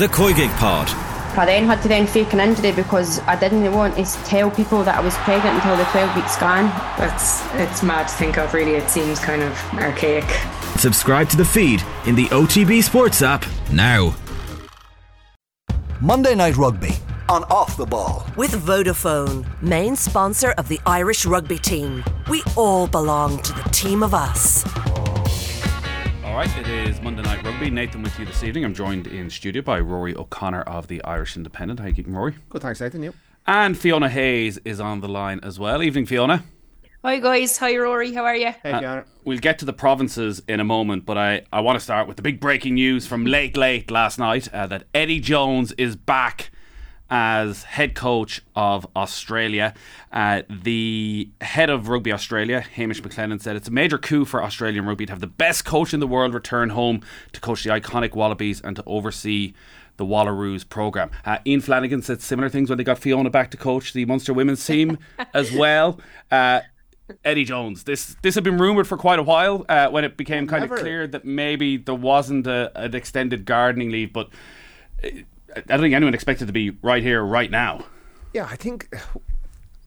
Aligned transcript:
the 0.00 0.06
Koigig 0.06 0.48
Pod. 0.56 0.88
I 1.36 1.44
then 1.44 1.66
had 1.66 1.82
to 1.82 1.88
then 1.88 2.06
fake 2.06 2.32
an 2.32 2.40
injury 2.40 2.72
because 2.72 3.20
I 3.26 3.38
didn't 3.38 3.70
want 3.74 3.96
to 3.96 4.04
tell 4.24 4.50
people 4.50 4.82
that 4.84 4.96
I 4.96 5.00
was 5.02 5.14
pregnant 5.18 5.56
until 5.56 5.76
the 5.76 5.84
12 5.84 6.16
week 6.16 6.26
scan. 6.26 6.64
That's 6.96 7.44
it's 7.56 7.82
mad 7.82 8.08
to 8.08 8.14
think 8.14 8.38
of. 8.38 8.54
Really, 8.54 8.76
it 8.76 8.88
seems 8.88 9.18
kind 9.18 9.42
of 9.42 9.52
archaic. 9.74 10.24
Subscribe 10.78 11.28
to 11.28 11.36
the 11.36 11.44
feed 11.44 11.82
in 12.06 12.14
the 12.14 12.24
OTB 12.28 12.82
Sports 12.82 13.20
app 13.20 13.44
now. 13.70 14.16
Monday 16.00 16.34
Night 16.34 16.56
Rugby 16.56 16.94
on 17.28 17.44
Off 17.44 17.76
the 17.76 17.84
Ball. 17.84 18.26
With 18.36 18.52
Vodafone, 18.52 19.44
main 19.60 19.96
sponsor 19.96 20.52
of 20.52 20.66
the 20.68 20.80
Irish 20.86 21.26
rugby 21.26 21.58
team. 21.58 22.02
We 22.30 22.42
all 22.56 22.86
belong 22.86 23.42
to 23.42 23.52
the 23.52 23.68
team 23.68 24.02
of 24.02 24.14
us. 24.14 24.64
All 26.30 26.36
right, 26.36 26.58
it 26.58 26.68
is 26.68 27.00
Monday 27.00 27.22
Night 27.22 27.44
Rugby. 27.44 27.70
Nathan 27.70 28.04
with 28.04 28.16
you 28.16 28.24
this 28.24 28.44
evening. 28.44 28.64
I'm 28.64 28.72
joined 28.72 29.08
in 29.08 29.28
studio 29.28 29.62
by 29.62 29.80
Rory 29.80 30.14
O'Connor 30.14 30.62
of 30.62 30.86
the 30.86 31.02
Irish 31.02 31.36
Independent. 31.36 31.80
How 31.80 31.86
you 31.86 31.92
keeping, 31.92 32.14
Rory? 32.14 32.36
Good, 32.48 32.62
thanks, 32.62 32.80
Nathan. 32.80 33.02
You? 33.02 33.14
And 33.48 33.76
Fiona 33.76 34.08
Hayes 34.08 34.56
is 34.64 34.78
on 34.78 35.00
the 35.00 35.08
line 35.08 35.40
as 35.42 35.58
well. 35.58 35.82
Evening, 35.82 36.06
Fiona. 36.06 36.44
Hi 37.02 37.18
guys, 37.18 37.58
hi 37.58 37.76
Rory, 37.76 38.14
how 38.14 38.24
are 38.24 38.36
you? 38.36 38.52
Hey, 38.62 38.78
Fiona. 38.78 39.06
We'll 39.24 39.38
get 39.38 39.58
to 39.58 39.64
the 39.64 39.72
provinces 39.72 40.40
in 40.46 40.60
a 40.60 40.64
moment, 40.64 41.04
but 41.04 41.18
I, 41.18 41.42
I 41.52 41.62
want 41.62 41.76
to 41.76 41.80
start 41.80 42.06
with 42.06 42.16
the 42.16 42.22
big 42.22 42.38
breaking 42.38 42.74
news 42.74 43.08
from 43.08 43.26
late, 43.26 43.56
late 43.56 43.90
last 43.90 44.20
night 44.20 44.46
uh, 44.54 44.68
that 44.68 44.84
Eddie 44.94 45.18
Jones 45.18 45.72
is 45.72 45.96
back 45.96 46.52
as 47.10 47.64
head 47.64 47.94
coach 47.94 48.40
of 48.54 48.86
Australia. 48.94 49.74
Uh, 50.12 50.42
the 50.48 51.28
head 51.40 51.68
of 51.68 51.88
Rugby 51.88 52.12
Australia, 52.12 52.60
Hamish 52.60 53.02
McLennan, 53.02 53.40
said 53.40 53.56
it's 53.56 53.68
a 53.68 53.72
major 53.72 53.98
coup 53.98 54.24
for 54.24 54.42
Australian 54.42 54.86
rugby 54.86 55.06
to 55.06 55.12
have 55.12 55.20
the 55.20 55.26
best 55.26 55.64
coach 55.64 55.92
in 55.92 56.00
the 56.00 56.06
world 56.06 56.32
return 56.34 56.70
home 56.70 57.00
to 57.32 57.40
coach 57.40 57.64
the 57.64 57.70
iconic 57.70 58.14
Wallabies 58.14 58.60
and 58.60 58.76
to 58.76 58.84
oversee 58.86 59.54
the 59.96 60.06
Wallaroos 60.06 60.66
program. 60.66 61.10
Uh, 61.24 61.38
Ian 61.46 61.60
Flanagan 61.60 62.00
said 62.00 62.22
similar 62.22 62.48
things 62.48 62.70
when 62.70 62.78
they 62.78 62.84
got 62.84 62.98
Fiona 62.98 63.28
back 63.28 63.50
to 63.50 63.56
coach 63.56 63.92
the 63.92 64.04
Munster 64.06 64.32
women's 64.32 64.64
team 64.64 64.96
as 65.34 65.52
well. 65.52 66.00
Uh, 66.30 66.60
Eddie 67.24 67.44
Jones. 67.44 67.84
This 67.84 68.16
this 68.22 68.34
had 68.36 68.44
been 68.44 68.56
rumored 68.56 68.86
for 68.86 68.96
quite 68.96 69.18
a 69.18 69.22
while 69.22 69.66
uh, 69.68 69.88
when 69.88 70.04
it 70.04 70.16
became 70.16 70.46
kind 70.46 70.62
Never. 70.62 70.76
of 70.76 70.80
clear 70.80 71.06
that 71.08 71.24
maybe 71.24 71.76
there 71.76 71.94
wasn't 71.94 72.46
a, 72.46 72.70
an 72.76 72.94
extended 72.94 73.44
gardening 73.44 73.90
leave, 73.90 74.12
but 74.12 74.30
uh, 75.04 75.08
I 75.56 75.60
don't 75.60 75.80
think 75.80 75.94
anyone 75.94 76.14
expected 76.14 76.46
to 76.46 76.52
be 76.52 76.70
right 76.82 77.02
here, 77.02 77.22
right 77.22 77.50
now. 77.50 77.84
Yeah, 78.32 78.48
I 78.50 78.56
think 78.56 78.88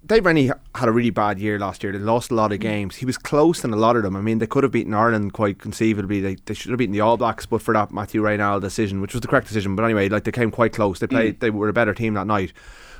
Dave 0.05 0.25
Rennie 0.25 0.51
had 0.75 0.89
a 0.89 0.91
really 0.91 1.11
bad 1.11 1.39
year 1.39 1.57
last 1.57 1.81
year. 1.81 1.93
They 1.93 1.99
lost 1.99 2.29
a 2.29 2.35
lot 2.35 2.51
of 2.51 2.59
mm. 2.59 2.63
games. 2.63 2.97
He 2.97 3.05
was 3.05 3.17
close 3.17 3.63
in 3.63 3.71
a 3.71 3.77
lot 3.77 3.95
of 3.95 4.03
them. 4.03 4.15
I 4.15 4.21
mean, 4.21 4.39
they 4.39 4.47
could 4.47 4.63
have 4.63 4.71
beaten 4.71 4.93
Ireland 4.93 5.33
quite 5.33 5.59
conceivably. 5.59 6.19
They, 6.19 6.35
they 6.35 6.53
should 6.53 6.71
have 6.71 6.77
beaten 6.77 6.93
the 6.93 6.99
All 6.99 7.15
Blacks, 7.15 7.45
but 7.45 7.61
for 7.61 7.73
that 7.73 7.91
Mathieu 7.91 8.21
Raynal 8.21 8.59
decision, 8.59 8.99
which 8.99 9.13
was 9.13 9.21
the 9.21 9.27
correct 9.27 9.47
decision. 9.47 9.75
But 9.75 9.83
anyway, 9.83 10.09
like 10.09 10.25
they 10.25 10.31
came 10.31 10.51
quite 10.51 10.73
close. 10.73 10.99
They 10.99 11.07
played. 11.07 11.37
Mm. 11.37 11.39
They 11.39 11.49
were 11.49 11.69
a 11.69 11.73
better 11.73 11.93
team 11.93 12.15
that 12.15 12.27
night. 12.27 12.51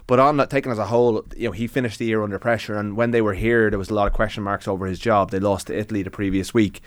But 0.08 0.20
on 0.20 0.38
that, 0.38 0.50
taken 0.50 0.72
as 0.72 0.80
a 0.80 0.86
whole, 0.86 1.25
you 1.36 1.48
know, 1.48 1.52
he 1.52 1.67
finished 1.67 2.00
the 2.00 2.05
year 2.05 2.23
under 2.23 2.39
pressure. 2.39 2.77
And 2.77 2.98
when 2.98 3.11
they 3.11 3.22
were 3.22 3.33
here, 3.33 3.70
there 3.70 3.80
was 3.80 3.89
a 3.89 3.94
lot 3.94 4.08
of 4.08 4.14
question 4.14 4.44
marks 4.44 4.67
over 4.67 4.86
his 4.86 5.00
job. 5.00 5.31
They 5.31 5.39
lost 5.39 5.67
to 5.67 5.77
Italy 5.77 6.03
the 6.03 6.11
previous 6.11 6.53
week. 6.53 6.81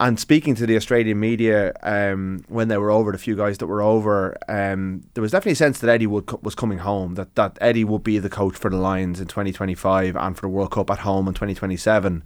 And 0.00 0.18
speaking 0.20 0.54
to 0.54 0.64
the 0.64 0.76
Australian 0.76 1.18
media 1.18 1.72
um, 1.82 2.44
when 2.46 2.68
they 2.68 2.78
were 2.78 2.92
over, 2.92 3.10
the 3.10 3.18
few 3.18 3.34
guys 3.34 3.58
that 3.58 3.66
were 3.66 3.82
over, 3.82 4.36
um, 4.48 5.02
there 5.14 5.22
was 5.22 5.32
definitely 5.32 5.52
a 5.52 5.56
sense 5.56 5.80
that 5.80 5.90
Eddie 5.90 6.06
would 6.06 6.30
was 6.44 6.54
coming 6.54 6.78
home. 6.78 7.16
That 7.16 7.34
that 7.34 7.58
Eddie 7.60 7.82
would 7.82 8.04
be 8.04 8.20
the 8.20 8.30
coach 8.30 8.56
for 8.56 8.70
the 8.70 8.76
Lions 8.76 9.20
in 9.20 9.26
2025 9.26 10.14
and 10.14 10.36
for 10.36 10.42
the 10.42 10.48
World 10.48 10.70
Cup 10.70 10.88
at 10.90 11.00
home 11.00 11.26
in 11.26 11.34
2027. 11.34 12.22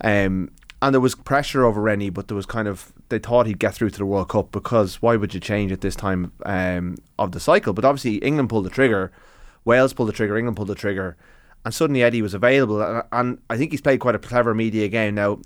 Um, 0.00 0.50
and 0.80 0.94
there 0.94 1.00
was 1.00 1.14
pressure 1.14 1.64
over 1.64 1.82
Rennie, 1.82 2.08
but 2.08 2.28
there 2.28 2.36
was 2.36 2.46
kind 2.46 2.66
of 2.66 2.90
they 3.10 3.18
thought 3.18 3.46
he'd 3.46 3.58
get 3.58 3.74
through 3.74 3.90
to 3.90 3.98
the 3.98 4.06
World 4.06 4.30
Cup 4.30 4.50
because 4.50 5.02
why 5.02 5.16
would 5.16 5.34
you 5.34 5.40
change 5.40 5.72
at 5.72 5.82
this 5.82 5.94
time 5.94 6.32
um, 6.46 6.96
of 7.18 7.32
the 7.32 7.40
cycle? 7.40 7.74
But 7.74 7.84
obviously 7.84 8.16
England 8.16 8.48
pulled 8.48 8.64
the 8.64 8.70
trigger, 8.70 9.12
Wales 9.66 9.92
pulled 9.92 10.08
the 10.08 10.14
trigger, 10.14 10.38
England 10.38 10.56
pulled 10.56 10.68
the 10.68 10.74
trigger, 10.74 11.18
and 11.66 11.74
suddenly 11.74 12.02
Eddie 12.02 12.22
was 12.22 12.32
available. 12.32 13.02
And 13.12 13.42
I 13.50 13.58
think 13.58 13.72
he's 13.72 13.82
played 13.82 14.00
quite 14.00 14.14
a 14.14 14.18
clever 14.18 14.54
media 14.54 14.88
game 14.88 15.16
now. 15.16 15.40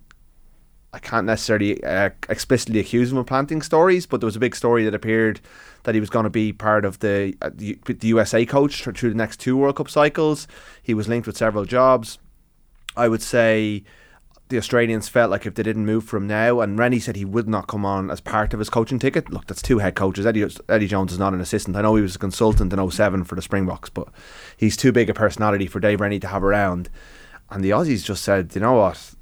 I 0.93 0.99
can't 0.99 1.26
necessarily 1.26 1.82
uh, 1.84 2.10
explicitly 2.28 2.81
accuse 2.81 3.12
him 3.12 3.19
of 3.19 3.26
planting 3.26 3.60
stories, 3.60 4.06
but 4.06 4.21
there 4.21 4.26
was 4.26 4.37
a 4.37 4.41
big 4.41 4.56
story 4.56 4.84
that 4.84 4.94
appeared 4.94 5.41
that 5.82 5.94
he 5.94 6.00
was 6.00 6.10
going 6.10 6.25
to 6.25 6.31
be 6.31 6.53
part 6.53 6.84
of 6.84 7.00
the, 7.00 7.34
uh, 7.43 7.50
the 7.54 7.78
USA 8.09 8.47
coach 8.47 8.82
through 8.82 9.10
the 9.10 9.16
next 9.16 9.38
two 9.38 9.56
World 9.56 9.77
Cup 9.77 9.91
cycles. 9.91 10.48
He 10.82 10.94
was 10.94 11.06
linked 11.06 11.27
with 11.27 11.37
several 11.37 11.66
jobs. 11.66 12.19
I 12.97 13.09
would 13.09 13.22
say 13.22 13.84
the 14.48 14.56
Australians 14.56 15.09
felt 15.09 15.31
like 15.31 15.44
if 15.44 15.54
they 15.54 15.62
didn't 15.62 15.84
move 15.84 16.04
from 16.04 16.27
now, 16.27 16.60
and 16.60 16.78
Rennie 16.78 17.00
said 17.00 17.16
he 17.16 17.25
would 17.25 17.48
not 17.48 17.66
come 17.66 17.84
on 17.84 18.10
as 18.10 18.21
part 18.21 18.54
of 18.54 18.59
his 18.59 18.71
coaching 18.71 18.98
ticket. 18.98 19.31
Look, 19.31 19.47
that's 19.47 19.60
two 19.60 19.78
head 19.78 19.94
coaches. 19.94 20.25
Eddie, 20.25 20.48
Eddie 20.71 20.88
Jones 20.88 21.12
is 21.12 21.19
not 21.19 21.34
an 21.34 21.41
assistant. 21.41 21.77
I 21.77 21.82
know 21.82 21.97
he 21.97 22.03
was 22.03 22.16
a 22.16 22.19
consultant 22.19 22.72
in 22.72 22.91
07 22.91 23.25
for 23.25 23.34
the 23.34 23.43
Springboks, 23.43 23.91
but 23.91 24.09
he's 24.56 24.77
too 24.77 24.91
big 24.91 25.10
a 25.10 25.15
personality 25.15 25.66
for 25.66 25.81
Dave 25.81 26.00
Rennie 26.00 26.21
to 26.21 26.28
have 26.28 26.43
around. 26.43 26.88
And 27.50 27.62
the 27.62 27.71
Aussies 27.71 28.04
just 28.04 28.25
said, 28.25 28.54
you 28.54 28.62
know 28.62 28.75
what, 28.75 29.15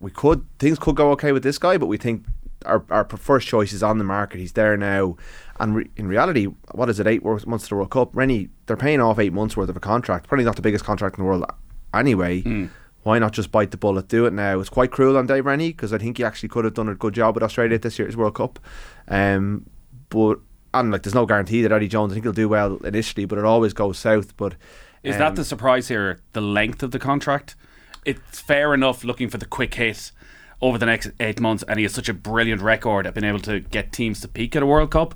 we 0.00 0.10
could 0.10 0.46
things 0.58 0.78
could 0.78 0.96
go 0.96 1.10
okay 1.12 1.32
with 1.32 1.42
this 1.42 1.58
guy, 1.58 1.76
but 1.76 1.86
we 1.86 1.96
think 1.96 2.24
our 2.66 2.84
our 2.90 3.04
first 3.04 3.46
choice 3.46 3.72
is 3.72 3.82
on 3.82 3.98
the 3.98 4.04
market. 4.04 4.38
He's 4.38 4.52
there 4.52 4.76
now, 4.76 5.16
and 5.58 5.76
re- 5.76 5.90
in 5.96 6.08
reality, 6.08 6.46
what 6.72 6.88
is 6.88 7.00
it? 7.00 7.06
Eight 7.06 7.24
months 7.24 7.64
to 7.64 7.70
the 7.70 7.76
World 7.76 7.90
Cup. 7.90 8.10
Rennie, 8.12 8.48
they're 8.66 8.76
paying 8.76 9.00
off 9.00 9.18
eight 9.18 9.32
months 9.32 9.56
worth 9.56 9.68
of 9.68 9.76
a 9.76 9.80
contract. 9.80 10.28
Probably 10.28 10.44
not 10.44 10.56
the 10.56 10.62
biggest 10.62 10.84
contract 10.84 11.18
in 11.18 11.24
the 11.24 11.28
world, 11.28 11.44
anyway. 11.92 12.68
Why 13.04 13.18
not 13.18 13.32
just 13.32 13.50
bite 13.52 13.70
the 13.70 13.76
bullet, 13.78 14.08
do 14.08 14.26
it 14.26 14.32
now? 14.32 14.60
It's 14.60 14.68
quite 14.68 14.90
cruel 14.90 15.16
on 15.16 15.26
Dave 15.26 15.46
Rennie 15.46 15.70
because 15.70 15.92
I 15.92 15.98
think 15.98 16.18
he 16.18 16.24
actually 16.24 16.50
could 16.50 16.64
have 16.64 16.74
done 16.74 16.88
a 16.88 16.94
good 16.94 17.14
job 17.14 17.36
with 17.36 17.44
Australia 17.44 17.76
at 17.76 17.82
this 17.82 17.98
year's 17.98 18.16
World 18.16 18.34
Cup. 18.34 18.58
Um, 19.06 19.66
but 20.10 20.40
and 20.74 20.90
like, 20.90 21.02
there's 21.04 21.14
no 21.14 21.24
guarantee 21.24 21.62
that 21.62 21.72
Eddie 21.72 21.88
Jones. 21.88 22.12
I 22.12 22.14
think 22.14 22.24
he'll 22.24 22.32
do 22.32 22.48
well 22.48 22.76
initially, 22.78 23.24
but 23.24 23.38
it 23.38 23.44
always 23.44 23.72
goes 23.72 23.98
south. 23.98 24.36
But 24.36 24.56
Is 25.02 25.14
um, 25.14 25.20
that 25.20 25.36
the 25.36 25.44
surprise 25.44 25.88
here? 25.88 26.20
The 26.32 26.40
length 26.40 26.82
of 26.82 26.90
the 26.90 26.98
contract? 26.98 27.56
It's 28.04 28.40
fair 28.40 28.74
enough 28.74 29.04
looking 29.04 29.28
for 29.28 29.38
the 29.38 29.46
quick 29.46 29.74
hit 29.74 30.12
over 30.60 30.78
the 30.78 30.86
next 30.86 31.10
eight 31.20 31.40
months, 31.40 31.64
and 31.68 31.78
he 31.78 31.84
has 31.84 31.94
such 31.94 32.08
a 32.08 32.14
brilliant 32.14 32.62
record 32.62 33.06
at 33.06 33.14
being 33.14 33.24
able 33.24 33.40
to 33.40 33.60
get 33.60 33.92
teams 33.92 34.20
to 34.20 34.28
peak 34.28 34.56
at 34.56 34.62
a 34.62 34.66
World 34.66 34.90
Cup. 34.90 35.14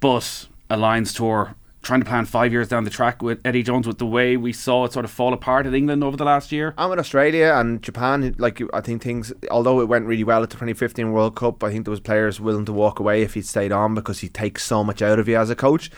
But 0.00 0.48
a 0.68 0.76
Lions 0.76 1.12
tour, 1.12 1.54
trying 1.82 2.00
to 2.00 2.06
plan 2.06 2.24
five 2.24 2.52
years 2.52 2.68
down 2.68 2.84
the 2.84 2.90
track 2.90 3.22
with 3.22 3.40
Eddie 3.44 3.62
Jones, 3.62 3.86
with 3.86 3.98
the 3.98 4.06
way 4.06 4.36
we 4.36 4.52
saw 4.52 4.84
it 4.84 4.92
sort 4.92 5.04
of 5.04 5.10
fall 5.10 5.32
apart 5.32 5.66
in 5.66 5.74
England 5.74 6.02
over 6.02 6.16
the 6.16 6.24
last 6.24 6.50
year. 6.50 6.74
I'm 6.76 6.90
with 6.90 6.98
Australia 6.98 7.54
and 7.54 7.80
Japan. 7.80 8.34
Like 8.38 8.60
I 8.74 8.80
think 8.80 9.02
things, 9.02 9.32
although 9.50 9.80
it 9.80 9.88
went 9.88 10.06
really 10.06 10.24
well 10.24 10.42
at 10.42 10.50
the 10.50 10.56
2015 10.56 11.12
World 11.12 11.36
Cup, 11.36 11.62
I 11.62 11.70
think 11.70 11.84
there 11.84 11.92
was 11.92 12.00
players 12.00 12.40
willing 12.40 12.64
to 12.64 12.72
walk 12.72 12.98
away 12.98 13.22
if 13.22 13.34
he'd 13.34 13.46
stayed 13.46 13.72
on 13.72 13.94
because 13.94 14.18
he 14.18 14.28
takes 14.28 14.64
so 14.64 14.82
much 14.82 15.00
out 15.00 15.18
of 15.18 15.28
you 15.28 15.36
as 15.36 15.48
a 15.48 15.56
coach. 15.56 15.90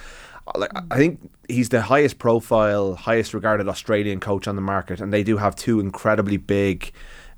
Like 0.57 0.71
I 0.91 0.97
think 0.97 1.31
he's 1.49 1.69
the 1.69 1.83
highest 1.83 2.19
profile, 2.19 2.95
highest 2.95 3.35
regarded 3.35 3.69
Australian 3.69 4.21
coach 4.21 4.47
on 4.49 4.57
the 4.57 4.63
market, 4.63 5.01
and 5.01 5.13
they 5.13 5.23
do 5.23 5.37
have 5.37 5.55
two 5.57 5.81
incredibly 5.81 6.37
big 6.37 6.93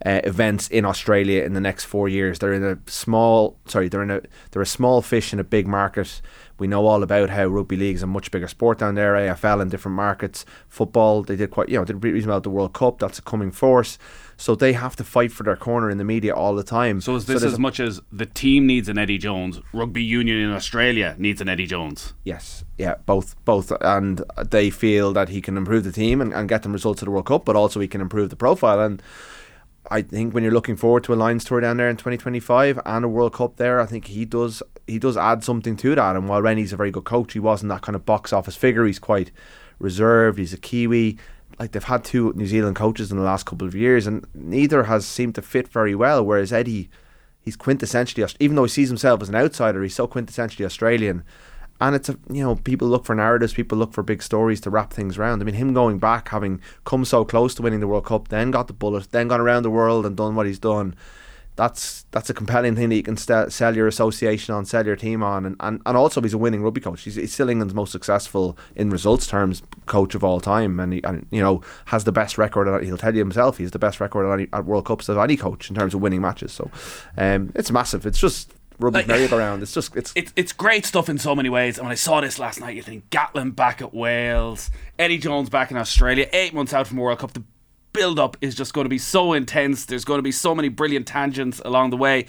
uh, 0.04 0.20
events 0.24 0.68
in 0.68 0.84
Australia 0.84 1.42
in 1.42 1.52
the 1.52 1.60
next 1.60 1.84
four 1.84 2.08
years. 2.08 2.38
They're 2.38 2.54
in 2.54 2.64
a 2.64 2.78
small, 2.86 3.58
sorry, 3.66 3.88
they're 3.88 4.02
in 4.02 4.10
a 4.10 4.20
they're 4.50 4.62
a 4.62 4.66
small 4.66 5.02
fish 5.02 5.32
in 5.32 5.38
a 5.38 5.44
big 5.44 5.66
market. 5.66 6.22
We 6.58 6.66
know 6.66 6.86
all 6.86 7.02
about 7.02 7.30
how 7.30 7.46
rugby 7.46 7.76
league 7.76 7.96
is 7.96 8.02
a 8.02 8.06
much 8.06 8.30
bigger 8.30 8.48
sport 8.48 8.78
down 8.78 8.94
there. 8.94 9.14
AFL 9.14 9.62
in 9.62 9.68
different 9.68 9.96
markets, 9.96 10.44
football 10.68 11.22
they 11.22 11.36
did 11.36 11.50
quite, 11.50 11.68
you 11.68 11.78
know, 11.78 11.84
did 11.84 12.02
really 12.02 12.24
well 12.24 12.38
at 12.38 12.42
the 12.42 12.50
World 12.50 12.74
Cup. 12.74 12.98
That's 12.98 13.18
a 13.18 13.22
coming 13.22 13.50
force. 13.50 13.98
So 14.40 14.54
they 14.54 14.72
have 14.72 14.96
to 14.96 15.04
fight 15.04 15.32
for 15.32 15.42
their 15.42 15.54
corner 15.54 15.90
in 15.90 15.98
the 15.98 16.04
media 16.04 16.34
all 16.34 16.54
the 16.54 16.64
time. 16.64 17.02
So 17.02 17.14
is 17.14 17.26
this 17.26 17.42
there's 17.42 17.52
as 17.52 17.58
much 17.58 17.78
as 17.78 18.00
the 18.10 18.24
team 18.24 18.66
needs 18.66 18.88
an 18.88 18.96
Eddie 18.96 19.18
Jones, 19.18 19.60
rugby 19.74 20.02
union 20.02 20.38
in 20.38 20.50
Australia 20.50 21.14
needs 21.18 21.42
an 21.42 21.48
Eddie 21.50 21.66
Jones? 21.66 22.14
Yes, 22.24 22.64
yeah, 22.78 22.94
both, 23.04 23.36
both, 23.44 23.70
and 23.82 24.24
they 24.48 24.70
feel 24.70 25.12
that 25.12 25.28
he 25.28 25.42
can 25.42 25.58
improve 25.58 25.84
the 25.84 25.92
team 25.92 26.22
and, 26.22 26.32
and 26.32 26.48
get 26.48 26.62
them 26.62 26.72
results 26.72 27.02
at 27.02 27.04
the 27.04 27.10
World 27.10 27.26
Cup, 27.26 27.44
but 27.44 27.54
also 27.54 27.80
he 27.80 27.86
can 27.86 28.00
improve 28.00 28.30
the 28.30 28.36
profile. 28.36 28.80
And 28.80 29.02
I 29.90 30.00
think 30.00 30.32
when 30.32 30.42
you're 30.42 30.54
looking 30.54 30.76
forward 30.76 31.04
to 31.04 31.12
a 31.12 31.16
Lions 31.16 31.44
tour 31.44 31.60
down 31.60 31.76
there 31.76 31.90
in 31.90 31.96
2025 31.96 32.80
and 32.86 33.04
a 33.04 33.08
World 33.08 33.34
Cup 33.34 33.56
there, 33.56 33.78
I 33.78 33.84
think 33.84 34.06
he 34.06 34.24
does 34.24 34.62
he 34.86 34.98
does 34.98 35.18
add 35.18 35.44
something 35.44 35.76
to 35.76 35.94
that. 35.94 36.16
And 36.16 36.30
while 36.30 36.40
Rennie's 36.40 36.72
a 36.72 36.76
very 36.76 36.90
good 36.90 37.04
coach, 37.04 37.34
he 37.34 37.40
wasn't 37.40 37.68
that 37.68 37.82
kind 37.82 37.94
of 37.94 38.06
box 38.06 38.32
office 38.32 38.56
figure. 38.56 38.86
He's 38.86 38.98
quite 38.98 39.32
reserved. 39.78 40.38
He's 40.38 40.54
a 40.54 40.58
Kiwi. 40.58 41.18
Like 41.60 41.72
they've 41.72 41.84
had 41.84 42.04
two 42.04 42.32
New 42.34 42.46
Zealand 42.46 42.74
coaches 42.76 43.12
in 43.12 43.18
the 43.18 43.22
last 43.22 43.44
couple 43.44 43.68
of 43.68 43.74
years, 43.74 44.06
and 44.06 44.26
neither 44.34 44.84
has 44.84 45.04
seemed 45.06 45.34
to 45.34 45.42
fit 45.42 45.68
very 45.68 45.94
well. 45.94 46.24
Whereas 46.24 46.54
Eddie, 46.54 46.88
he's 47.42 47.56
quintessentially 47.56 48.34
even 48.40 48.56
though 48.56 48.64
he 48.64 48.70
sees 48.70 48.88
himself 48.88 49.20
as 49.20 49.28
an 49.28 49.34
outsider, 49.34 49.82
he's 49.82 49.94
so 49.94 50.08
quintessentially 50.08 50.64
Australian. 50.64 51.22
And 51.78 51.94
it's 51.94 52.08
a 52.08 52.16
you 52.30 52.42
know 52.42 52.56
people 52.56 52.88
look 52.88 53.04
for 53.04 53.14
narratives, 53.14 53.52
people 53.52 53.76
look 53.76 53.92
for 53.92 54.02
big 54.02 54.22
stories 54.22 54.62
to 54.62 54.70
wrap 54.70 54.92
things 54.92 55.18
around. 55.18 55.42
I 55.42 55.44
mean, 55.44 55.54
him 55.54 55.74
going 55.74 55.98
back, 55.98 56.30
having 56.30 56.62
come 56.86 57.04
so 57.04 57.26
close 57.26 57.54
to 57.56 57.62
winning 57.62 57.80
the 57.80 57.88
World 57.88 58.06
Cup, 58.06 58.28
then 58.28 58.50
got 58.50 58.66
the 58.66 58.72
bullet, 58.72 59.12
then 59.12 59.28
gone 59.28 59.40
around 59.40 59.62
the 59.62 59.70
world 59.70 60.06
and 60.06 60.16
done 60.16 60.34
what 60.34 60.46
he's 60.46 60.58
done. 60.58 60.94
That's 61.56 62.06
that's 62.10 62.30
a 62.30 62.34
compelling 62.34 62.74
thing 62.74 62.88
that 62.88 62.96
you 62.96 63.02
can 63.02 63.18
st- 63.18 63.52
sell 63.52 63.76
your 63.76 63.86
association 63.86 64.54
on, 64.54 64.64
sell 64.64 64.86
your 64.86 64.96
team 64.96 65.22
on, 65.22 65.44
and, 65.44 65.56
and, 65.60 65.82
and 65.84 65.96
also 65.96 66.22
he's 66.22 66.32
a 66.32 66.38
winning 66.38 66.62
rugby 66.62 66.80
coach. 66.80 67.02
He's, 67.02 67.16
he's 67.16 67.32
still 67.34 67.50
England's 67.50 67.74
most 67.74 67.92
successful 67.92 68.56
in 68.76 68.88
results 68.88 69.26
terms 69.26 69.62
coach 69.84 70.14
of 70.14 70.24
all 70.24 70.40
time, 70.40 70.80
and 70.80 70.94
he 70.94 71.02
and, 71.04 71.26
you 71.30 71.42
know 71.42 71.60
has 71.86 72.04
the 72.04 72.12
best 72.12 72.38
record. 72.38 72.66
At, 72.66 72.84
he'll 72.84 72.96
tell 72.96 73.12
you 73.12 73.20
himself 73.20 73.58
he's 73.58 73.72
the 73.72 73.78
best 73.78 74.00
record 74.00 74.26
at, 74.26 74.32
any, 74.32 74.48
at 74.52 74.64
World 74.64 74.86
Cups 74.86 75.08
of 75.10 75.18
any 75.18 75.36
coach 75.36 75.68
in 75.68 75.76
terms 75.76 75.92
of 75.92 76.00
winning 76.00 76.22
matches. 76.22 76.52
So 76.52 76.70
um, 77.18 77.52
it's 77.54 77.70
massive. 77.70 78.06
It's 78.06 78.18
just 78.18 78.54
rugby 78.78 79.00
Like- 79.00 79.08
merry-go-round. 79.08 79.62
It's 79.62 79.74
just 79.74 79.94
it's 79.94 80.12
it's 80.16 80.32
it's 80.36 80.52
great 80.54 80.86
stuff 80.86 81.10
in 81.10 81.18
so 81.18 81.34
many 81.34 81.50
ways. 81.50 81.76
And 81.76 81.84
when 81.86 81.92
I 81.92 81.96
saw 81.96 82.22
this 82.22 82.38
last 82.38 82.60
night, 82.60 82.74
you 82.74 82.82
think 82.82 83.10
Gatland 83.10 83.54
back 83.54 83.82
at 83.82 83.92
Wales, 83.92 84.70
Eddie 84.98 85.18
Jones 85.18 85.50
back 85.50 85.70
in 85.70 85.76
Australia, 85.76 86.26
eight 86.32 86.54
months 86.54 86.72
out 86.72 86.86
from 86.86 86.96
World 86.96 87.18
Cup. 87.18 87.34
The 87.34 87.42
build 87.92 88.18
up 88.18 88.36
is 88.40 88.54
just 88.54 88.74
going 88.74 88.84
to 88.84 88.90
be 88.90 88.98
so 88.98 89.32
intense. 89.32 89.84
There's 89.86 90.04
going 90.04 90.18
to 90.18 90.22
be 90.22 90.32
so 90.32 90.54
many 90.54 90.68
brilliant 90.68 91.06
tangents 91.06 91.60
along 91.64 91.90
the 91.90 91.96
way. 91.96 92.26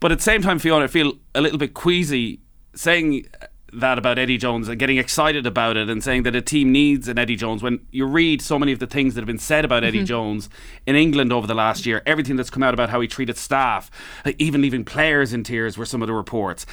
But 0.00 0.12
at 0.12 0.18
the 0.18 0.24
same 0.24 0.42
time, 0.42 0.58
Fiona, 0.58 0.84
I 0.84 0.88
feel 0.88 1.14
a 1.34 1.40
little 1.40 1.58
bit 1.58 1.74
queasy 1.74 2.40
saying 2.74 3.26
that 3.72 3.98
about 3.98 4.18
Eddie 4.18 4.38
Jones 4.38 4.68
and 4.68 4.78
getting 4.78 4.98
excited 4.98 5.46
about 5.46 5.76
it 5.76 5.90
and 5.90 6.02
saying 6.02 6.22
that 6.24 6.36
a 6.36 6.42
team 6.42 6.70
needs 6.70 7.08
an 7.08 7.18
Eddie 7.18 7.36
Jones 7.36 7.62
when 7.62 7.80
you 7.90 8.06
read 8.06 8.40
so 8.40 8.58
many 8.58 8.72
of 8.72 8.78
the 8.78 8.86
things 8.86 9.14
that 9.14 9.20
have 9.20 9.26
been 9.26 9.38
said 9.38 9.64
about 9.64 9.82
Eddie 9.82 9.98
mm-hmm. 9.98 10.06
Jones 10.06 10.48
in 10.86 10.94
England 10.94 11.32
over 11.32 11.46
the 11.46 11.54
last 11.54 11.84
year, 11.84 12.02
everything 12.06 12.36
that's 12.36 12.50
come 12.50 12.62
out 12.62 12.74
about 12.74 12.90
how 12.90 13.00
he 13.00 13.08
treated 13.08 13.36
staff, 13.36 13.90
uh, 14.24 14.32
even 14.38 14.62
leaving 14.62 14.84
players 14.84 15.32
in 15.32 15.42
tears 15.42 15.76
were 15.76 15.86
some 15.86 16.02
of 16.02 16.06
the 16.06 16.14
reports. 16.14 16.66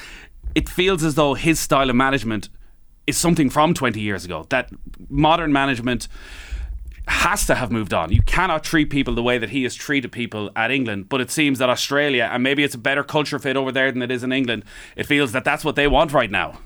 It 0.54 0.68
feels 0.68 1.02
as 1.02 1.14
though 1.14 1.34
his 1.34 1.58
style 1.58 1.90
of 1.90 1.96
management 1.96 2.48
is 3.06 3.16
something 3.16 3.50
from 3.50 3.74
20 3.74 4.00
years 4.00 4.24
ago. 4.24 4.46
That 4.50 4.70
modern 5.08 5.52
management 5.52 6.06
has 7.12 7.46
to 7.46 7.54
have 7.54 7.70
moved 7.70 7.94
on. 7.94 8.10
You 8.12 8.22
cannot 8.22 8.64
treat 8.64 8.90
people 8.90 9.14
the 9.14 9.22
way 9.22 9.38
that 9.38 9.50
he 9.50 9.62
has 9.62 9.74
treated 9.74 10.10
people 10.10 10.50
at 10.56 10.70
England. 10.70 11.08
But 11.08 11.20
it 11.20 11.30
seems 11.30 11.58
that 11.58 11.70
Australia, 11.70 12.28
and 12.32 12.42
maybe 12.42 12.64
it's 12.64 12.74
a 12.74 12.78
better 12.78 13.04
culture 13.04 13.38
fit 13.38 13.56
over 13.56 13.70
there 13.70 13.92
than 13.92 14.02
it 14.02 14.10
is 14.10 14.24
in 14.24 14.32
England, 14.32 14.64
it 14.96 15.06
feels 15.06 15.32
that 15.32 15.44
that's 15.44 15.64
what 15.64 15.76
they 15.76 15.86
want 15.86 16.12
right 16.12 16.30
now. 16.30 16.58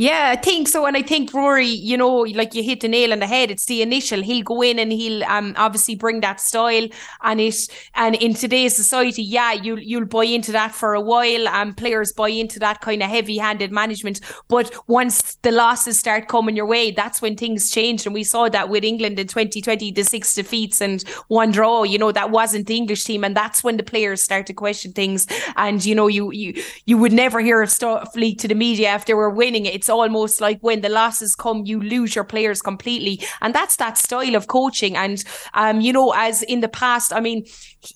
Yeah, 0.00 0.30
I 0.32 0.36
think 0.36 0.66
so. 0.66 0.86
And 0.86 0.96
I 0.96 1.02
think 1.02 1.34
Rory, 1.34 1.66
you 1.66 1.94
know, 1.94 2.20
like 2.20 2.54
you 2.54 2.62
hit 2.62 2.80
the 2.80 2.88
nail 2.88 3.12
on 3.12 3.18
the 3.18 3.26
head. 3.26 3.50
It's 3.50 3.66
the 3.66 3.82
initial. 3.82 4.22
He'll 4.22 4.42
go 4.42 4.62
in 4.62 4.78
and 4.78 4.90
he'll 4.90 5.22
um 5.24 5.52
obviously 5.58 5.94
bring 5.94 6.20
that 6.20 6.40
style 6.40 6.88
and 7.22 7.38
it 7.38 7.54
and 7.94 8.14
in 8.14 8.32
today's 8.32 8.74
society, 8.74 9.22
yeah, 9.22 9.52
you'll 9.52 9.78
you'll 9.78 10.06
buy 10.06 10.24
into 10.24 10.52
that 10.52 10.74
for 10.74 10.94
a 10.94 11.02
while 11.02 11.46
and 11.48 11.76
players 11.76 12.14
buy 12.14 12.30
into 12.30 12.58
that 12.60 12.80
kind 12.80 13.02
of 13.02 13.10
heavy 13.10 13.36
handed 13.36 13.72
management. 13.72 14.22
But 14.48 14.74
once 14.88 15.34
the 15.42 15.52
losses 15.52 15.98
start 15.98 16.28
coming 16.28 16.56
your 16.56 16.64
way, 16.64 16.92
that's 16.92 17.20
when 17.20 17.36
things 17.36 17.70
change. 17.70 18.06
And 18.06 18.14
we 18.14 18.24
saw 18.24 18.48
that 18.48 18.70
with 18.70 18.84
England 18.84 19.18
in 19.18 19.26
2020, 19.26 19.90
the 19.92 20.04
six 20.04 20.32
defeats 20.32 20.80
and 20.80 21.02
one 21.28 21.50
draw, 21.50 21.82
you 21.82 21.98
know, 21.98 22.10
that 22.10 22.30
wasn't 22.30 22.68
the 22.68 22.76
English 22.76 23.04
team. 23.04 23.22
And 23.22 23.36
that's 23.36 23.62
when 23.62 23.76
the 23.76 23.82
players 23.82 24.22
start 24.22 24.46
to 24.46 24.54
question 24.54 24.92
things. 24.94 25.26
And 25.56 25.84
you 25.84 25.94
know, 25.94 26.06
you 26.06 26.32
you 26.32 26.54
you 26.86 26.96
would 26.96 27.12
never 27.12 27.40
hear 27.40 27.60
a 27.60 27.66
stuff 27.66 28.16
leak 28.16 28.38
to 28.38 28.48
the 28.48 28.54
media 28.54 28.94
if 28.94 29.04
they 29.04 29.12
were 29.12 29.28
winning. 29.28 29.66
It's 29.66 29.89
almost 29.90 30.40
like 30.40 30.58
when 30.60 30.80
the 30.80 30.88
losses 30.88 31.34
come, 31.34 31.64
you 31.66 31.80
lose 31.80 32.14
your 32.14 32.24
players 32.24 32.62
completely. 32.62 33.20
And 33.40 33.54
that's 33.54 33.76
that 33.76 33.98
style 33.98 34.34
of 34.34 34.46
coaching. 34.46 34.96
And, 34.96 35.22
um, 35.54 35.80
you 35.80 35.92
know, 35.92 36.12
as 36.16 36.42
in 36.42 36.60
the 36.60 36.68
past, 36.68 37.12
I 37.12 37.20
mean, 37.20 37.44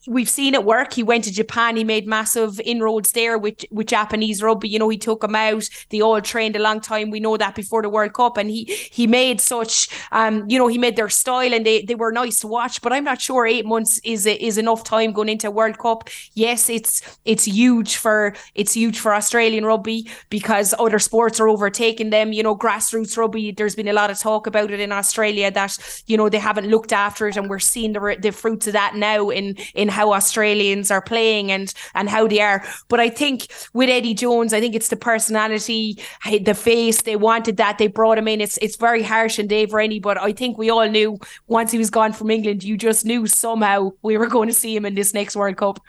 we've 0.06 0.29
seen 0.29 0.55
it 0.55 0.64
work. 0.64 0.93
He 0.93 1.02
went 1.02 1.25
to 1.25 1.32
Japan, 1.32 1.76
he 1.76 1.85
made 1.85 2.06
massive 2.06 2.61
inroads 2.61 3.12
there 3.12 3.38
with, 3.38 3.64
with 3.70 3.87
Japanese 3.87 4.43
rugby. 4.43 4.69
You 4.69 4.79
know, 4.79 4.88
he 4.88 4.99
took 4.99 5.20
them 5.20 5.35
out. 5.35 5.69
They 5.91 6.00
all 6.00 6.20
trained 6.20 6.56
a 6.56 6.58
long 6.58 6.81
time. 6.81 7.11
We 7.11 7.20
know 7.20 7.37
that 7.37 7.55
before 7.55 7.82
the 7.82 7.88
World 7.88 8.14
Cup. 8.14 8.37
And 8.37 8.50
he 8.50 8.64
he 8.64 9.06
made 9.06 9.41
such, 9.41 9.88
um, 10.12 10.44
you 10.49 10.58
know, 10.58 10.67
he 10.67 10.79
made 10.79 10.96
their 10.96 11.08
style 11.08 11.52
and 11.52 11.64
they, 11.64 11.82
they 11.82 11.94
were 11.94 12.12
nice 12.12 12.41
to 12.41 12.46
watch. 12.46 12.82
But 12.82 12.93
I'm 12.93 13.05
not 13.05 13.20
sure 13.20 13.46
eight 13.46 13.67
months 13.67 14.00
is 14.05 14.26
is 14.26 14.58
enough 14.58 14.85
time 14.85 15.12
going 15.12 15.29
into 15.29 15.50
World 15.50 15.79
Cup. 15.79 16.08
Yes, 16.35 16.69
it's 16.69 17.02
it's 17.25 17.44
huge 17.44 17.96
for 17.96 18.35
it's 18.55 18.75
huge 18.75 18.99
for 18.99 19.14
Australian 19.14 19.64
rugby 19.64 20.08
because 20.31 20.75
other 20.79 20.99
sports 20.99 21.41
are 21.41 21.49
overtaking 21.74 22.10
them. 22.10 22.32
You 22.32 22.42
know, 22.42 22.56
grassroots 22.56 23.16
rugby. 23.16 23.52
There's 23.52 23.74
been 23.74 23.88
a 23.88 23.92
lot 23.92 24.10
of 24.10 24.18
talk 24.18 24.46
about 24.46 24.70
it 24.70 24.80
in 24.80 24.92
Australia 24.92 25.50
that 25.50 25.78
you 26.06 26.16
know 26.16 26.28
they 26.28 26.38
haven't 26.38 26.68
looked 26.68 26.92
after 26.92 27.28
it, 27.28 27.36
and 27.36 27.50
we're 27.50 27.58
seeing 27.58 27.92
the 27.92 28.16
the 28.20 28.30
fruits 28.30 28.66
of 28.66 28.72
that 28.72 28.94
now 28.94 29.30
in 29.30 29.56
in 29.74 29.88
how 29.88 30.12
Australians 30.12 30.90
are 30.90 31.02
playing 31.02 31.50
and 31.50 31.72
and 31.94 32.08
how 32.08 32.26
they 32.26 32.40
are. 32.40 32.64
But 32.88 33.00
I 33.00 33.10
think 33.10 33.48
with 33.72 33.88
Eddie 33.88 34.14
Jones, 34.14 34.52
I 34.52 34.60
think 34.60 34.74
it's 34.74 34.88
the 34.88 34.96
personality, 34.96 35.98
the 36.44 36.54
face. 36.54 37.02
They 37.02 37.16
wanted 37.16 37.56
that. 37.56 37.78
They 37.78 37.88
brought 37.88 38.18
him 38.18 38.28
in. 38.28 38.40
It's 38.40 38.58
it's 38.58 38.76
very 38.76 39.02
harsh 39.02 39.38
and 39.38 39.48
Dave 39.48 39.72
Rennie, 39.72 40.00
but 40.00 40.18
I 40.18 40.32
think 40.32 40.58
we 40.58 40.70
all 40.70 40.88
knew 40.88 41.18
once 41.46 41.72
he 41.72 41.78
was 41.78 41.90
gone 41.90 42.12
from 42.12 42.30
England, 42.30 42.62
you 42.62 42.76
just 42.76 43.04
knew 43.04 43.26
somehow 43.26 43.90
we 44.02 44.16
were 44.16 44.26
going 44.34 44.48
to 44.48 44.54
see 44.54 44.74
him 44.76 44.86
in 44.86 44.94
this 44.94 45.14
next 45.14 45.36
World 45.36 45.56
Cup. 45.56 45.80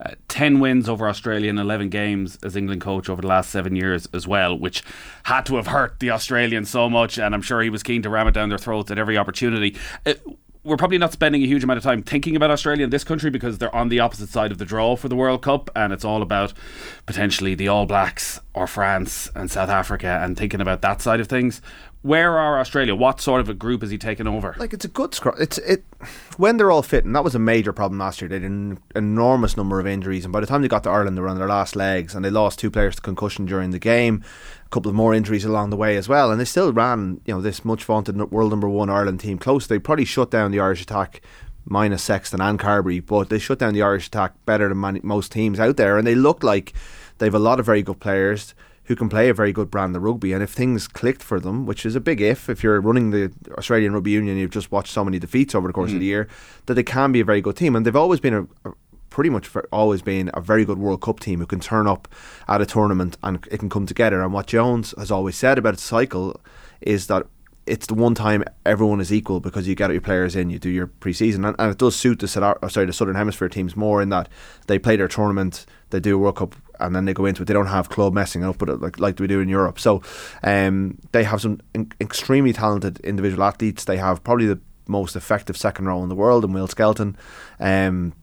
Uh, 0.00 0.12
10 0.28 0.60
wins 0.60 0.88
over 0.88 1.08
Australia 1.08 1.50
in 1.50 1.58
11 1.58 1.90
games 1.90 2.38
as 2.42 2.56
England 2.56 2.80
coach 2.80 3.08
over 3.10 3.20
the 3.20 3.28
last 3.28 3.50
seven 3.50 3.76
years 3.76 4.08
as 4.14 4.26
well, 4.26 4.58
which 4.58 4.82
had 5.24 5.44
to 5.46 5.56
have 5.56 5.66
hurt 5.66 5.98
the 6.00 6.10
Australians 6.10 6.70
so 6.70 6.88
much. 6.88 7.18
And 7.18 7.34
I'm 7.34 7.42
sure 7.42 7.60
he 7.60 7.70
was 7.70 7.82
keen 7.82 8.02
to 8.02 8.10
ram 8.10 8.26
it 8.26 8.32
down 8.32 8.48
their 8.48 8.58
throats 8.58 8.90
at 8.90 8.98
every 8.98 9.18
opportunity. 9.18 9.76
Uh, 10.06 10.14
we're 10.62 10.76
probably 10.76 10.98
not 10.98 11.12
spending 11.12 11.42
a 11.42 11.46
huge 11.46 11.64
amount 11.64 11.78
of 11.78 11.82
time 11.82 12.02
thinking 12.02 12.36
about 12.36 12.50
Australia 12.50 12.84
in 12.84 12.90
this 12.90 13.04
country 13.04 13.30
because 13.30 13.58
they're 13.58 13.74
on 13.74 13.88
the 13.88 14.00
opposite 14.00 14.28
side 14.28 14.52
of 14.52 14.58
the 14.58 14.64
draw 14.64 14.94
for 14.94 15.08
the 15.08 15.16
World 15.16 15.42
Cup, 15.42 15.70
and 15.74 15.92
it's 15.92 16.04
all 16.04 16.20
about 16.20 16.52
potentially 17.06 17.54
the 17.54 17.68
All 17.68 17.86
Blacks 17.86 18.40
or 18.52 18.66
France 18.66 19.30
and 19.34 19.50
South 19.50 19.70
Africa 19.70 20.20
and 20.22 20.36
thinking 20.36 20.60
about 20.60 20.82
that 20.82 21.00
side 21.00 21.18
of 21.18 21.28
things. 21.28 21.62
Where 22.02 22.38
are 22.38 22.58
Australia? 22.58 22.94
What 22.94 23.20
sort 23.20 23.42
of 23.42 23.50
a 23.50 23.54
group 23.54 23.82
is 23.82 23.90
he 23.90 23.98
taking 23.98 24.26
over? 24.26 24.56
like 24.58 24.72
it's 24.72 24.86
a 24.86 24.88
good 24.88 25.14
scrum. 25.14 25.34
It's 25.38 25.58
it 25.58 25.84
when 26.38 26.56
they're 26.56 26.70
all 26.70 26.82
fit, 26.82 27.04
and 27.04 27.14
that 27.14 27.24
was 27.24 27.34
a 27.34 27.38
major 27.38 27.74
problem 27.74 27.98
last 27.98 28.22
year. 28.22 28.28
They 28.28 28.36
had 28.36 28.44
an 28.44 28.78
enormous 28.96 29.54
number 29.54 29.78
of 29.78 29.86
injuries, 29.86 30.24
and 30.24 30.32
by 30.32 30.40
the 30.40 30.46
time 30.46 30.62
they 30.62 30.68
got 30.68 30.82
to 30.84 30.90
Ireland, 30.90 31.16
they 31.16 31.20
were 31.20 31.28
on 31.28 31.36
their 31.36 31.46
last 31.46 31.76
legs, 31.76 32.14
and 32.14 32.24
they 32.24 32.30
lost 32.30 32.58
two 32.58 32.70
players 32.70 32.96
to 32.96 33.02
concussion 33.02 33.44
during 33.44 33.70
the 33.70 33.78
game. 33.78 34.24
A 34.64 34.68
couple 34.70 34.88
of 34.88 34.94
more 34.94 35.12
injuries 35.12 35.44
along 35.44 35.68
the 35.68 35.76
way 35.76 35.98
as 35.98 36.08
well, 36.08 36.30
and 36.30 36.40
they 36.40 36.46
still 36.46 36.72
ran, 36.72 37.20
you 37.26 37.34
know, 37.34 37.42
this 37.42 37.66
much 37.66 37.84
vaunted 37.84 38.18
world 38.30 38.50
number 38.50 38.68
one 38.68 38.88
Ireland 38.88 39.20
team 39.20 39.38
close. 39.38 39.66
They 39.66 39.78
probably 39.78 40.06
shut 40.06 40.30
down 40.30 40.52
the 40.52 40.60
Irish 40.60 40.80
attack 40.80 41.20
minus 41.66 42.02
Sexton 42.02 42.40
and 42.40 42.58
Carbery, 42.58 43.04
but 43.04 43.28
they 43.28 43.38
shut 43.38 43.58
down 43.58 43.74
the 43.74 43.82
Irish 43.82 44.06
attack 44.06 44.32
better 44.46 44.70
than 44.70 44.80
many, 44.80 45.00
most 45.02 45.32
teams 45.32 45.60
out 45.60 45.76
there, 45.76 45.98
and 45.98 46.06
they 46.06 46.14
look 46.14 46.42
like 46.42 46.72
they 47.18 47.26
have 47.26 47.34
a 47.34 47.38
lot 47.38 47.60
of 47.60 47.66
very 47.66 47.82
good 47.82 48.00
players 48.00 48.54
who 48.90 48.96
can 48.96 49.08
play 49.08 49.28
a 49.28 49.34
very 49.34 49.52
good 49.52 49.70
brand 49.70 49.94
of 49.94 50.02
rugby. 50.02 50.32
And 50.32 50.42
if 50.42 50.50
things 50.50 50.88
clicked 50.88 51.22
for 51.22 51.38
them, 51.38 51.64
which 51.64 51.86
is 51.86 51.94
a 51.94 52.00
big 52.00 52.20
if, 52.20 52.48
if 52.48 52.64
you're 52.64 52.80
running 52.80 53.12
the 53.12 53.32
Australian 53.56 53.92
Rugby 53.92 54.10
Union, 54.10 54.36
you've 54.36 54.50
just 54.50 54.72
watched 54.72 54.92
so 54.92 55.04
many 55.04 55.20
defeats 55.20 55.54
over 55.54 55.68
the 55.68 55.72
course 55.72 55.92
of 55.92 55.98
mm. 55.98 56.00
the 56.00 56.06
year, 56.06 56.28
that 56.66 56.74
they 56.74 56.82
can 56.82 57.12
be 57.12 57.20
a 57.20 57.24
very 57.24 57.40
good 57.40 57.56
team. 57.56 57.76
And 57.76 57.86
they've 57.86 57.94
always 57.94 58.18
been 58.18 58.34
a, 58.34 58.42
a 58.68 58.72
pretty 59.08 59.30
much 59.30 59.48
always 59.70 60.02
been 60.02 60.28
a 60.34 60.40
very 60.40 60.64
good 60.64 60.78
World 60.78 61.02
Cup 61.02 61.20
team 61.20 61.38
who 61.38 61.46
can 61.46 61.60
turn 61.60 61.86
up 61.86 62.08
at 62.48 62.60
a 62.60 62.66
tournament 62.66 63.16
and 63.22 63.46
it 63.48 63.58
can 63.58 63.70
come 63.70 63.86
together. 63.86 64.22
And 64.22 64.32
what 64.32 64.48
Jones 64.48 64.92
has 64.98 65.12
always 65.12 65.36
said 65.36 65.56
about 65.56 65.74
its 65.74 65.84
cycle 65.84 66.40
is 66.80 67.06
that 67.06 67.28
it's 67.66 67.86
the 67.86 67.94
one 67.94 68.16
time 68.16 68.42
everyone 68.66 69.00
is 69.00 69.12
equal 69.12 69.38
because 69.38 69.68
you 69.68 69.76
get 69.76 69.92
your 69.92 70.00
players 70.00 70.34
in, 70.34 70.50
you 70.50 70.58
do 70.58 70.68
your 70.68 70.88
pre-season, 70.88 71.44
and, 71.44 71.54
and 71.60 71.70
it 71.70 71.78
does 71.78 71.94
suit 71.94 72.18
the 72.18 72.26
sorry 72.26 72.86
the 72.86 72.92
Southern 72.92 73.14
Hemisphere 73.14 73.48
teams 73.48 73.76
more 73.76 74.02
in 74.02 74.08
that 74.08 74.28
they 74.66 74.80
play 74.80 74.96
their 74.96 75.06
tournament, 75.06 75.64
they 75.90 76.00
do 76.00 76.16
a 76.16 76.18
World 76.18 76.34
Cup, 76.34 76.56
and 76.80 76.94
then 76.94 77.04
they 77.04 77.14
go 77.14 77.26
into 77.26 77.42
it. 77.42 77.46
They 77.46 77.54
don't 77.54 77.66
have 77.66 77.88
club 77.88 78.12
messing 78.12 78.44
up 78.44 78.58
but 78.58 78.80
like 78.80 78.98
like 78.98 79.18
we 79.18 79.26
do 79.26 79.40
in 79.40 79.48
Europe. 79.48 79.78
So 79.78 80.02
um, 80.42 80.98
they 81.12 81.24
have 81.24 81.40
some 81.40 81.60
in- 81.74 81.92
extremely 82.00 82.52
talented 82.52 83.00
individual 83.00 83.44
athletes. 83.44 83.84
They 83.84 83.96
have 83.96 84.22
probably 84.24 84.46
the 84.46 84.60
most 84.86 85.16
effective 85.16 85.56
second 85.56 85.86
row 85.86 86.02
in 86.02 86.08
the 86.08 86.14
world 86.14 86.44
in 86.44 86.52
Will 86.52 86.66
Skelton. 86.66 87.16
Um, 87.58 88.14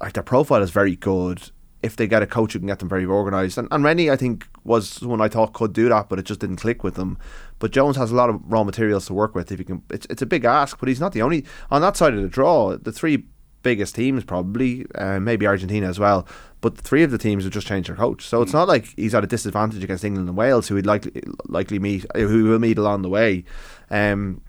like 0.00 0.14
their 0.14 0.22
profile 0.22 0.62
is 0.62 0.70
very 0.70 0.96
good. 0.96 1.50
If 1.82 1.96
they 1.96 2.06
get 2.06 2.22
a 2.22 2.26
coach 2.26 2.52
who 2.52 2.58
can 2.58 2.68
get 2.68 2.78
them 2.80 2.90
very 2.90 3.06
organised, 3.06 3.56
and, 3.56 3.66
and 3.70 3.82
Rennie, 3.82 4.10
I 4.10 4.16
think, 4.16 4.46
was 4.64 4.86
someone 4.86 5.22
I 5.22 5.28
thought 5.28 5.54
could 5.54 5.72
do 5.72 5.88
that, 5.88 6.10
but 6.10 6.18
it 6.18 6.26
just 6.26 6.40
didn't 6.40 6.56
click 6.56 6.84
with 6.84 6.94
them. 6.94 7.16
But 7.58 7.70
Jones 7.70 7.96
has 7.96 8.10
a 8.10 8.14
lot 8.14 8.28
of 8.28 8.38
raw 8.44 8.64
materials 8.64 9.06
to 9.06 9.14
work 9.14 9.34
with. 9.34 9.50
If 9.50 9.60
he 9.60 9.64
can, 9.64 9.82
it's 9.88 10.06
it's 10.10 10.20
a 10.20 10.26
big 10.26 10.44
ask, 10.44 10.78
but 10.78 10.90
he's 10.90 11.00
not 11.00 11.12
the 11.12 11.22
only 11.22 11.46
on 11.70 11.80
that 11.80 11.96
side 11.96 12.12
of 12.12 12.20
the 12.20 12.28
draw. 12.28 12.76
The 12.76 12.92
three 12.92 13.24
biggest 13.62 13.94
teams 13.94 14.24
probably, 14.24 14.86
uh, 14.94 15.20
maybe 15.20 15.46
Argentina 15.46 15.86
as 15.86 15.98
well. 15.98 16.26
But 16.60 16.76
three 16.76 17.02
of 17.02 17.10
the 17.10 17.18
teams 17.18 17.44
have 17.44 17.52
just 17.52 17.66
changed 17.66 17.88
their 17.88 17.96
coach, 17.96 18.26
so 18.26 18.42
it's 18.42 18.52
not 18.52 18.68
like 18.68 18.94
he's 18.96 19.14
at 19.14 19.24
a 19.24 19.26
disadvantage 19.26 19.82
against 19.82 20.04
England 20.04 20.28
and 20.28 20.36
Wales, 20.36 20.68
who 20.68 20.76
he'd 20.76 20.86
likely 20.86 21.22
likely 21.46 21.78
meet, 21.78 22.04
who 22.14 22.44
will 22.44 22.58
meet 22.58 22.78
along 22.78 23.02
the 23.02 23.08
way. 23.08 23.44
Um, 23.90 24.42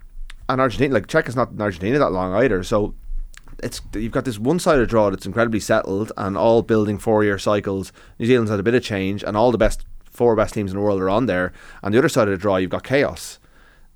and 0.50 0.60
Argentina, 0.60 0.94
like 0.94 1.08
Cheika 1.08 1.30
is 1.30 1.36
not 1.36 1.51
in 1.51 1.62
Argentina 1.62 2.00
that 2.00 2.12
long 2.12 2.34
either, 2.34 2.63
so 2.63 2.94
it's 3.63 3.82
you've 3.94 4.12
got 4.12 4.25
this 4.25 4.39
one 4.39 4.60
sided 4.60 4.89
draw 4.89 5.10
that's 5.10 5.25
incredibly 5.25 5.60
settled 5.60 6.12
and 6.18 6.38
all 6.38 6.62
building 6.62 6.98
four 6.98 7.24
year 7.24 7.38
cycles. 7.38 7.94
New 8.20 8.25
Zealand's 8.25 8.51
had 8.51 8.60
a 8.60 8.63
bit 8.63 8.75
of 8.75 8.84
change, 8.84 9.24
and 9.24 9.38
all 9.38 9.51
the 9.51 9.58
best 9.58 9.86
four 10.10 10.36
best 10.36 10.53
teams 10.53 10.72
in 10.72 10.77
the 10.77 10.84
world 10.84 11.00
are 11.00 11.10
on 11.10 11.25
there. 11.25 11.53
And 11.82 11.94
the 11.94 11.98
other 11.98 12.10
side 12.10 12.27
of 12.27 12.32
the 12.32 12.38
draw, 12.38 12.58
you've 12.58 12.70
got 12.70 12.84
chaos. 12.84 13.39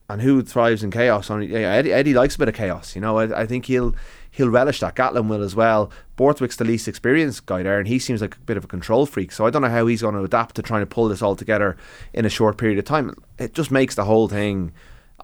And 0.07 0.21
who 0.21 0.43
thrives 0.43 0.83
in 0.83 0.91
chaos? 0.91 1.31
Only 1.31 1.47
yeah, 1.47 1.71
Eddie, 1.71 1.91
Eddie 1.91 2.13
likes 2.13 2.35
a 2.35 2.39
bit 2.39 2.47
of 2.47 2.53
chaos. 2.53 2.95
You 2.95 3.01
know, 3.01 3.17
I, 3.17 3.41
I 3.41 3.45
think 3.45 3.65
he'll 3.65 3.95
he'll 4.35 4.49
relish 4.49 4.81
that. 4.81 4.95
Gatland 4.95 5.29
will 5.29 5.41
as 5.41 5.55
well. 5.55 5.89
Borthwick's 6.17 6.57
the 6.57 6.65
least 6.65 6.87
experienced 6.87 7.45
guy 7.45 7.63
there, 7.63 7.79
and 7.79 7.87
he 7.87 7.99
seems 7.99 8.21
like 8.21 8.35
a 8.35 8.39
bit 8.39 8.57
of 8.57 8.65
a 8.65 8.67
control 8.67 9.05
freak. 9.05 9.31
So 9.31 9.45
I 9.45 9.49
don't 9.49 9.61
know 9.61 9.69
how 9.69 9.87
he's 9.87 10.01
going 10.01 10.15
to 10.15 10.23
adapt 10.23 10.55
to 10.55 10.61
trying 10.61 10.81
to 10.81 10.85
pull 10.85 11.07
this 11.07 11.21
all 11.21 11.35
together 11.35 11.77
in 12.13 12.25
a 12.25 12.29
short 12.29 12.57
period 12.57 12.77
of 12.77 12.85
time. 12.85 13.15
It 13.39 13.53
just 13.53 13.71
makes 13.71 13.95
the 13.95 14.05
whole 14.05 14.27
thing 14.27 14.73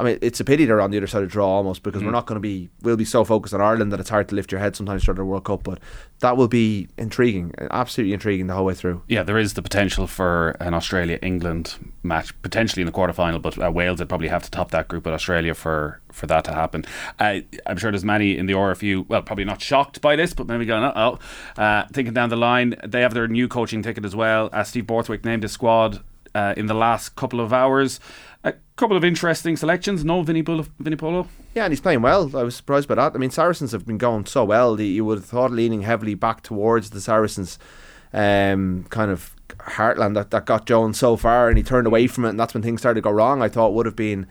I 0.02 0.04
mean, 0.04 0.18
it's 0.22 0.40
a 0.40 0.44
pity 0.44 0.66
they're 0.66 0.82
on 0.82 0.90
the 0.90 0.98
other 0.98 1.06
side 1.08 1.22
of 1.22 1.30
the 1.30 1.32
draw 1.32 1.48
almost 1.48 1.84
because 1.84 2.02
Mm. 2.02 2.06
we're 2.06 2.12
not 2.12 2.26
going 2.26 2.36
to 2.38 2.42
be. 2.42 2.70
We'll 2.82 2.98
be 2.98 3.06
so 3.06 3.24
focused 3.24 3.54
on 3.54 3.62
Ireland 3.62 3.92
that 3.94 4.00
it's 4.00 4.10
hard 4.10 4.28
to 4.30 4.36
lift 4.36 4.52
your 4.52 4.60
head 4.60 4.76
sometimes 4.76 5.04
during 5.06 5.18
the 5.18 5.26
World 5.26 5.44
Cup. 5.46 5.62
But 5.64 5.80
that 6.22 6.36
will 6.38 6.48
be 6.48 6.88
intriguing, 6.98 7.54
absolutely 7.70 8.14
intriguing 8.14 8.48
the 8.48 8.54
whole 8.56 8.66
way 8.66 8.74
through. 8.74 9.04
Yeah, 9.08 9.22
there 9.24 9.38
is 9.38 9.54
the 9.54 9.62
potential 9.62 10.08
for 10.08 10.58
an 10.60 10.74
Australia 10.74 11.20
England 11.22 11.76
match, 12.04 12.34
potentially 12.42 12.82
in 12.82 12.88
the 12.88 12.92
quarter 12.92 13.14
final, 13.14 13.40
but 13.40 13.62
uh, 13.64 13.72
Wales 13.72 14.00
would 14.00 14.10
probably 14.10 14.28
have 14.30 14.42
to 14.44 14.50
top 14.52 14.72
that 14.72 14.88
group 14.88 15.06
with 15.06 15.14
Australia 15.14 15.54
for, 15.54 16.00
for 16.12 16.26
that 16.28 16.44
to 16.46 16.54
happen. 16.54 16.84
Uh, 17.20 17.42
I'm 17.68 17.78
sure 17.78 17.92
there's 17.92 18.04
many 18.04 18.38
in 18.38 18.48
the 18.48 18.54
RFU, 18.54 19.08
well, 19.08 19.22
probably 19.22 19.46
not 19.46 19.62
shocked 19.62 20.02
by 20.02 20.16
this, 20.16 20.34
but 20.34 20.48
maybe 20.48 20.66
going, 20.66 20.84
oh, 20.96 21.20
uh, 21.58 21.86
thinking 21.94 22.14
down 22.16 22.30
the 22.30 22.36
line, 22.36 22.76
they 22.84 23.02
have 23.02 23.14
their 23.14 23.28
new 23.28 23.48
coaching 23.48 23.84
ticket 23.84 24.04
as 24.06 24.16
well. 24.16 24.50
Uh, 24.52 24.64
Steve 24.64 24.88
Borthwick 24.88 25.24
named 25.24 25.44
his 25.44 25.52
squad 25.52 26.02
uh, 26.36 26.54
in 26.58 26.66
the 26.68 26.74
last 26.74 27.16
couple 27.16 27.40
of 27.40 27.54
hours. 27.54 28.00
A 28.44 28.54
couple 28.76 28.98
of 28.98 29.04
interesting 29.04 29.56
selections. 29.56 30.04
No 30.04 30.24
Vinny, 30.24 30.42
Bull- 30.42 30.66
Vunipola. 30.82 31.28
Yeah, 31.54 31.66
and 31.66 31.72
he's 31.72 31.82
playing 31.82 32.02
well. 32.02 32.36
I 32.36 32.44
was 32.44 32.56
surprised 32.56 32.88
by 32.88 32.96
that. 32.96 33.14
I 33.14 33.18
mean, 33.18 33.30
Saracens 33.30 33.72
have 33.72 33.86
been 33.86 33.98
going 33.98 34.26
so 34.26 34.44
well. 34.44 34.80
You 34.80 35.06
would 35.06 35.20
have 35.20 35.26
thought 35.26 35.52
leaning 35.52 35.82
heavily 35.82 36.16
back 36.16 36.42
towards 36.42 36.90
the 36.90 37.02
Saracens 37.02 37.60
um, 38.14 38.86
kind 38.90 39.12
of 39.12 39.36
heartland 39.60 40.16
that, 40.16 40.32
that 40.32 40.46
got 40.46 40.66
Jones 40.66 40.98
so 40.98 41.18
far, 41.18 41.50
and 41.50 41.58
he 41.58 41.64
turned 41.64 41.88
away 41.88 42.08
from 42.08 42.26
it, 42.26 42.30
and 42.30 42.40
that's 42.40 42.54
when 42.54 42.64
things 42.64 42.82
started 42.82 43.02
to 43.02 43.04
go 43.04 43.12
wrong. 43.12 43.42
I 43.42 43.50
thought 43.50 43.74
would 43.74 43.86
have 43.86 43.96
been 43.96 44.28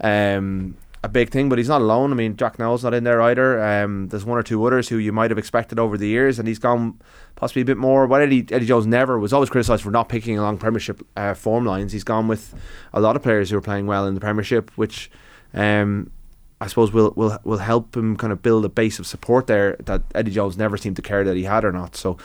um, 0.00 0.76
a 1.04 1.08
big 1.08 1.28
thing, 1.28 1.50
but 1.50 1.58
he's 1.58 1.68
not 1.68 1.82
alone. 1.82 2.12
I 2.12 2.14
mean, 2.14 2.34
Jack 2.34 2.58
Nowell's 2.58 2.82
not 2.82 2.94
in 2.94 3.04
there 3.04 3.20
either. 3.20 3.62
Um, 3.62 4.08
there's 4.08 4.24
one 4.24 4.38
or 4.38 4.42
two 4.42 4.64
others 4.64 4.88
who 4.88 4.96
you 4.96 5.12
might 5.12 5.30
have 5.30 5.36
expected 5.36 5.78
over 5.78 5.98
the 5.98 6.08
years, 6.08 6.38
and 6.38 6.48
he's 6.48 6.58
gone 6.58 6.98
possibly 7.36 7.60
a 7.60 7.64
bit 7.66 7.76
more. 7.76 8.06
What 8.06 8.22
Eddie, 8.22 8.46
Eddie 8.50 8.64
Jones 8.64 8.86
never 8.86 9.18
was 9.18 9.34
always 9.34 9.50
criticised 9.50 9.82
for 9.82 9.90
not 9.90 10.08
picking 10.08 10.38
along 10.38 10.58
Premiership 10.58 11.06
uh, 11.14 11.34
form 11.34 11.66
lines. 11.66 11.92
He's 11.92 12.04
gone 12.04 12.26
with 12.26 12.54
a 12.94 13.00
lot 13.00 13.16
of 13.16 13.22
players 13.22 13.50
who 13.50 13.58
are 13.58 13.60
playing 13.60 13.86
well 13.86 14.06
in 14.06 14.14
the 14.14 14.20
Premiership, 14.20 14.70
which. 14.76 15.10
Um, 15.52 16.10
I 16.60 16.66
suppose 16.66 16.92
will 16.92 17.12
will 17.14 17.38
will 17.44 17.58
help 17.58 17.94
him 17.94 18.16
kind 18.16 18.32
of 18.32 18.40
build 18.40 18.64
a 18.64 18.68
base 18.70 18.98
of 18.98 19.06
support 19.06 19.48
there 19.48 19.76
that 19.84 20.02
Eddie 20.14 20.30
Jones 20.30 20.56
never 20.56 20.78
seemed 20.78 20.96
to 20.96 21.02
care 21.02 21.22
that 21.22 21.36
he 21.36 21.42
had 21.42 21.64
or 21.64 21.72
not. 21.72 21.94
So 21.94 22.16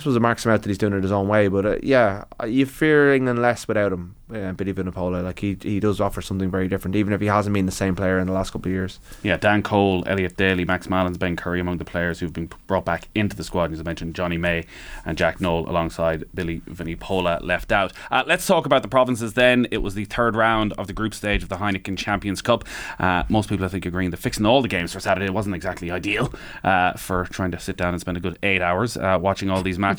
I 0.00 0.02
suppose 0.02 0.16
it 0.16 0.20
marks 0.20 0.46
him 0.46 0.52
out 0.52 0.62
that 0.62 0.68
he's 0.70 0.78
doing 0.78 0.94
it 0.94 1.02
his 1.02 1.12
own 1.12 1.28
way. 1.28 1.48
But 1.48 1.66
uh, 1.66 1.76
yeah, 1.82 2.24
you 2.46 2.64
fear 2.64 3.12
England 3.12 3.42
less 3.42 3.68
without 3.68 3.92
him, 3.92 4.16
uh, 4.34 4.52
Billy 4.52 4.72
Vunipola. 4.72 5.22
Like 5.22 5.40
he 5.40 5.58
he 5.60 5.78
does 5.78 6.00
offer 6.00 6.22
something 6.22 6.50
very 6.50 6.68
different, 6.68 6.96
even 6.96 7.12
if 7.12 7.20
he 7.20 7.26
hasn't 7.26 7.52
been 7.52 7.66
the 7.66 7.72
same 7.72 7.94
player 7.94 8.18
in 8.18 8.26
the 8.26 8.32
last 8.32 8.50
couple 8.50 8.70
of 8.70 8.72
years. 8.72 8.98
Yeah, 9.22 9.36
Dan 9.36 9.62
Cole, 9.62 10.02
Elliot 10.06 10.38
Daly, 10.38 10.64
Max 10.64 10.88
Malins, 10.88 11.18
Ben 11.18 11.36
Curry 11.36 11.60
among 11.60 11.76
the 11.76 11.84
players 11.84 12.18
who've 12.18 12.32
been 12.32 12.50
brought 12.66 12.86
back 12.86 13.08
into 13.14 13.36
the 13.36 13.44
squad. 13.44 13.72
As 13.72 13.80
I 13.80 13.82
mentioned, 13.82 14.14
Jonny 14.14 14.38
May 14.38 14.64
and 15.04 15.18
Jack 15.18 15.38
Nowell 15.38 15.68
alongside 15.68 16.24
Billy 16.34 16.60
Vunipola 16.60 17.42
left 17.44 17.70
out. 17.70 17.92
Uh, 18.10 18.24
let's 18.26 18.46
talk 18.46 18.64
about 18.64 18.80
the 18.80 18.88
provinces 18.88 19.34
then. 19.34 19.66
It 19.70 19.78
was 19.82 19.94
the 19.94 20.06
third 20.06 20.34
round 20.34 20.72
of 20.78 20.86
the 20.86 20.94
group 20.94 21.12
stage 21.12 21.42
of 21.42 21.50
the 21.50 21.56
Heineken 21.56 21.98
Champions 21.98 22.40
Cup. 22.40 22.64
Uh, 22.98 23.24
most 23.28 23.50
people, 23.50 23.66
I 23.66 23.68
think, 23.68 23.84
agreeing 23.84 24.12
that 24.12 24.16
fixing 24.16 24.46
all 24.46 24.62
the 24.62 24.68
games 24.68 24.94
for 24.94 25.00
Saturday 25.00 25.28
wasn't 25.28 25.54
exactly 25.54 25.90
ideal 25.90 26.32
uh, 26.64 26.94
for 26.94 27.26
trying 27.26 27.50
to 27.50 27.60
sit 27.60 27.76
down 27.76 27.92
and 27.92 28.00
spend 28.00 28.16
a 28.16 28.20
good 28.20 28.38
eight 28.42 28.62
hours 28.62 28.96
uh, 28.96 29.18
watching 29.20 29.50
all 29.50 29.62
these 29.62 29.78
matches. 29.78 29.89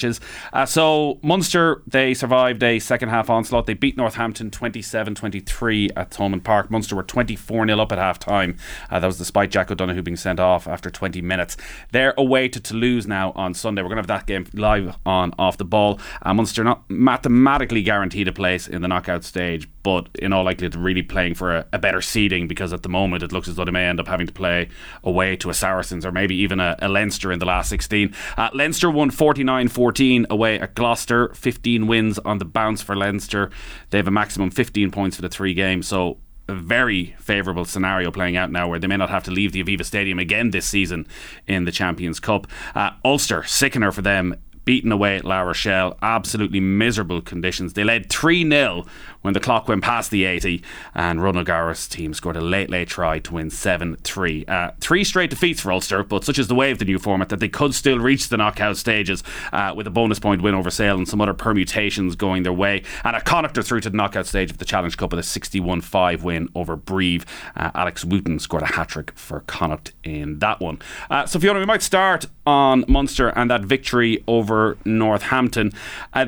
Uh, 0.53 0.65
so, 0.65 1.19
Munster, 1.21 1.81
they 1.87 2.13
survived 2.13 2.63
a 2.63 2.79
second 2.79 3.09
half 3.09 3.29
onslaught. 3.29 3.65
They 3.65 3.73
beat 3.73 3.97
Northampton 3.97 4.51
27 4.51 5.15
23 5.15 5.89
at 5.95 6.11
Thomond 6.11 6.43
Park. 6.43 6.71
Munster 6.71 6.95
were 6.95 7.03
24 7.03 7.67
0 7.67 7.79
up 7.79 7.91
at 7.91 7.97
half 7.97 8.19
time. 8.19 8.57
Uh, 8.89 8.99
that 8.99 9.07
was 9.07 9.17
despite 9.17 9.51
Jack 9.51 9.71
O'Donoghue 9.71 10.01
being 10.01 10.17
sent 10.17 10.39
off 10.39 10.67
after 10.67 10.89
20 10.89 11.21
minutes. 11.21 11.57
They're 11.91 12.13
away 12.17 12.47
to 12.49 12.59
Toulouse 12.59 13.07
now 13.07 13.31
on 13.35 13.53
Sunday. 13.53 13.81
We're 13.81 13.89
going 13.89 14.03
to 14.03 14.13
have 14.13 14.19
that 14.19 14.27
game 14.27 14.45
live 14.53 14.97
on 15.05 15.33
Off 15.37 15.57
the 15.57 15.65
Ball. 15.65 15.99
Uh, 16.21 16.33
Munster 16.33 16.63
not 16.63 16.89
mathematically 16.89 17.81
guaranteed 17.81 18.27
a 18.27 18.33
place 18.33 18.67
in 18.67 18.81
the 18.81 18.87
knockout 18.87 19.23
stage, 19.23 19.67
but 19.83 20.07
in 20.15 20.33
all 20.33 20.43
likelihood, 20.43 20.75
really 20.75 21.01
playing 21.01 21.35
for 21.35 21.55
a, 21.55 21.65
a 21.73 21.79
better 21.79 22.01
seeding 22.01 22.47
because 22.47 22.73
at 22.73 22.83
the 22.83 22.89
moment 22.89 23.23
it 23.23 23.31
looks 23.31 23.47
as 23.47 23.55
though 23.55 23.65
they 23.65 23.71
may 23.71 23.85
end 23.85 23.99
up 23.99 24.07
having 24.07 24.27
to 24.27 24.33
play 24.33 24.69
away 25.03 25.35
to 25.37 25.49
a 25.49 25.53
Saracens 25.53 26.05
or 26.05 26.11
maybe 26.11 26.35
even 26.35 26.59
a, 26.59 26.75
a 26.79 26.89
Leinster 26.89 27.31
in 27.31 27.39
the 27.39 27.45
last 27.45 27.69
16. 27.69 28.13
Uh, 28.37 28.49
Leinster 28.53 28.89
won 28.89 29.09
49 29.09 29.67
14 29.67 30.27
away 30.29 30.59
at 30.59 30.75
Gloucester, 30.75 31.33
15 31.33 31.87
wins 31.87 32.19
on 32.19 32.37
the 32.37 32.45
bounce 32.45 32.81
for 32.81 32.95
Leinster. 32.95 33.49
They 33.89 33.97
have 33.97 34.07
a 34.07 34.11
maximum 34.11 34.51
15 34.51 34.91
points 34.91 35.15
for 35.15 35.21
the 35.21 35.29
three 35.29 35.53
games, 35.53 35.87
so 35.87 36.17
a 36.47 36.53
very 36.53 37.15
favourable 37.19 37.65
scenario 37.65 38.11
playing 38.11 38.35
out 38.35 38.51
now 38.51 38.67
where 38.67 38.79
they 38.79 38.87
may 38.87 38.97
not 38.97 39.09
have 39.09 39.23
to 39.23 39.31
leave 39.31 39.51
the 39.51 39.63
Aviva 39.63 39.85
Stadium 39.85 40.19
again 40.19 40.51
this 40.51 40.65
season 40.65 41.07
in 41.47 41.65
the 41.65 41.71
Champions 41.71 42.19
Cup. 42.19 42.47
Uh, 42.75 42.91
Ulster, 43.05 43.43
sickener 43.43 43.91
for 43.91 44.01
them. 44.01 44.35
Beaten 44.65 44.91
away 44.91 45.17
at 45.17 45.25
La 45.25 45.41
Rochelle, 45.41 45.97
absolutely 46.01 46.59
miserable 46.59 47.21
conditions. 47.21 47.73
They 47.73 47.83
led 47.83 48.09
3 48.09 48.47
0 48.49 48.85
when 49.21 49.33
the 49.33 49.39
clock 49.39 49.67
went 49.67 49.83
past 49.83 50.11
the 50.11 50.25
80, 50.25 50.63
and 50.93 51.21
Ron 51.21 51.37
O'Gara's 51.37 51.87
team 51.87 52.13
scored 52.13 52.35
a 52.35 52.41
late, 52.41 52.69
late 52.69 52.87
try 52.87 53.19
to 53.19 53.33
win 53.33 53.49
7 53.49 53.95
3. 53.97 54.45
Uh, 54.45 54.71
three 54.79 55.03
straight 55.03 55.29
defeats 55.29 55.61
for 55.61 55.71
Ulster, 55.71 56.03
but 56.03 56.23
such 56.23 56.39
is 56.39 56.47
the 56.47 56.55
way 56.55 56.71
of 56.71 56.79
the 56.79 56.85
new 56.85 56.99
format 56.99 57.29
that 57.29 57.39
they 57.39 57.49
could 57.49 57.73
still 57.75 57.99
reach 57.99 58.29
the 58.29 58.37
knockout 58.37 58.77
stages 58.77 59.23
uh, 59.53 59.73
with 59.75 59.87
a 59.87 59.91
bonus 59.91 60.19
point 60.19 60.41
win 60.41 60.55
over 60.55 60.69
Sale 60.69 60.97
and 60.97 61.07
some 61.07 61.21
other 61.21 61.33
permutations 61.33 62.15
going 62.15 62.43
their 62.43 62.53
way. 62.53 62.83
And 63.03 63.15
a 63.15 63.21
Connacht 63.21 63.61
through 63.63 63.81
to 63.81 63.89
the 63.89 63.97
knockout 63.97 64.25
stage 64.27 64.51
of 64.51 64.57
the 64.57 64.65
Challenge 64.65 64.95
Cup 64.97 65.11
with 65.11 65.19
a 65.19 65.23
61 65.23 65.81
5 65.81 66.23
win 66.23 66.49
over 66.55 66.75
Brive. 66.75 67.25
Uh, 67.55 67.71
Alex 67.75 68.03
Wootton 68.03 68.39
scored 68.39 68.63
a 68.63 68.67
hat 68.67 68.89
trick 68.89 69.11
for 69.15 69.41
Connacht 69.41 69.93
in 70.03 70.39
that 70.39 70.59
one. 70.59 70.79
Uh, 71.09 71.25
so, 71.25 71.39
Fiona, 71.39 71.59
we 71.59 71.65
might 71.65 71.81
start 71.81 72.25
on 72.45 72.85
Munster 72.87 73.29
and 73.29 73.49
that 73.51 73.61
victory 73.61 74.23
over 74.27 74.77
Northampton. 74.85 75.71
Uh, 76.13 76.27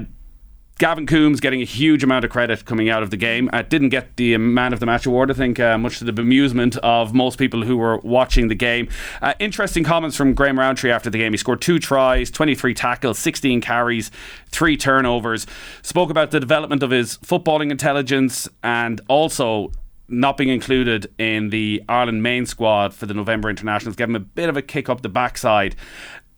Gavin 0.80 1.06
Coombs 1.06 1.40
getting 1.40 1.62
a 1.62 1.66
huge 1.66 2.04
amount 2.04 2.26
of 2.26 2.32
credit 2.32 2.66
coming 2.66 2.90
out 2.90 3.04
of 3.04 3.12
the 3.12 3.18
game. 3.18 3.50
Didn't 3.70 3.90
get 3.90 4.18
the 4.18 4.38
Man 4.38 4.74
of 4.74 4.80
the 4.80 4.88
Match 4.88 5.06
award, 5.06 5.30
I 5.30 5.36
think, 5.36 5.60
uh, 5.60 5.78
much 5.78 6.00
to 6.00 6.04
the 6.04 6.12
bemusement 6.12 6.78
of 6.78 7.14
most 7.14 7.38
people 7.38 7.64
who 7.64 7.78
were 7.78 8.00
watching 8.00 8.48
the 8.48 8.56
game. 8.56 8.90
Uh, 9.22 9.36
interesting 9.40 9.84
comments 9.84 10.18
from 10.18 10.34
Graham 10.34 10.58
Rowntree 10.58 10.90
after 10.90 11.12
the 11.12 11.20
game. 11.20 11.32
He 11.32 11.38
scored 11.38 11.62
two 11.62 11.78
tries, 11.78 12.32
23 12.32 12.74
tackles, 12.74 13.20
16 13.20 13.62
carries, 13.62 14.10
three 14.50 14.76
turnovers. 14.76 15.46
Spoke 15.84 16.10
about 16.10 16.32
the 16.32 16.40
development 16.40 16.82
of 16.82 16.90
his 16.90 17.18
footballing 17.20 17.70
intelligence 17.70 18.50
and 18.64 19.00
also 19.08 19.72
not 20.08 20.38
being 20.38 20.50
included 20.50 21.12
in 21.18 21.50
the 21.50 21.82
Ireland 21.88 22.22
main 22.24 22.46
squad 22.46 22.94
for 22.94 23.06
the 23.06 23.14
November 23.14 23.50
internationals 23.50 23.96
gave 23.96 24.10
him 24.10 24.16
a 24.16 24.20
bit 24.20 24.50
of 24.50 24.58
a 24.58 24.62
kick 24.62 24.90
up 24.90 25.02
the 25.02 25.10
backside. 25.10 25.76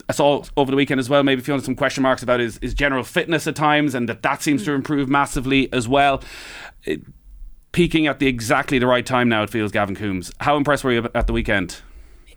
I 0.07 0.13
saw 0.13 0.43
over 0.55 0.69
the 0.69 0.77
weekend 0.77 0.99
as 0.99 1.09
well, 1.09 1.23
maybe 1.23 1.41
feeling 1.41 1.61
some 1.61 1.75
question 1.75 2.03
marks 2.03 2.21
about 2.21 2.39
his, 2.39 2.59
his 2.61 2.73
general 2.73 3.03
fitness 3.03 3.47
at 3.47 3.55
times, 3.55 3.95
and 3.95 4.07
that 4.07 4.21
that 4.21 4.41
seems 4.41 4.63
to 4.65 4.71
mm. 4.71 4.75
improve 4.75 5.09
massively 5.09 5.71
as 5.73 5.87
well. 5.87 6.21
It, 6.83 7.01
peaking 7.71 8.07
at 8.07 8.19
the 8.19 8.27
exactly 8.27 8.77
the 8.77 8.87
right 8.87 9.05
time 9.05 9.29
now, 9.29 9.43
it 9.43 9.49
feels, 9.49 9.71
Gavin 9.71 9.95
Coombs. 9.95 10.31
How 10.39 10.57
impressed 10.57 10.83
were 10.83 10.91
you 10.91 11.09
at 11.15 11.27
the 11.27 11.33
weekend? 11.33 11.81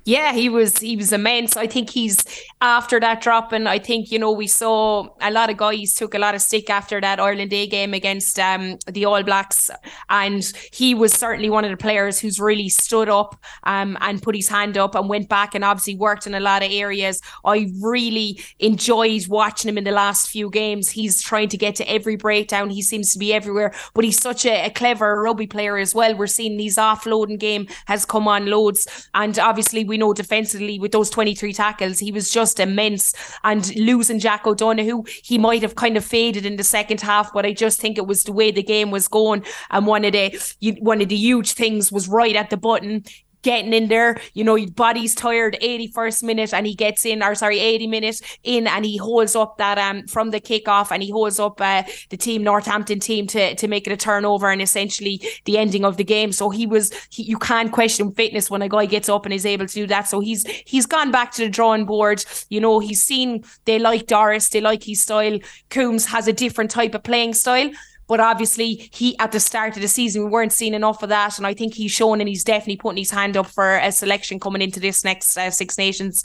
Yeah, 0.08 0.32
he 0.32 0.48
was 0.48 0.78
he 0.78 0.96
was 0.96 1.12
immense. 1.12 1.54
I 1.54 1.66
think 1.66 1.90
he's 1.90 2.16
after 2.62 2.98
that 2.98 3.20
drop, 3.20 3.52
and 3.52 3.68
I 3.68 3.78
think 3.78 4.10
you 4.10 4.18
know 4.18 4.32
we 4.32 4.46
saw 4.46 5.06
a 5.20 5.30
lot 5.30 5.50
of 5.50 5.58
guys 5.58 5.92
took 5.92 6.14
a 6.14 6.18
lot 6.18 6.34
of 6.34 6.40
stick 6.40 6.70
after 6.70 6.98
that 6.98 7.20
Ireland 7.20 7.52
A 7.52 7.66
game 7.66 7.92
against 7.92 8.38
um, 8.38 8.78
the 8.90 9.04
All 9.04 9.22
Blacks, 9.22 9.70
and 10.08 10.50
he 10.72 10.94
was 10.94 11.12
certainly 11.12 11.50
one 11.50 11.66
of 11.66 11.70
the 11.70 11.76
players 11.76 12.18
who's 12.18 12.40
really 12.40 12.70
stood 12.70 13.10
up 13.10 13.38
um, 13.64 13.98
and 14.00 14.22
put 14.22 14.34
his 14.34 14.48
hand 14.48 14.78
up 14.78 14.94
and 14.94 15.10
went 15.10 15.28
back 15.28 15.54
and 15.54 15.62
obviously 15.62 15.96
worked 15.96 16.26
in 16.26 16.34
a 16.34 16.40
lot 16.40 16.62
of 16.62 16.72
areas. 16.72 17.20
I 17.44 17.70
really 17.78 18.40
enjoyed 18.60 19.28
watching 19.28 19.68
him 19.68 19.76
in 19.76 19.84
the 19.84 19.90
last 19.90 20.30
few 20.30 20.48
games. 20.48 20.88
He's 20.88 21.22
trying 21.22 21.50
to 21.50 21.58
get 21.58 21.74
to 21.76 21.84
every 21.90 22.16
breakdown. 22.16 22.70
He 22.70 22.80
seems 22.80 23.12
to 23.12 23.18
be 23.18 23.34
everywhere, 23.34 23.74
but 23.92 24.06
he's 24.06 24.18
such 24.18 24.46
a, 24.46 24.68
a 24.68 24.70
clever 24.70 25.20
rugby 25.20 25.48
player 25.48 25.76
as 25.76 25.94
well. 25.94 26.16
We're 26.16 26.28
seeing 26.28 26.58
his 26.58 26.78
offloading 26.78 27.38
game 27.38 27.66
has 27.84 28.06
come 28.06 28.26
on 28.26 28.46
loads, 28.46 29.10
and 29.12 29.38
obviously 29.38 29.84
we 29.84 29.97
know 29.98 30.12
defensively 30.12 30.78
with 30.78 30.92
those 30.92 31.10
23 31.10 31.52
tackles, 31.52 31.98
he 31.98 32.12
was 32.12 32.30
just 32.30 32.60
immense. 32.60 33.14
And 33.44 33.74
losing 33.76 34.18
Jack 34.18 34.46
O'Donoghue, 34.46 35.04
he 35.22 35.38
might 35.38 35.62
have 35.62 35.74
kind 35.74 35.96
of 35.96 36.04
faded 36.04 36.46
in 36.46 36.56
the 36.56 36.64
second 36.64 37.00
half, 37.00 37.32
but 37.32 37.44
I 37.44 37.52
just 37.52 37.80
think 37.80 37.98
it 37.98 38.06
was 38.06 38.24
the 38.24 38.32
way 38.32 38.50
the 38.50 38.62
game 38.62 38.90
was 38.90 39.08
going. 39.08 39.44
And 39.70 39.86
one 39.86 40.04
of 40.04 40.12
the 40.12 40.38
one 40.80 41.00
of 41.00 41.08
the 41.08 41.16
huge 41.16 41.52
things 41.52 41.92
was 41.92 42.08
right 42.08 42.36
at 42.36 42.50
the 42.50 42.56
button 42.56 43.04
getting 43.42 43.73
in 43.73 43.88
there. 43.88 44.21
You 44.35 44.45
know, 44.45 44.54
your 44.54 44.71
body's 44.71 45.14
tired, 45.14 45.57
81st 45.62 46.23
minute, 46.23 46.54
and 46.54 46.66
he 46.66 46.75
gets 46.75 47.04
in, 47.04 47.23
or 47.23 47.35
sorry, 47.35 47.59
80 47.59 47.87
minutes 47.87 48.23
in, 48.42 48.66
and 48.66 48.85
he 48.85 48.97
holds 48.97 49.37
up 49.37 49.59
that 49.59 49.78
um 49.78 50.07
from 50.07 50.30
the 50.30 50.40
kickoff, 50.40 50.90
and 50.90 51.02
he 51.02 51.11
holds 51.11 51.38
up 51.38 51.61
uh, 51.61 51.83
the 52.11 52.16
team 52.16 52.42
Northampton 52.42 53.00
team 53.00 53.26
to 53.28 53.54
to 53.54 53.68
make 53.68 53.87
it 53.87 53.92
a 53.92 53.97
turnover 53.97 54.50
and 54.50 54.62
essentially 54.62 55.23
the 55.45 55.59
ending 55.59 55.85
of 55.85 55.97
the 55.97 56.04
game. 56.04 56.33
So 56.33 56.50
he 56.50 56.66
was, 56.66 56.92
he, 57.11 57.23
you 57.23 57.38
can't 57.38 57.73
question 57.73 58.12
fitness 58.12 58.50
when 58.50 58.62
a 58.62 58.68
guy 58.68 58.87
gets 58.87 59.09
up 59.09 59.25
and 59.25 59.35
is 59.35 59.47
able 59.47 59.66
to 59.66 59.75
do 59.75 59.87
that. 59.87 60.09
So 60.09 60.21
he's 60.21 60.47
he's 60.66 60.87
gone 60.87 61.11
back 61.11 61.33
to 61.33 61.45
the 61.45 61.50
drawing 61.50 61.85
board. 61.85 62.25
You 62.49 62.61
know, 62.61 62.78
he's 62.78 63.02
seen 63.02 63.45
they 63.64 63.78
like 63.78 64.07
Doris, 64.07 64.49
they 64.49 64.61
like 64.61 64.83
his 64.85 65.02
style. 65.02 65.38
Coombs 65.71 66.07
has 66.07 66.28
a 66.28 66.33
different 66.33 66.71
type 66.71 66.95
of 66.95 67.02
playing 67.02 67.35
style. 67.35 67.71
But 68.08 68.20
obviously, 68.20 68.88
he 68.92 69.16
at 69.18 69.32
the 69.32 69.40
start 69.40 69.76
of 69.76 69.82
the 69.82 69.88
season 69.88 70.24
we 70.24 70.30
weren't 70.30 70.52
seeing 70.52 70.74
enough 70.74 71.02
of 71.02 71.10
that, 71.10 71.38
and 71.38 71.46
I 71.46 71.54
think 71.54 71.74
he's 71.74 71.92
shown 71.92 72.20
and 72.20 72.28
he's 72.28 72.42
definitely 72.42 72.76
putting 72.76 72.98
his 72.98 73.10
hand 73.10 73.36
up 73.36 73.46
for 73.46 73.76
a 73.76 73.92
selection 73.92 74.40
coming 74.40 74.62
into 74.62 74.80
this 74.80 75.04
next 75.04 75.36
uh, 75.36 75.50
Six 75.50 75.78
Nations. 75.78 76.24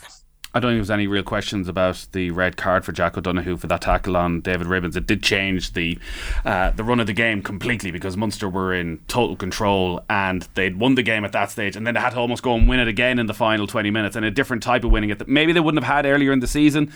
I 0.56 0.60
don't 0.60 0.70
think 0.70 0.78
there's 0.78 0.90
any 0.90 1.08
real 1.08 1.24
questions 1.24 1.68
about 1.68 2.06
the 2.12 2.30
red 2.30 2.56
card 2.56 2.84
for 2.84 2.92
Jack 2.92 3.18
O'Donoghue 3.18 3.56
for 3.56 3.66
that 3.66 3.80
tackle 3.80 4.16
on 4.16 4.40
David 4.40 4.68
Ribbans. 4.68 4.94
It 4.96 5.04
did 5.04 5.20
change 5.20 5.72
the 5.72 5.98
uh, 6.44 6.70
the 6.70 6.84
run 6.84 7.00
of 7.00 7.08
the 7.08 7.12
game 7.12 7.42
completely 7.42 7.90
because 7.90 8.16
Munster 8.16 8.48
were 8.48 8.72
in 8.72 9.00
total 9.08 9.34
control 9.34 10.04
and 10.08 10.48
they'd 10.54 10.78
won 10.78 10.94
the 10.94 11.02
game 11.02 11.24
at 11.24 11.32
that 11.32 11.50
stage, 11.50 11.74
and 11.74 11.84
then 11.84 11.94
they 11.94 12.00
had 12.00 12.10
to 12.10 12.18
almost 12.18 12.44
go 12.44 12.54
and 12.54 12.68
win 12.68 12.78
it 12.78 12.86
again 12.86 13.18
in 13.18 13.26
the 13.26 13.34
final 13.34 13.66
20 13.66 13.90
minutes, 13.90 14.14
and 14.14 14.24
a 14.24 14.30
different 14.30 14.62
type 14.62 14.84
of 14.84 14.92
winning 14.92 15.10
it 15.10 15.18
that 15.18 15.28
maybe 15.28 15.52
they 15.52 15.60
wouldn't 15.60 15.82
have 15.84 15.92
had 15.92 16.06
earlier 16.06 16.32
in 16.32 16.38
the 16.38 16.46
season 16.46 16.92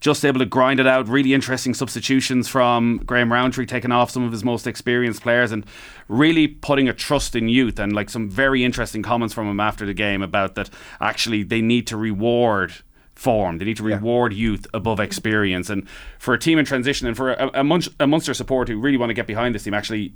just 0.00 0.24
able 0.24 0.38
to 0.38 0.46
grind 0.46 0.80
it 0.80 0.86
out. 0.86 1.08
Really 1.08 1.32
interesting 1.34 1.74
substitutions 1.74 2.48
from 2.48 2.98
Graham 2.98 3.32
Rowntree, 3.32 3.66
taking 3.66 3.92
off 3.92 4.10
some 4.10 4.24
of 4.24 4.32
his 4.32 4.44
most 4.44 4.66
experienced 4.66 5.22
players 5.22 5.52
and 5.52 5.64
really 6.08 6.46
putting 6.46 6.88
a 6.88 6.92
trust 6.92 7.34
in 7.34 7.48
youth. 7.48 7.78
And 7.78 7.92
like 7.92 8.10
some 8.10 8.28
very 8.28 8.64
interesting 8.64 9.02
comments 9.02 9.34
from 9.34 9.48
him 9.48 9.60
after 9.60 9.86
the 9.86 9.94
game 9.94 10.22
about 10.22 10.54
that 10.56 10.70
actually 11.00 11.42
they 11.42 11.62
need 11.62 11.86
to 11.88 11.96
reward 11.96 12.74
form. 13.14 13.58
They 13.58 13.64
need 13.64 13.78
to 13.78 13.82
reward 13.82 14.32
yeah. 14.32 14.38
youth 14.38 14.66
above 14.74 15.00
experience. 15.00 15.70
And 15.70 15.88
for 16.18 16.34
a 16.34 16.38
team 16.38 16.58
in 16.58 16.66
transition 16.66 17.06
and 17.06 17.16
for 17.16 17.32
a, 17.32 17.50
a, 17.60 17.64
Munch, 17.64 17.88
a 17.98 18.06
Munster 18.06 18.34
support 18.34 18.68
who 18.68 18.78
really 18.78 18.98
want 18.98 19.10
to 19.10 19.14
get 19.14 19.26
behind 19.26 19.54
this 19.54 19.64
team, 19.64 19.74
actually. 19.74 20.14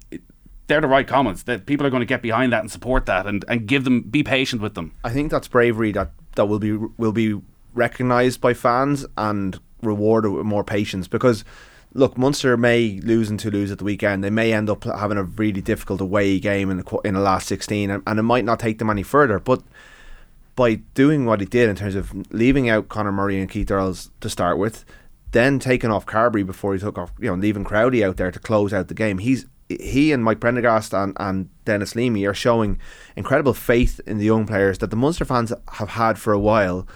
they're 0.66 0.82
the 0.82 0.87
right 0.87 1.08
comments 1.08 1.44
that 1.44 1.66
people 1.66 1.87
are 1.87 1.90
going 1.90 2.02
to 2.02 2.06
get 2.06 2.22
behind 2.22 2.52
that 2.52 2.60
and 2.60 2.70
support 2.70 3.06
that 3.06 3.26
and, 3.26 3.44
and 3.49 3.66
give 3.66 3.84
them 3.84 4.02
be 4.02 4.22
patient 4.22 4.60
with 4.60 4.75
them. 4.75 4.92
I 5.02 5.10
think 5.10 5.30
that's 5.30 5.49
bravery 5.49 5.90
that, 5.92 6.12
that 6.37 6.46
will 6.46 6.60
be 6.60 6.76
will 6.76 7.12
be 7.12 7.40
recognised 7.75 8.40
by 8.40 8.54
fans 8.54 9.06
and 9.16 9.58
rewarded 9.82 10.32
with 10.32 10.44
more 10.44 10.64
patience 10.64 11.08
because 11.08 11.44
look, 11.92 12.16
Munster 12.16 12.56
may 12.56 13.00
lose 13.02 13.30
and 13.30 13.38
Toulouse 13.38 13.70
at 13.70 13.78
the 13.78 13.84
weekend. 13.84 14.22
They 14.22 14.30
may 14.30 14.52
end 14.52 14.70
up 14.70 14.84
having 14.84 15.18
a 15.18 15.25
really 15.25 15.60
difficult 15.60 16.00
away 16.00 16.38
game 16.38 16.70
in 16.70 16.78
the, 16.78 16.99
in 17.04 17.14
the 17.14 17.20
last 17.20 17.46
16 17.49 17.90
and, 17.90 18.02
and 18.06 18.18
it 18.18 18.22
might 18.22 18.44
not 18.44 18.60
take 18.60 18.78
them 18.78 18.90
any 18.90 19.02
further. 19.02 19.38
But 19.38 19.62
by 20.56 20.75
doing 20.94 21.25
what 21.25 21.40
he 21.40 21.46
did 21.46 21.68
in 21.68 21.76
terms 21.76 21.94
of 21.94 22.12
leaving 22.32 22.68
out 22.68 22.88
Conor 22.88 23.12
Murray 23.12 23.40
and 23.40 23.50
Keith 23.50 23.70
Earls 23.70 24.10
to 24.20 24.28
start 24.28 24.58
with, 24.58 24.84
then 25.32 25.58
taking 25.58 25.90
off 25.90 26.06
Carbery 26.06 26.44
before 26.44 26.75
he 26.75 26.80
took 26.80 26.99
off, 26.99 27.12
you 27.18 27.28
know, 27.28 27.34
leaving 27.34 27.64
Crowley 27.64 28.04
out 28.04 28.16
there 28.16 28.30
to 28.30 28.38
close 28.38 28.72
out 28.72 28.88
the 28.88 28.94
game. 28.94 29.18
He's 29.18 29.46
he 29.68 30.10
and 30.12 30.25
Mike 30.25 30.40
Prendergast 30.40 30.92
and, 30.92 31.16
and 31.18 31.49
Denis 31.64 31.94
Leamy 31.94 32.25
are 32.25 32.34
showing 32.34 32.78
incredible 33.14 33.54
faith 33.54 34.00
in 34.06 34.18
the 34.18 34.25
young 34.25 34.46
players 34.46 34.78
that 34.78 34.90
the 34.90 34.96
Munster 34.96 35.25
fans 35.25 35.52
have 35.75 35.90
had 35.90 36.18
for 36.18 36.32
a 36.32 36.38
while, 36.38 36.88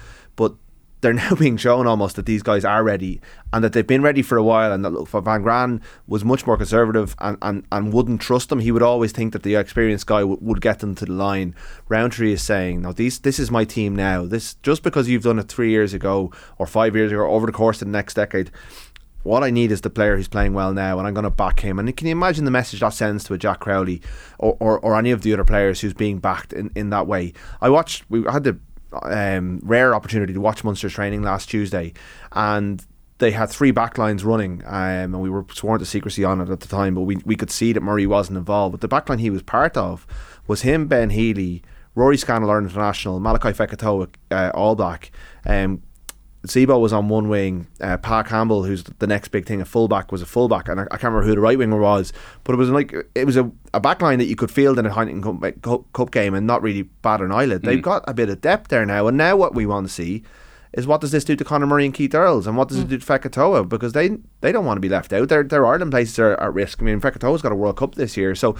they're 1.04 1.12
now 1.12 1.34
being 1.34 1.56
shown 1.56 1.86
almost 1.86 2.16
that 2.16 2.26
these 2.26 2.42
guys 2.42 2.64
are 2.64 2.82
ready 2.82 3.20
and 3.52 3.62
that 3.62 3.72
they've 3.74 3.86
been 3.86 4.02
ready 4.02 4.22
for 4.22 4.36
a 4.36 4.42
while 4.42 4.72
and 4.72 4.84
that 4.84 4.90
look, 4.90 5.08
Van 5.08 5.42
Graan 5.42 5.80
was 6.08 6.24
much 6.24 6.46
more 6.46 6.56
conservative 6.56 7.14
and, 7.18 7.36
and, 7.42 7.64
and 7.70 7.92
wouldn't 7.92 8.20
trust 8.20 8.48
them. 8.48 8.58
He 8.58 8.72
would 8.72 8.82
always 8.82 9.12
think 9.12 9.32
that 9.34 9.42
the 9.42 9.54
experienced 9.54 10.06
guy 10.06 10.20
w- 10.20 10.38
would 10.40 10.60
get 10.60 10.80
them 10.80 10.94
to 10.96 11.04
the 11.04 11.12
line. 11.12 11.54
Rowntree 11.88 12.32
is 12.32 12.42
saying, 12.42 12.82
no, 12.82 12.92
these, 12.92 13.20
this 13.20 13.38
is 13.38 13.50
my 13.50 13.64
team 13.64 13.94
now. 13.94 14.24
This 14.24 14.54
Just 14.62 14.82
because 14.82 15.08
you've 15.08 15.22
done 15.22 15.38
it 15.38 15.48
three 15.48 15.70
years 15.70 15.92
ago 15.92 16.32
or 16.58 16.66
five 16.66 16.96
years 16.96 17.12
ago 17.12 17.20
or 17.20 17.26
over 17.26 17.46
the 17.46 17.52
course 17.52 17.82
of 17.82 17.88
the 17.88 17.92
next 17.92 18.14
decade, 18.14 18.50
what 19.24 19.44
I 19.44 19.50
need 19.50 19.72
is 19.72 19.82
the 19.82 19.90
player 19.90 20.16
who's 20.16 20.28
playing 20.28 20.52
well 20.52 20.72
now, 20.72 20.98
and 20.98 21.08
I'm 21.08 21.14
going 21.14 21.24
to 21.24 21.30
back 21.30 21.60
him. 21.60 21.78
And 21.78 21.94
can 21.96 22.06
you 22.06 22.12
imagine 22.12 22.44
the 22.44 22.50
message 22.50 22.80
that 22.80 22.92
sends 22.92 23.24
to 23.24 23.34
a 23.34 23.38
Jack 23.38 23.60
Crowley 23.60 24.02
or, 24.38 24.56
or, 24.60 24.78
or 24.80 24.96
any 24.96 25.10
of 25.10 25.22
the 25.22 25.32
other 25.32 25.44
players 25.44 25.80
who's 25.80 25.94
being 25.94 26.18
backed 26.18 26.52
in, 26.52 26.70
in 26.74 26.90
that 26.90 27.06
way? 27.06 27.32
I 27.60 27.70
watched, 27.70 28.04
we 28.10 28.22
had 28.24 28.44
the 28.44 28.58
um, 29.02 29.60
rare 29.62 29.94
opportunity 29.94 30.32
to 30.32 30.40
watch 30.40 30.64
Munster's 30.64 30.92
training 30.92 31.22
last 31.22 31.48
Tuesday, 31.48 31.92
and 32.32 32.84
they 33.18 33.30
had 33.30 33.48
three 33.48 33.72
backlines 33.72 34.24
running, 34.24 34.62
um, 34.66 35.14
and 35.14 35.20
we 35.20 35.30
were 35.30 35.44
sworn 35.52 35.78
to 35.78 35.86
secrecy 35.86 36.24
on 36.24 36.40
it 36.40 36.50
at 36.50 36.60
the 36.60 36.68
time, 36.68 36.94
but 36.94 37.02
we, 37.02 37.16
we 37.24 37.36
could 37.36 37.50
see 37.50 37.72
that 37.72 37.82
Murray 37.82 38.06
wasn't 38.06 38.38
involved. 38.38 38.72
But 38.72 38.80
the 38.80 38.88
backline 38.88 39.20
he 39.20 39.30
was 39.30 39.42
part 39.42 39.76
of 39.76 40.06
was 40.46 40.62
him, 40.62 40.86
Ben 40.86 41.10
Healy, 41.10 41.62
Rory 41.94 42.16
Scannell, 42.16 42.50
our 42.50 42.58
international, 42.58 43.20
Malakai 43.20 43.54
Fekitoa, 43.54 44.08
uh, 44.30 44.50
all 44.54 44.74
black, 44.74 45.12
um, 45.46 45.82
Zebo 46.46 46.78
was 46.78 46.92
on 46.92 47.08
one 47.08 47.28
wing. 47.28 47.66
Uh, 47.80 47.96
Pa 47.96 48.22
Campbell, 48.22 48.64
who's 48.64 48.84
the 48.84 49.06
next 49.06 49.28
big 49.28 49.46
thing, 49.46 49.60
a 49.60 49.64
fullback, 49.64 50.12
was 50.12 50.20
a 50.20 50.26
fullback, 50.26 50.68
and 50.68 50.80
I, 50.80 50.84
I, 50.84 50.96
can't 50.96 51.04
remember 51.04 51.26
who 51.26 51.34
the 51.34 51.40
right 51.40 51.56
winger 51.56 51.78
was. 51.78 52.12
But 52.44 52.52
it 52.52 52.56
was 52.56 52.68
like 52.70 52.94
it 53.14 53.24
was 53.24 53.36
a, 53.36 53.50
a 53.72 53.80
back 53.80 54.02
line 54.02 54.18
that 54.18 54.26
you 54.26 54.36
could 54.36 54.50
field 54.50 54.78
in 54.78 54.84
a 54.84 54.90
Heineken 54.90 55.62
Cup, 55.62 55.92
Cup 55.92 56.10
game 56.10 56.34
and 56.34 56.46
not 56.46 56.62
really 56.62 56.82
bat 56.82 57.20
an 57.20 57.32
eyelid. 57.32 57.62
Mm. 57.62 57.64
They've 57.64 57.82
got 57.82 58.04
a 58.06 58.14
bit 58.14 58.28
of 58.28 58.40
depth 58.40 58.68
there 58.68 58.84
now, 58.84 59.06
and 59.06 59.16
now 59.16 59.36
what 59.36 59.54
we 59.54 59.64
want 59.64 59.86
to 59.86 59.92
see 59.92 60.22
is 60.74 60.86
what 60.86 61.00
does 61.00 61.12
this 61.12 61.24
do 61.24 61.36
to 61.36 61.44
Conor 61.44 61.66
Murray 61.66 61.86
and 61.86 61.94
Keith 61.94 62.14
Earls, 62.14 62.46
and 62.46 62.56
what 62.56 62.68
does 62.68 62.78
mm. 62.78 62.82
it 62.82 62.88
do 62.88 62.98
to 62.98 63.06
Fekitoa 63.06 63.66
because 63.68 63.94
they 63.94 64.18
they 64.42 64.52
don't 64.52 64.66
want 64.66 64.76
to 64.76 64.82
be 64.82 64.88
left 64.90 65.12
out. 65.14 65.28
Their 65.28 65.44
their 65.44 65.64
Ireland 65.64 65.92
places 65.92 66.18
are 66.18 66.38
at 66.38 66.52
risk. 66.52 66.82
I 66.82 66.84
mean, 66.84 67.00
Fekitoa's 67.00 67.40
got 67.40 67.52
a 67.52 67.56
World 67.56 67.78
Cup 67.78 67.94
this 67.94 68.18
year, 68.18 68.34
so 68.34 68.54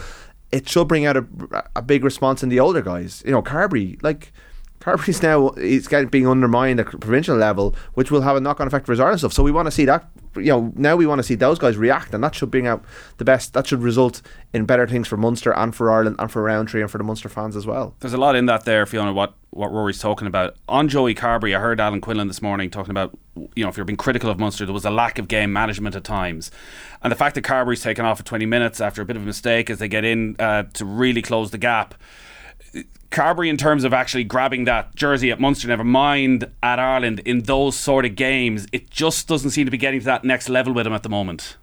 it 0.50 0.68
should 0.68 0.88
bring 0.88 1.04
out 1.04 1.16
a, 1.16 1.26
a 1.76 1.82
big 1.82 2.02
response 2.02 2.42
in 2.42 2.48
the 2.48 2.60
older 2.60 2.80
guys. 2.80 3.22
You 3.26 3.32
know, 3.32 3.42
Carbery, 3.42 4.02
like 4.02 4.32
Carbery's 4.84 5.22
now 5.22 5.48
he's 5.52 5.88
getting 5.88 6.08
being 6.08 6.28
undermined 6.28 6.78
at 6.78 6.86
provincial 7.00 7.38
level, 7.38 7.74
which 7.94 8.10
will 8.10 8.20
have 8.20 8.36
a 8.36 8.40
knock 8.40 8.60
on 8.60 8.66
effect 8.66 8.84
for 8.84 8.92
his 8.92 9.00
Ireland 9.00 9.20
stuff. 9.20 9.32
So 9.32 9.42
we 9.42 9.50
want 9.50 9.66
to 9.66 9.70
see 9.70 9.86
that. 9.86 10.10
You 10.36 10.42
know, 10.44 10.72
now 10.74 10.94
we 10.94 11.06
want 11.06 11.20
to 11.20 11.22
see 11.22 11.36
those 11.36 11.58
guys 11.58 11.78
react, 11.78 12.12
and 12.12 12.22
that 12.22 12.34
should 12.34 12.50
bring 12.50 12.66
out 12.66 12.84
the 13.16 13.24
best. 13.24 13.54
That 13.54 13.66
should 13.66 13.80
result 13.80 14.20
in 14.52 14.66
better 14.66 14.86
things 14.86 15.08
for 15.08 15.16
Munster 15.16 15.54
and 15.54 15.74
for 15.74 15.90
Ireland 15.90 16.16
and 16.18 16.30
for 16.30 16.42
Rowntree 16.42 16.82
and 16.82 16.90
for 16.90 16.98
the 16.98 17.04
Munster 17.04 17.30
fans 17.30 17.56
as 17.56 17.66
well. 17.66 17.94
There's 18.00 18.12
a 18.12 18.18
lot 18.18 18.36
in 18.36 18.44
that 18.44 18.66
there, 18.66 18.84
Fiona. 18.84 19.14
What 19.14 19.32
what 19.50 19.72
Rory's 19.72 20.00
talking 20.00 20.26
about 20.26 20.56
on 20.68 20.88
Joey 20.88 21.14
Carbery. 21.14 21.56
I 21.56 21.60
heard 21.60 21.80
Alan 21.80 22.02
Quinlan 22.02 22.28
this 22.28 22.42
morning 22.42 22.68
talking 22.68 22.90
about 22.90 23.16
you 23.54 23.64
know 23.64 23.70
if 23.70 23.78
you're 23.78 23.86
being 23.86 23.96
critical 23.96 24.28
of 24.28 24.38
Munster, 24.38 24.66
there 24.66 24.74
was 24.74 24.84
a 24.84 24.90
lack 24.90 25.18
of 25.18 25.28
game 25.28 25.50
management 25.50 25.96
at 25.96 26.04
times, 26.04 26.50
and 27.02 27.10
the 27.10 27.16
fact 27.16 27.36
that 27.36 27.42
Carbery's 27.42 27.82
taken 27.82 28.04
off 28.04 28.18
for 28.18 28.24
20 28.24 28.44
minutes 28.44 28.82
after 28.82 29.00
a 29.00 29.06
bit 29.06 29.16
of 29.16 29.22
a 29.22 29.26
mistake 29.26 29.70
as 29.70 29.78
they 29.78 29.88
get 29.88 30.04
in 30.04 30.36
uh, 30.38 30.64
to 30.74 30.84
really 30.84 31.22
close 31.22 31.52
the 31.52 31.58
gap 31.58 31.94
Carbery, 33.10 33.48
in 33.48 33.56
terms 33.56 33.84
of 33.84 33.92
actually 33.92 34.24
grabbing 34.24 34.64
that 34.64 34.94
jersey 34.96 35.30
at 35.30 35.38
Munster, 35.38 35.68
never 35.68 35.84
mind 35.84 36.50
at 36.62 36.80
Ireland, 36.80 37.20
in 37.20 37.42
those 37.42 37.76
sort 37.76 38.04
of 38.04 38.16
games, 38.16 38.66
it 38.72 38.90
just 38.90 39.28
doesn't 39.28 39.50
seem 39.50 39.66
to 39.66 39.70
be 39.70 39.78
getting 39.78 40.00
to 40.00 40.06
that 40.06 40.24
next 40.24 40.48
level 40.48 40.72
with 40.72 40.86
him 40.86 40.92
at 40.92 41.04
the 41.04 41.08
moment. 41.08 41.56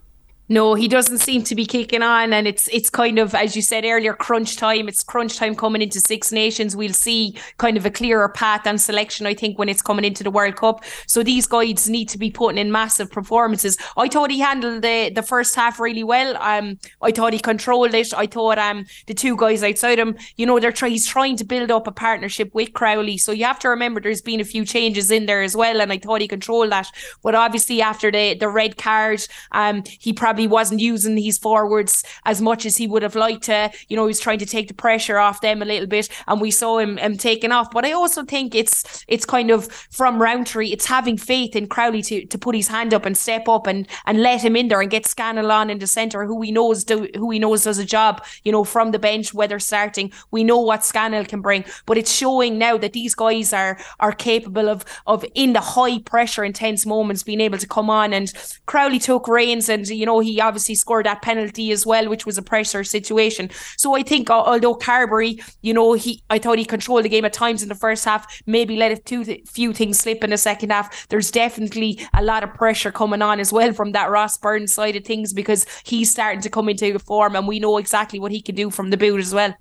No, 0.51 0.73
he 0.73 0.89
doesn't 0.89 1.19
seem 1.19 1.43
to 1.43 1.55
be 1.55 1.65
kicking 1.65 2.03
on, 2.03 2.33
and 2.33 2.45
it's 2.45 2.67
it's 2.73 2.89
kind 2.89 3.19
of 3.19 3.33
as 3.33 3.55
you 3.55 3.61
said 3.61 3.85
earlier, 3.85 4.13
crunch 4.13 4.57
time. 4.57 4.89
It's 4.89 5.01
crunch 5.01 5.37
time 5.37 5.55
coming 5.55 5.81
into 5.81 6.01
Six 6.01 6.33
Nations. 6.33 6.75
We'll 6.75 6.91
see 6.91 7.37
kind 7.57 7.77
of 7.77 7.85
a 7.85 7.89
clearer 7.89 8.27
path 8.27 8.67
and 8.67 8.79
selection. 8.81 9.25
I 9.25 9.33
think 9.33 9.57
when 9.57 9.69
it's 9.69 9.81
coming 9.81 10.03
into 10.03 10.25
the 10.25 10.29
World 10.29 10.57
Cup, 10.57 10.83
so 11.07 11.23
these 11.23 11.47
guys 11.47 11.87
need 11.87 12.09
to 12.09 12.17
be 12.17 12.29
putting 12.29 12.57
in 12.57 12.69
massive 12.69 13.09
performances. 13.09 13.77
I 13.95 14.09
thought 14.09 14.29
he 14.29 14.41
handled 14.41 14.81
the 14.81 15.09
the 15.15 15.23
first 15.23 15.55
half 15.55 15.79
really 15.79 16.03
well. 16.03 16.35
Um, 16.41 16.79
I 17.01 17.13
thought 17.13 17.31
he 17.31 17.39
controlled 17.39 17.93
it. 17.93 18.13
I 18.13 18.27
thought 18.27 18.57
um 18.57 18.85
the 19.07 19.13
two 19.13 19.37
guys 19.37 19.63
outside 19.63 19.99
him, 19.99 20.17
you 20.35 20.45
know, 20.45 20.59
they're 20.59 20.73
trying. 20.73 20.91
He's 20.91 21.07
trying 21.07 21.37
to 21.37 21.45
build 21.45 21.71
up 21.71 21.87
a 21.87 21.93
partnership 21.93 22.53
with 22.53 22.73
Crowley. 22.73 23.17
So 23.17 23.31
you 23.31 23.45
have 23.45 23.59
to 23.59 23.69
remember 23.69 24.01
there's 24.01 24.21
been 24.21 24.41
a 24.41 24.43
few 24.43 24.65
changes 24.65 25.11
in 25.11 25.27
there 25.27 25.43
as 25.43 25.55
well, 25.55 25.79
and 25.79 25.93
I 25.93 25.97
thought 25.97 26.19
he 26.19 26.27
controlled 26.27 26.73
that. 26.73 26.91
But 27.23 27.35
obviously 27.35 27.81
after 27.81 28.11
the 28.11 28.33
the 28.33 28.49
red 28.49 28.75
card, 28.75 29.25
um, 29.53 29.83
he 29.97 30.11
probably 30.11 30.40
probably 30.41 30.59
wasn't 30.61 30.81
using 30.81 31.17
his 31.17 31.37
forwards 31.37 32.03
as 32.25 32.41
much 32.41 32.65
as 32.65 32.77
he 32.77 32.87
would 32.87 33.03
have 33.03 33.15
liked 33.15 33.43
to. 33.43 33.71
You 33.89 33.95
know, 33.95 34.03
he 34.05 34.07
was 34.07 34.19
trying 34.19 34.39
to 34.39 34.45
take 34.45 34.67
the 34.67 34.73
pressure 34.73 35.17
off 35.17 35.41
them 35.41 35.61
a 35.61 35.65
little 35.65 35.87
bit, 35.87 36.09
and 36.27 36.41
we 36.41 36.51
saw 36.51 36.79
him, 36.79 36.97
him 36.97 37.17
taking 37.17 37.51
off. 37.51 37.69
But 37.71 37.85
I 37.85 37.91
also 37.91 38.23
think 38.23 38.55
it's 38.55 39.05
it's 39.07 39.25
kind 39.25 39.51
of 39.51 39.71
from 39.91 40.21
Rowntree, 40.21 40.71
it's 40.71 40.85
having 40.87 41.17
faith 41.17 41.55
in 41.55 41.67
Crowley 41.67 42.01
to, 42.03 42.25
to 42.25 42.37
put 42.37 42.55
his 42.55 42.67
hand 42.67 42.93
up 42.93 43.05
and 43.05 43.17
step 43.17 43.47
up 43.47 43.67
and 43.67 43.87
and 44.05 44.21
let 44.21 44.41
him 44.41 44.55
in 44.55 44.67
there 44.67 44.81
and 44.81 44.89
get 44.89 45.05
Scannell 45.05 45.51
on 45.51 45.69
in 45.69 45.79
the 45.79 45.87
centre, 45.87 46.25
who 46.25 46.41
he 46.41 46.51
knows 46.51 46.83
do 46.83 47.07
who 47.15 47.31
he 47.31 47.39
knows 47.39 47.63
does 47.63 47.77
a 47.77 47.85
job. 47.85 48.23
You 48.43 48.51
know, 48.51 48.63
from 48.63 48.91
the 48.91 48.99
bench, 48.99 49.33
whether 49.33 49.59
starting, 49.59 50.11
we 50.31 50.43
know 50.43 50.59
what 50.59 50.83
Scannell 50.83 51.25
can 51.25 51.41
bring. 51.41 51.65
But 51.85 51.97
it's 51.97 52.13
showing 52.13 52.57
now 52.57 52.77
that 52.77 52.93
these 52.93 53.15
guys 53.15 53.53
are 53.53 53.77
are 53.99 54.13
capable 54.13 54.69
of 54.69 54.85
of 55.05 55.25
in 55.35 55.53
the 55.53 55.61
high 55.61 55.99
pressure, 55.99 56.43
intense 56.43 56.85
moments 56.85 57.23
being 57.23 57.41
able 57.41 57.57
to 57.57 57.67
come 57.67 57.89
on. 57.89 58.13
And 58.13 58.33
Crowley 58.65 58.99
took 58.99 59.27
reins, 59.27 59.69
and 59.69 59.87
you 59.87 60.05
know 60.05 60.19
he 60.19 60.30
he 60.31 60.41
obviously 60.41 60.75
scored 60.75 61.05
that 61.05 61.21
penalty 61.21 61.71
as 61.71 61.85
well, 61.85 62.09
which 62.09 62.25
was 62.25 62.37
a 62.37 62.41
pressure 62.41 62.83
situation. 62.83 63.49
So 63.77 63.95
I 63.95 64.03
think 64.03 64.29
although 64.29 64.75
Carbery, 64.75 65.43
you 65.61 65.73
know, 65.73 65.93
he 65.93 66.23
I 66.29 66.39
thought 66.39 66.57
he 66.57 66.65
controlled 66.65 67.05
the 67.05 67.09
game 67.09 67.25
at 67.25 67.33
times 67.33 67.63
in 67.63 67.69
the 67.69 67.75
first 67.75 68.05
half, 68.05 68.41
maybe 68.45 68.77
let 68.77 68.91
a 68.91 69.41
few, 69.45 69.73
things 69.73 69.99
slip 69.99 70.23
in 70.23 70.29
the 70.29 70.37
second 70.37 70.71
half. 70.71 71.07
There's 71.09 71.31
definitely 71.31 71.99
a 72.13 72.23
lot 72.23 72.43
of 72.43 72.53
pressure 72.53 72.91
coming 72.91 73.21
on 73.21 73.39
as 73.39 73.51
well 73.51 73.73
from 73.73 73.91
that 73.91 74.09
Ross 74.09 74.37
Burns 74.37 74.73
side 74.73 74.95
of 74.95 75.03
things 75.03 75.33
because 75.33 75.65
he's 75.83 76.11
starting 76.11 76.41
to 76.41 76.49
come 76.49 76.69
into 76.69 76.97
form 76.99 77.35
and 77.35 77.47
we 77.47 77.59
know 77.59 77.77
exactly 77.77 78.19
what 78.19 78.31
he 78.31 78.41
can 78.41 78.55
do 78.55 78.69
from 78.69 78.89
the 78.89 78.97
boot 78.97 79.19
as 79.19 79.33
well. 79.33 79.55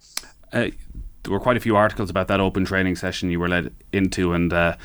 Uh, 0.53 0.69
there 1.31 1.39
were 1.39 1.43
quite 1.43 1.57
a 1.57 1.61
few 1.61 1.77
articles 1.77 2.11
about 2.11 2.27
that 2.27 2.41
open 2.41 2.65
training 2.65 2.97
session 2.97 3.31
you 3.31 3.39
were 3.39 3.49
led 3.49 3.73
into, 3.93 4.33
and 4.33 4.53
uh, 4.53 4.77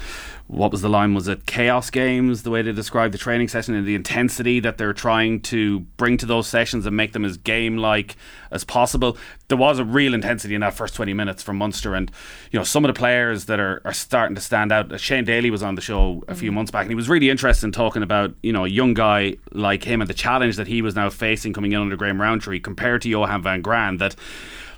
what 0.45 0.71
was 0.71 0.84
the 0.84 0.89
line? 0.89 1.15
Was 1.15 1.27
it 1.27 1.47
chaos 1.47 1.89
games? 1.89 2.43
The 2.43 2.51
way 2.51 2.62
they 2.62 2.71
described 2.71 3.15
the 3.15 3.17
training 3.17 3.47
session 3.47 3.73
and 3.73 3.84
the 3.84 3.95
intensity 3.95 4.60
that 4.60 4.77
they're 4.77 4.93
trying 4.93 5.41
to 5.41 5.79
bring 5.97 6.17
to 6.17 6.27
those 6.27 6.45
sessions 6.45 6.86
and 6.86 6.95
make 6.95 7.13
them 7.13 7.25
as 7.25 7.38
game 7.38 7.77
like 7.77 8.15
as 8.51 8.63
possible. 8.63 9.17
There 9.47 9.58
was 9.58 9.79
a 9.79 9.84
real 9.84 10.13
intensity 10.13 10.53
in 10.53 10.62
that 10.62 10.75
first 10.75 10.93
20 10.93 11.15
minutes 11.15 11.41
from 11.41 11.58
Munster, 11.58 11.95
and 11.95 12.12
you 12.51 12.60
know 12.60 12.63
some 12.63 12.86
of 12.86 12.93
the 12.93 12.97
players 12.97 13.45
that 13.45 13.60
are, 13.60 13.81
are 13.84 13.93
starting 13.93 14.36
to 14.36 14.41
stand 14.41 14.71
out. 14.71 14.99
Shane 14.99 15.25
Daly 15.25 15.49
was 15.49 15.63
on 15.63 15.73
the 15.73 15.81
show 15.81 16.23
a 16.27 16.36
few 16.36 16.51
mm. 16.51 16.53
months 16.53 16.69
back, 16.69 16.84
and 16.84 16.91
he 16.91 16.95
was 16.95 17.10
really 17.10 17.31
interested 17.31 17.65
in 17.65 17.71
talking 17.71 18.03
about 18.03 18.36
you 18.43 18.53
know 18.53 18.65
a 18.65 18.69
young 18.69 18.93
guy 18.93 19.38
like 19.51 19.84
him 19.84 19.99
and 19.99 20.08
the 20.08 20.13
challenge 20.13 20.58
that 20.58 20.67
he 20.67 20.84
was 20.84 20.93
now 20.93 21.10
facing 21.10 21.53
coming 21.53 21.71
in 21.71 21.81
under 21.81 21.95
Graham 21.95 22.21
Rowntree 22.21 22.60
compared 22.60 23.01
to 23.01 23.10
Johan 23.10 23.41
van 23.41 23.63
Graan. 23.63 23.97
That 23.97 24.15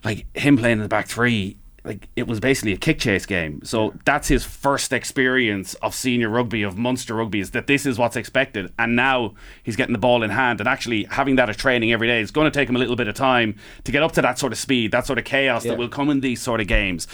like 0.04 0.26
him 0.38 0.58
playing 0.58 0.78
in 0.78 0.84
the 0.84 0.88
back 0.90 1.08
three 1.08 1.58
like 1.84 2.10
it 2.18 2.28
was 2.28 2.42
basically 2.42 2.74
a 2.74 2.78
kick 2.78 3.00
chase 3.00 3.26
game. 3.26 3.62
So 3.64 3.94
that's 4.04 4.28
his 4.28 4.44
first 4.44 4.92
experience 4.92 5.74
of 5.76 5.96
senior 5.96 6.28
rugby, 6.28 6.62
of 6.64 6.78
Munster 6.78 7.16
rugby, 7.16 7.40
is 7.40 7.52
that 7.52 7.68
this 7.68 7.86
is 7.86 7.98
what's 7.98 8.18
expected. 8.18 8.74
And 8.78 8.96
now 8.98 9.36
he's 9.64 9.78
getting 9.78 9.94
the 9.94 10.00
ball 10.00 10.22
in 10.22 10.30
hand 10.30 10.60
and 10.60 10.68
actually 10.68 11.06
having 11.06 11.38
that 11.38 11.50
at 11.50 11.58
training 11.58 11.94
every 11.94 12.08
day. 12.08 12.22
It's 12.22 12.32
going 12.32 12.52
to 12.52 12.52
take 12.52 12.68
him 12.68 12.76
a 12.76 12.80
little 12.80 12.98
bit 12.98 13.08
of 13.08 13.16
time 13.16 13.56
to 13.86 13.92
get 13.94 14.04
up 14.04 14.12
to 14.14 14.22
that 14.22 14.38
sort 14.38 14.52
of 14.52 14.60
speed, 14.60 14.92
that 14.92 15.06
sort 15.06 15.18
of 15.18 15.24
chaos 15.24 15.64
Yeah. 15.64 15.72
that 15.72 15.78
will 15.80 15.88
come 15.88 16.10
in 16.10 16.20
these 16.20 16.42
sort 16.42 16.60
of 16.60 16.68
games. 16.68 17.08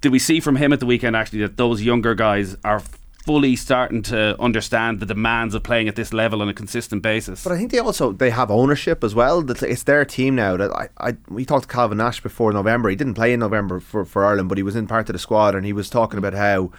Did 0.00 0.10
we 0.10 0.18
see 0.18 0.40
from 0.40 0.56
him 0.56 0.72
at 0.72 0.80
the 0.80 0.86
weekend 0.86 1.14
actually 1.14 1.40
that 1.42 1.56
those 1.56 1.82
younger 1.82 2.16
guys 2.16 2.56
are 2.64 2.82
fully 3.24 3.54
starting 3.56 4.02
to 4.02 4.40
understand 4.40 5.00
the 5.00 5.06
demands 5.06 5.54
of 5.54 5.62
playing 5.62 5.88
at 5.88 5.96
this 5.96 6.12
level 6.12 6.42
on 6.42 6.48
a 6.48 6.54
consistent 6.54 7.02
basis? 7.02 7.44
But 7.44 7.52
I 7.52 7.58
think 7.58 7.70
they 7.70 7.78
also 7.78 8.12
they 8.12 8.30
have 8.30 8.50
ownership 8.50 9.04
as 9.04 9.14
well. 9.14 9.48
It's 9.50 9.82
their 9.82 10.04
team 10.04 10.34
now. 10.34 10.56
That 10.56 10.70
I, 10.72 10.88
I 10.98 11.16
we 11.28 11.44
talked 11.44 11.68
to 11.68 11.74
Calvin 11.74 11.98
Nash 11.98 12.20
before 12.22 12.52
November. 12.52 12.88
He 12.88 12.96
didn't 12.96 13.14
play 13.14 13.32
in 13.32 13.40
November 13.40 13.80
for, 13.80 14.04
for 14.04 14.24
Ireland, 14.24 14.48
but 14.48 14.58
he 14.58 14.62
was 14.62 14.76
in 14.76 14.86
part 14.86 15.08
of 15.08 15.12
the 15.12 15.18
squad, 15.18 15.54
and 15.54 15.64
he 15.64 15.72
was 15.72 15.90
talking 15.90 16.18
about 16.18 16.34
how 16.34 16.72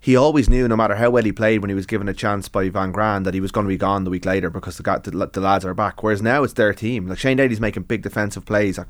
he 0.00 0.16
always 0.16 0.48
knew, 0.48 0.68
no 0.68 0.76
matter 0.76 0.94
how 0.94 1.10
well 1.10 1.24
he 1.24 1.32
played 1.32 1.60
when 1.60 1.68
he 1.68 1.74
was 1.74 1.86
given 1.86 2.08
a 2.08 2.14
chance 2.14 2.48
by 2.48 2.68
Van 2.68 2.92
Graan, 2.92 3.24
that 3.24 3.34
he 3.34 3.40
was 3.40 3.50
going 3.50 3.66
to 3.66 3.68
be 3.68 3.76
gone 3.76 4.04
the 4.04 4.10
week 4.10 4.24
later 4.24 4.50
because 4.50 4.76
the, 4.76 4.82
guy, 4.82 4.98
the, 4.98 5.10
the 5.10 5.40
lads 5.40 5.64
are 5.64 5.74
back. 5.74 6.02
Whereas 6.02 6.22
now 6.22 6.42
it's 6.42 6.52
their 6.52 6.72
team. 6.72 7.06
Like 7.06 7.18
Shane 7.18 7.36
Daly's 7.36 7.60
making 7.60 7.84
big 7.84 8.02
defensive 8.02 8.44
plays 8.44 8.78
at 8.78 8.88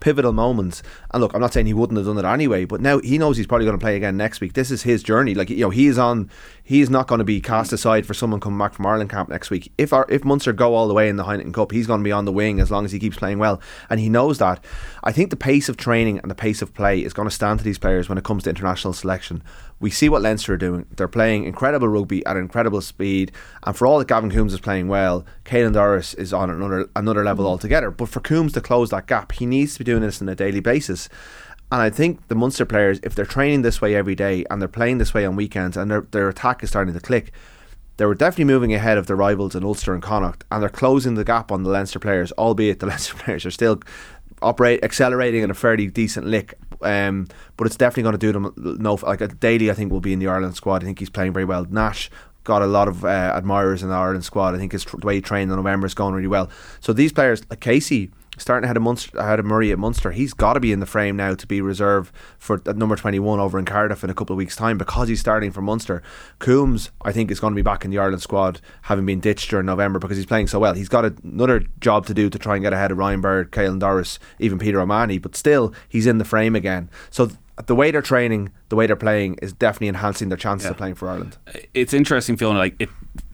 pivotal 0.00 0.32
moments. 0.32 0.82
And 1.12 1.22
look, 1.22 1.34
I'm 1.34 1.40
not 1.40 1.52
saying 1.52 1.66
he 1.66 1.74
wouldn't 1.74 1.96
have 1.96 2.06
done 2.06 2.18
it 2.18 2.28
anyway, 2.28 2.64
but 2.64 2.80
now 2.80 2.98
he 2.98 3.18
knows 3.18 3.36
he's 3.36 3.46
probably 3.46 3.66
going 3.66 3.78
to 3.78 3.82
play 3.82 3.96
again 3.96 4.16
next 4.16 4.40
week. 4.40 4.54
This 4.54 4.70
is 4.70 4.82
his 4.82 5.02
journey. 5.02 5.34
Like 5.34 5.50
you 5.50 5.58
know, 5.58 5.70
he 5.70 5.86
is 5.86 5.98
on. 5.98 6.30
He 6.64 6.80
is 6.80 6.90
not 6.90 7.06
going 7.06 7.20
to 7.20 7.24
be 7.24 7.40
cast 7.40 7.72
aside 7.72 8.06
for 8.06 8.14
someone 8.14 8.40
coming 8.40 8.58
back 8.58 8.74
from 8.74 8.86
Ireland 8.86 9.08
camp 9.08 9.28
next 9.28 9.50
week. 9.50 9.72
If 9.78 9.92
our, 9.92 10.04
if 10.08 10.24
Munster 10.24 10.52
go 10.52 10.74
all 10.74 10.88
the 10.88 10.94
way 10.94 11.08
in 11.08 11.14
the 11.14 11.22
Heineken 11.22 11.54
Cup, 11.54 11.70
he's 11.70 11.86
going 11.86 12.00
to 12.00 12.04
be 12.04 12.10
on 12.10 12.24
the 12.24 12.32
wing 12.32 12.58
as 12.58 12.72
long 12.72 12.84
as 12.84 12.90
he 12.90 12.98
keeps 12.98 13.16
playing 13.16 13.38
well, 13.38 13.60
and 13.88 14.00
he 14.00 14.08
knows 14.08 14.38
that. 14.38 14.64
I 15.04 15.12
think 15.12 15.30
the 15.30 15.36
pace 15.36 15.68
of 15.68 15.76
training 15.76 16.18
and 16.18 16.30
the 16.30 16.34
pace 16.34 16.62
of 16.62 16.74
play 16.74 17.04
is 17.04 17.12
going 17.12 17.28
to 17.28 17.34
stand 17.34 17.60
to 17.60 17.64
these 17.64 17.78
players 17.78 18.08
when 18.08 18.18
it 18.18 18.24
comes 18.24 18.42
to 18.44 18.50
international 18.50 18.92
selection. 18.94 19.44
We 19.78 19.90
see 19.90 20.08
what 20.08 20.22
Leinster 20.22 20.54
are 20.54 20.58
doing. 20.58 20.86
They're 20.96 21.06
playing 21.06 21.44
incredible 21.44 21.88
rugby 21.88 22.24
at 22.24 22.36
incredible 22.36 22.80
speed, 22.80 23.32
and 23.62 23.76
for 23.76 23.86
all 23.86 23.98
that 23.98 24.08
Gavin 24.08 24.30
Coombs 24.30 24.54
is 24.54 24.60
playing 24.60 24.88
well, 24.88 25.26
Caelan 25.44 25.74
Doris 25.74 26.14
is 26.14 26.32
on 26.32 26.48
another 26.48 26.88
another 26.96 27.24
level 27.24 27.44
mm. 27.44 27.48
altogether. 27.48 27.90
But 27.90 28.08
for 28.08 28.20
Coombs 28.20 28.52
to 28.54 28.60
close 28.60 28.90
that 28.90 29.06
gap, 29.06 29.32
he 29.32 29.44
needs 29.44 29.74
to 29.74 29.80
be 29.80 29.84
doing 29.84 30.02
this 30.02 30.22
on 30.22 30.28
a 30.28 30.34
daily 30.34 30.60
basis. 30.60 31.08
And 31.70 31.82
I 31.82 31.90
think 31.90 32.28
the 32.28 32.36
Munster 32.36 32.64
players, 32.64 33.00
if 33.02 33.14
they're 33.14 33.24
training 33.24 33.62
this 33.62 33.80
way 33.80 33.96
every 33.96 34.14
day 34.14 34.44
and 34.50 34.60
they're 34.60 34.68
playing 34.68 34.98
this 34.98 35.12
way 35.12 35.26
on 35.26 35.34
weekends 35.34 35.76
and 35.76 35.90
their, 35.90 36.02
their 36.12 36.28
attack 36.28 36.62
is 36.62 36.70
starting 36.70 36.94
to 36.94 37.00
click, 37.00 37.32
they 37.96 38.06
were 38.06 38.14
definitely 38.14 38.44
moving 38.44 38.72
ahead 38.72 38.98
of 38.98 39.08
their 39.08 39.16
rivals 39.16 39.56
in 39.56 39.64
Ulster 39.64 39.92
and 39.92 40.02
Connacht 40.02 40.44
and 40.50 40.62
they're 40.62 40.68
closing 40.68 41.14
the 41.14 41.24
gap 41.24 41.50
on 41.50 41.64
the 41.64 41.70
Leinster 41.70 41.98
players, 41.98 42.30
albeit 42.32 42.78
the 42.78 42.86
Leinster 42.90 43.14
players 43.14 43.44
are 43.44 43.50
still 43.50 43.80
operate 44.46 44.82
accelerating 44.84 45.42
at 45.42 45.50
a 45.50 45.54
fairly 45.54 45.88
decent 45.88 46.26
lick. 46.26 46.54
Um, 46.82 47.26
but 47.56 47.66
it's 47.66 47.76
definitely 47.76 48.04
going 48.04 48.12
to 48.12 48.18
do 48.18 48.32
them 48.32 48.52
no 48.78 48.94
like 49.02 49.20
a 49.20 49.28
Daly 49.28 49.70
I 49.70 49.74
think 49.74 49.90
will 49.90 50.00
be 50.00 50.12
in 50.12 50.18
the 50.18 50.28
Ireland 50.28 50.54
squad. 50.56 50.82
I 50.82 50.86
think 50.86 50.98
he's 50.98 51.10
playing 51.10 51.32
very 51.32 51.44
well. 51.44 51.66
Nash 51.68 52.10
got 52.44 52.62
a 52.62 52.66
lot 52.66 52.86
of 52.86 53.04
uh, 53.04 53.32
admirers 53.34 53.82
in 53.82 53.88
the 53.88 53.94
Ireland 53.94 54.24
squad. 54.24 54.54
I 54.54 54.58
think 54.58 54.72
his 54.72 54.84
tr- 54.84 54.98
the 54.98 55.06
way 55.06 55.16
he 55.16 55.20
trained 55.20 55.50
in 55.50 55.56
November 55.56 55.86
is 55.86 55.94
going 55.94 56.14
really 56.14 56.28
well. 56.28 56.48
So 56.80 56.92
these 56.92 57.12
players 57.12 57.42
like 57.50 57.60
Casey 57.60 58.10
starting 58.36 58.64
ahead 58.64 58.76
of 58.76 58.82
Munster, 58.82 59.18
ahead 59.18 59.38
of 59.38 59.44
Murray 59.46 59.72
at 59.72 59.78
Munster, 59.78 60.10
he's 60.12 60.32
got 60.34 60.54
to 60.54 60.60
be 60.60 60.72
in 60.72 60.80
the 60.80 60.86
frame 60.86 61.16
now 61.16 61.34
to 61.34 61.46
be 61.46 61.60
reserve 61.60 62.12
for 62.38 62.60
at 62.66 62.76
number 62.76 62.96
21 62.96 63.40
over 63.40 63.58
in 63.58 63.64
Cardiff 63.64 64.04
in 64.04 64.10
a 64.10 64.14
couple 64.14 64.34
of 64.34 64.38
weeks' 64.38 64.56
time 64.56 64.78
because 64.78 65.08
he's 65.08 65.20
starting 65.20 65.50
for 65.50 65.62
Munster. 65.62 66.02
Coombs, 66.38 66.90
I 67.02 67.12
think, 67.12 67.30
is 67.30 67.40
going 67.40 67.52
to 67.52 67.56
be 67.56 67.62
back 67.62 67.84
in 67.84 67.90
the 67.90 67.98
Ireland 67.98 68.22
squad, 68.22 68.60
having 68.82 69.06
been 69.06 69.20
ditched 69.20 69.50
during 69.50 69.66
November 69.66 69.98
because 69.98 70.16
he's 70.16 70.26
playing 70.26 70.48
so 70.48 70.58
well. 70.58 70.74
He's 70.74 70.88
got 70.88 71.04
another 71.24 71.64
job 71.80 72.06
to 72.06 72.14
do 72.14 72.28
to 72.30 72.38
try 72.38 72.56
and 72.56 72.62
get 72.62 72.72
ahead 72.72 72.90
of 72.90 72.98
Ryan 72.98 73.20
Baird, 73.20 73.52
Caelan 73.52 73.78
Doris, 73.78 74.18
even 74.38 74.58
Peter 74.58 74.80
O'Mahony, 74.80 75.18
but 75.18 75.34
still, 75.36 75.72
he's 75.88 76.06
in 76.06 76.18
the 76.18 76.24
frame 76.24 76.54
again. 76.54 76.90
So 77.10 77.26
th- 77.26 77.38
the 77.66 77.74
way 77.74 77.90
they're 77.90 78.02
training, 78.02 78.52
the 78.68 78.76
way 78.76 78.86
they're 78.86 78.96
playing, 78.96 79.38
is 79.40 79.52
definitely 79.52 79.88
enhancing 79.88 80.28
their 80.28 80.36
chances 80.36 80.70
of 80.70 80.76
playing 80.76 80.94
for 80.94 81.08
Ireland. 81.08 81.38
it's 81.72 81.94
interesting 81.94 82.36
feeling 82.36 82.58
like 82.58 82.74
it 82.78 82.90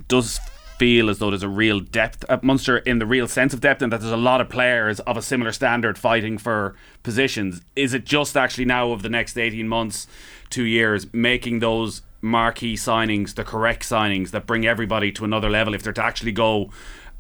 does 0.07 0.39
feel 0.83 1.09
as 1.09 1.21
though 1.21 1.31
there's 1.31 1.45
a 1.45 1.49
real 1.49 1.79
depth 1.79 2.25
at 2.29 2.43
Munster 2.43 2.79
in 2.79 2.99
the 2.99 3.07
real 3.07 3.29
sense 3.29 3.55
of 3.55 3.61
depth 3.61 3.83
and 3.83 3.93
that 3.93 4.01
there's 4.01 4.13
a 4.13 4.17
lot 4.17 4.41
of 4.41 4.49
players 4.49 4.99
of 4.99 5.17
a 5.17 5.23
similar 5.23 5.53
standard 5.53 5.97
fighting 5.97 6.37
for 6.37 6.75
positions. 7.05 7.61
Is 7.77 7.95
it 7.95 8.05
just 8.05 8.37
actually 8.37 8.65
now 8.65 8.91
of 8.91 9.03
the 9.03 9.09
next 9.09 9.39
18 9.39 9.69
months, 9.69 10.09
two 10.51 10.65
years, 10.65 11.07
making 11.13 11.61
those 11.61 12.03
marquee 12.21 12.75
signings 12.75 13.37
the 13.37 13.45
correct 13.45 13.85
signings 13.85 14.33
that 14.33 14.45
bring 14.45 14.67
everybody 14.67 15.13
to 15.13 15.25
another 15.25 15.49
level 15.49 15.73
if 15.73 15.85
they're 15.85 15.93
to 15.93 16.05
actually 16.05 16.33
go 16.33 16.69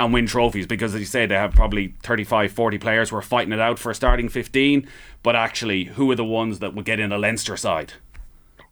and 0.00 0.12
win 0.12 0.26
trophies 0.26 0.66
because 0.66 0.92
as 0.96 1.00
you 1.00 1.06
say 1.06 1.26
they 1.26 1.36
have 1.36 1.52
probably 1.52 1.94
35 2.02 2.50
40 2.50 2.78
players 2.78 3.10
who 3.10 3.16
are 3.16 3.22
fighting 3.22 3.52
it 3.52 3.60
out 3.60 3.78
for 3.78 3.90
a 3.90 3.94
starting 3.94 4.28
15 4.28 4.88
but 5.22 5.36
actually 5.36 5.84
who 5.84 6.10
are 6.10 6.16
the 6.16 6.24
ones 6.24 6.58
that 6.60 6.74
will 6.74 6.84
get 6.84 7.00
in 7.00 7.10
a 7.12 7.18
Leinster 7.18 7.56
side 7.56 7.94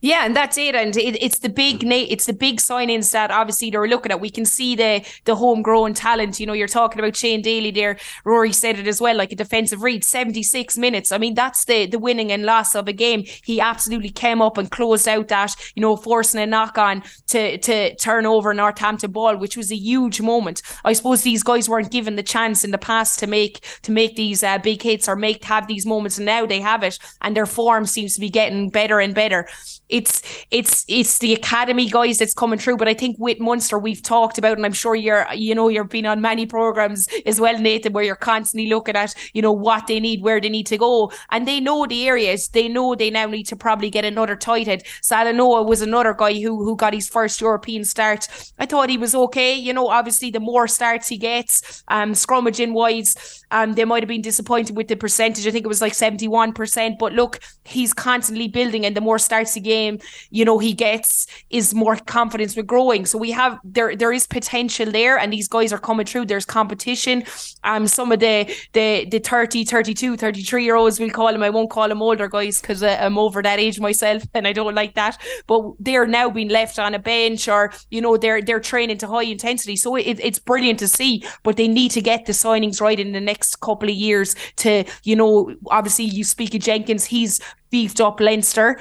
Yeah, 0.03 0.25
and 0.25 0.35
that's 0.35 0.57
it. 0.57 0.75
And 0.75 0.97
it, 0.97 1.23
it's 1.23 1.41
the 1.41 1.51
big 1.51 1.83
na- 1.85 2.07
it's 2.09 2.25
the 2.25 2.33
big 2.33 2.59
signings 2.59 3.13
that 3.13 3.31
obviously 3.31 3.71
they're 3.71 3.87
looking 3.87 4.11
at. 4.11 4.21
We 4.21 4.31
can 4.31 4.47
see 4.47 4.75
the 4.75 5.05
the 5.25 5.37
homegrown 5.37 5.95
talent. 5.95 6.41
You 6.41 6.47
know, 6.47 6.55
you're 6.55 6.69
talking 6.69 6.99
about 6.99 7.17
Shane 7.17 7.43
Daly 7.43 7.71
there. 7.71 7.99
Rory 8.25 8.53
said 8.53 8.79
it 8.79 8.87
as 8.87 9.01
well, 9.01 9.17
like 9.17 9.33
a 9.33 9.37
defensive 9.37 9.83
read, 9.83 10.03
76 10.03 10.79
minutes. 10.79 11.13
I 11.13 11.19
mean, 11.19 11.35
that's 11.35 11.67
the 11.67 11.85
the 11.87 11.99
winning 11.99 12.33
and 12.33 12.45
loss 12.45 12.75
of 12.75 12.89
a 12.89 12.95
game. 12.95 13.25
He 13.45 13.61
absolutely 13.61 14.09
came 14.09 14.41
up 14.41 14.57
and 14.57 14.71
closed 14.71 15.07
out 15.07 15.29
that, 15.29 15.55
you 15.75 15.83
know, 15.83 15.97
forcing 15.97 16.41
a 16.41 16.47
knock 16.47 16.79
on 16.79 17.03
to 17.29 17.59
to 17.59 17.95
turn 17.97 18.25
over 18.25 18.55
Northampton 18.55 19.11
ball, 19.11 19.37
which 19.37 19.57
was 19.57 19.71
a 19.71 19.77
huge 19.77 20.23
moment. 20.23 20.63
I 20.83 20.95
suppose 20.95 21.23
these 21.23 21.43
guys 21.43 21.69
weren't 21.69 21.91
given 21.91 22.17
the 22.17 22.23
chance 22.23 22.65
in 22.65 22.71
the 22.71 22.79
past 22.79 23.19
to 23.19 23.27
make 23.27 23.67
to 23.83 23.93
make 23.93 24.17
these 24.17 24.43
uh, 24.43 24.59
big 24.59 24.81
hits 24.81 25.09
or 25.09 25.17
make 25.17 25.45
have 25.45 25.67
these 25.67 25.85
moments, 25.85 26.17
and 26.17 26.25
now 26.25 26.47
they 26.47 26.61
have 26.61 26.83
it, 26.83 26.99
and 27.21 27.37
their 27.37 27.47
form 27.47 27.85
seems 27.85 28.15
to 28.15 28.21
be 28.21 28.31
getting 28.31 28.71
better 28.71 28.99
and 28.99 29.15
better 29.15 29.47
it's 29.91 30.23
it's 30.51 30.85
it's 30.89 31.19
the 31.19 31.35
academy 31.35 31.89
guys 31.89 32.19
that's 32.19 32.35
coming 32.35 32.59
through. 32.59 32.77
But 32.77 32.89
I 32.89 32.95
think 32.95 33.17
with 33.19 33.41
Munster 33.41 33.79
we've 33.79 34.03
talked 34.03 34.39
about, 34.39 34.57
and 34.57 34.65
I'm 34.65 34.73
sure 34.73 34.95
you're 34.95 35.27
you 35.35 35.55
know 35.55 35.69
you've 35.69 35.89
been 35.89 36.07
on 36.07 36.21
many 36.21 36.47
programs 36.47 37.09
as 37.27 37.41
well, 37.41 37.59
Nathan, 37.59 37.93
where 37.93 38.05
you're 38.05 38.17
constantly 38.17 38.69
looking 38.69 38.97
at 38.97 39.15
you 39.35 39.43
know 39.43 39.53
what 39.53 39.87
they 39.87 40.01
need, 40.01 40.23
where 40.23 40.41
they 40.41 40.49
need 40.49 40.67
to 40.67 40.79
go, 40.79 41.13
and 41.31 41.47
they 41.47 41.61
know 41.61 41.87
the 41.87 42.09
areas. 42.09 42.49
They 42.49 42.69
know 42.69 42.95
they 42.95 43.11
now 43.11 43.27
need 43.27 43.49
to 43.49 43.57
probably 43.57 43.91
get 43.91 44.05
another 44.05 44.37
tight 44.37 44.67
head. 44.67 44.85
Salanoa 45.03 45.67
was 45.67 45.83
another 45.83 46.15
guy 46.15 46.35
who 46.41 46.65
who 46.65 46.77
got 46.77 46.95
his 46.95 47.09
first 47.09 47.41
European 47.41 47.85
start. 47.85 48.29
I 48.59 48.67
thought 48.67 48.89
he 48.89 48.99
was 48.99 49.15
okay. 49.15 49.55
You 49.55 49.73
know, 49.73 49.89
obviously 49.89 50.31
the 50.31 50.41
more 50.41 50.69
starts 50.69 51.09
he 51.09 51.19
gets, 51.19 51.83
um, 51.89 52.13
scrummaging 52.13 52.73
wise, 52.73 53.45
um, 53.51 53.75
they 53.75 53.85
might 53.85 54.03
have 54.03 54.09
been 54.09 54.23
disappointed 54.23 54.77
with 54.77 54.89
the 54.89 54.97
percentage. 54.97 55.47
I 55.47 55.51
think 55.51 55.65
it 55.65 55.69
was 55.69 55.81
like 55.81 55.93
71%. 55.93 56.99
But 56.99 57.13
look, 57.13 57.41
he's 57.65 57.93
constantly 57.93 58.49
building, 58.49 58.87
and 58.87 58.97
the 58.97 59.01
more 59.01 59.19
starts 59.19 59.55
he 59.55 59.61
game, 59.81 59.99
you 60.31 60.45
know, 60.45 60.59
he 60.59 60.73
gets 60.73 61.27
is 61.51 61.75
more 61.75 61.97
confidence 61.97 62.57
with 62.57 62.67
growing. 62.67 63.07
So 63.07 63.19
we 63.19 63.31
have 63.33 63.59
there 63.65 63.97
there 63.97 64.13
is 64.13 64.27
potential 64.27 64.91
there, 64.91 65.19
and 65.19 65.33
these 65.33 65.49
guys 65.49 65.73
are 65.73 65.79
coming 65.89 66.07
through. 66.07 66.27
There's 66.27 66.45
competition. 66.45 67.25
Um, 67.65 67.87
some 67.87 68.13
of 68.13 68.21
the 68.21 68.37
the 68.73 69.07
the 69.11 69.19
30, 69.19 69.65
32, 69.65 70.17
33 70.17 70.65
year 70.65 70.77
olds 70.77 71.01
we'll 71.01 71.11
call 71.11 71.33
them. 71.33 71.43
I 71.43 71.51
won't 71.51 71.71
call 71.71 71.89
them 71.89 72.03
older 72.03 72.29
guys 72.29 72.61
because 72.61 72.83
uh, 72.83 72.97
I'm 73.01 73.19
over 73.19 73.43
that 73.43 73.59
age 73.59 73.81
myself, 73.81 74.23
and 74.35 74.47
I 74.47 74.53
don't 74.53 74.75
like 74.75 74.95
that. 74.95 75.21
But 75.47 75.63
they're 75.79 76.07
now 76.07 76.31
being 76.31 76.49
left 76.49 76.79
on 76.79 76.95
a 76.95 76.99
bench, 76.99 77.49
or 77.49 77.73
you 77.91 78.01
know, 78.01 78.17
they're 78.17 78.43
they're 78.43 78.61
training 78.61 78.99
to 78.99 79.09
high 79.09 79.29
intensity. 79.35 79.77
So 79.77 79.97
it, 79.97 80.19
it's 80.21 80.39
brilliant 80.39 80.79
to 80.81 80.89
see, 80.89 81.25
but 81.43 81.57
they 81.57 81.69
need 81.69 81.91
to 81.93 82.03
get 82.03 82.27
the 82.27 82.33
signings 82.33 82.81
right 82.81 82.99
in 82.99 83.13
the 83.13 83.21
next 83.21 83.61
couple 83.61 83.89
of 83.89 83.95
years 83.95 84.35
to, 84.57 84.85
you 85.05 85.17
know, 85.17 85.55
obviously 85.71 86.05
you 86.05 86.25
speak 86.25 86.55
of 86.55 86.61
Jenkins, 86.61 87.05
he's 87.05 87.41
beefed 87.71 88.01
up 88.01 88.21
Leinster. 88.21 88.79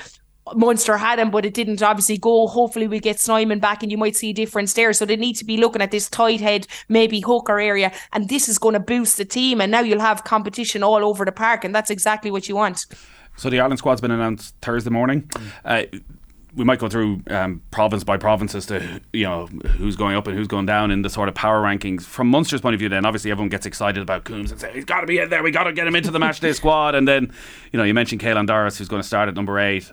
Munster 0.55 0.97
had 0.97 1.19
him, 1.19 1.31
but 1.31 1.45
it 1.45 1.53
didn't 1.53 1.81
obviously 1.81 2.17
go. 2.17 2.47
Hopefully, 2.47 2.87
we 2.87 2.99
get 2.99 3.19
Snyman 3.19 3.59
back 3.59 3.83
and 3.83 3.91
you 3.91 3.97
might 3.97 4.15
see 4.15 4.29
a 4.29 4.33
difference 4.33 4.73
there. 4.73 4.93
So 4.93 5.05
they 5.05 5.15
need 5.15 5.35
to 5.37 5.45
be 5.45 5.57
looking 5.57 5.81
at 5.81 5.91
this 5.91 6.09
tight 6.09 6.41
head, 6.41 6.67
maybe 6.87 7.19
hooker 7.21 7.59
area, 7.59 7.91
and 8.13 8.29
this 8.29 8.49
is 8.49 8.57
going 8.57 8.73
to 8.73 8.79
boost 8.79 9.17
the 9.17 9.25
team. 9.25 9.61
And 9.61 9.71
now 9.71 9.81
you'll 9.81 9.99
have 9.99 10.23
competition 10.23 10.83
all 10.83 11.03
over 11.05 11.25
the 11.25 11.31
park, 11.31 11.63
and 11.63 11.73
that's 11.73 11.89
exactly 11.89 12.31
what 12.31 12.47
you 12.49 12.55
want. 12.55 12.85
So 13.35 13.49
the 13.49 13.59
Ireland 13.59 13.79
squad's 13.79 14.01
been 14.01 14.11
announced 14.11 14.55
Thursday 14.61 14.89
morning. 14.89 15.29
Uh, 15.63 15.83
we 16.55 16.65
might 16.65 16.79
go 16.79 16.89
through 16.89 17.21
um, 17.29 17.61
province 17.71 18.03
by 18.03 18.17
province 18.17 18.55
as 18.55 18.65
to 18.67 19.01
you 19.13 19.23
know 19.23 19.45
who's 19.45 19.95
going 19.95 20.15
up 20.15 20.27
and 20.27 20.35
who's 20.35 20.47
going 20.47 20.65
down 20.65 20.91
in 20.91 21.03
the 21.03 21.09
sort 21.09 21.29
of 21.29 21.35
power 21.35 21.61
rankings. 21.61 22.03
From 22.03 22.29
Munster's 22.29 22.61
point 22.61 22.73
of 22.73 22.79
view, 22.79 22.89
then 22.89 23.05
obviously 23.05 23.31
everyone 23.31 23.49
gets 23.49 23.65
excited 23.65 24.01
about 24.01 24.23
Coombs 24.23 24.51
and 24.51 24.59
say 24.59 24.71
he's 24.73 24.85
got 24.85 25.01
to 25.01 25.07
be 25.07 25.19
in 25.19 25.29
there. 25.29 25.43
We 25.43 25.51
got 25.51 25.65
to 25.65 25.73
get 25.73 25.87
him 25.87 25.95
into 25.95 26.11
the 26.11 26.19
matchday 26.19 26.55
squad. 26.55 26.95
And 26.95 27.07
then 27.07 27.31
you 27.71 27.77
know 27.77 27.83
you 27.83 27.93
mentioned 27.93 28.21
Caelan 28.21 28.47
Doris, 28.47 28.77
who's 28.77 28.87
going 28.87 29.01
to 29.01 29.07
start 29.07 29.29
at 29.29 29.35
number 29.35 29.59
eight. 29.59 29.91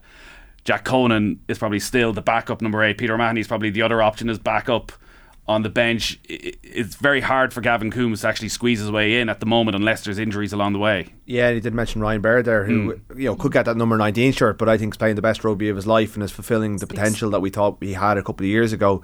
Jack 0.67 0.85
Conan 0.85 1.41
is 1.47 1.59
probably 1.59 1.79
still 1.79 2.13
the 2.13 2.21
backup 2.21 2.61
number 2.61 2.83
eight. 2.83 2.99
Peter 2.99 3.17
Mahony 3.17 3.41
is 3.41 3.47
probably 3.47 3.71
the 3.71 3.83
other 3.83 4.03
option 4.03 4.29
as 4.29 4.39
backup 4.39 4.91
on 5.47 5.63
the 5.63 5.69
bench. 5.69 6.19
It's 6.25 6.97
very 6.97 7.21
hard 7.21 7.55
for 7.55 7.61
Gavin 7.61 7.93
Coombs 7.93 8.23
to 8.23 8.29
actually 8.29 8.49
squeeze 8.49 8.81
his 8.81 8.91
way 8.91 9.21
in 9.21 9.29
at 9.29 9.39
the 9.39 9.47
moment 9.47 9.77
unless 9.77 10.03
there's 10.03 10.19
injuries 10.19 10.53
along 10.53 10.73
the 10.73 10.81
way. 10.81 11.15
Yeah, 11.25 11.53
he 11.53 11.61
did 11.61 11.73
mention 11.73 12.01
Ryan 12.01 12.21
Baird 12.21 12.47
there, 12.47 12.65
who 12.65 12.95
mm. 12.95 13.19
you 13.19 13.27
know 13.27 13.37
could 13.37 13.53
get 13.53 13.65
that 13.67 13.77
number 13.77 13.97
19 13.97 14.33
shirt, 14.33 14.59
but 14.59 14.69
I 14.69 14.77
think 14.77 14.95
is 14.95 14.99
playing 14.99 15.15
the 15.15 15.23
best 15.23 15.45
rugby 15.45 15.69
of 15.69 15.77
his 15.77 15.87
life 15.87 16.15
and 16.15 16.25
is 16.25 16.33
fulfilling 16.33 16.79
the 16.79 16.87
potential 16.89 17.31
that 17.31 17.41
we 17.41 17.51
thought 17.51 17.79
he 17.81 17.93
had 17.93 18.19
a 18.19 18.23
couple 18.25 18.45
of 18.45 18.51
years 18.51 18.73
ago. 18.73 19.03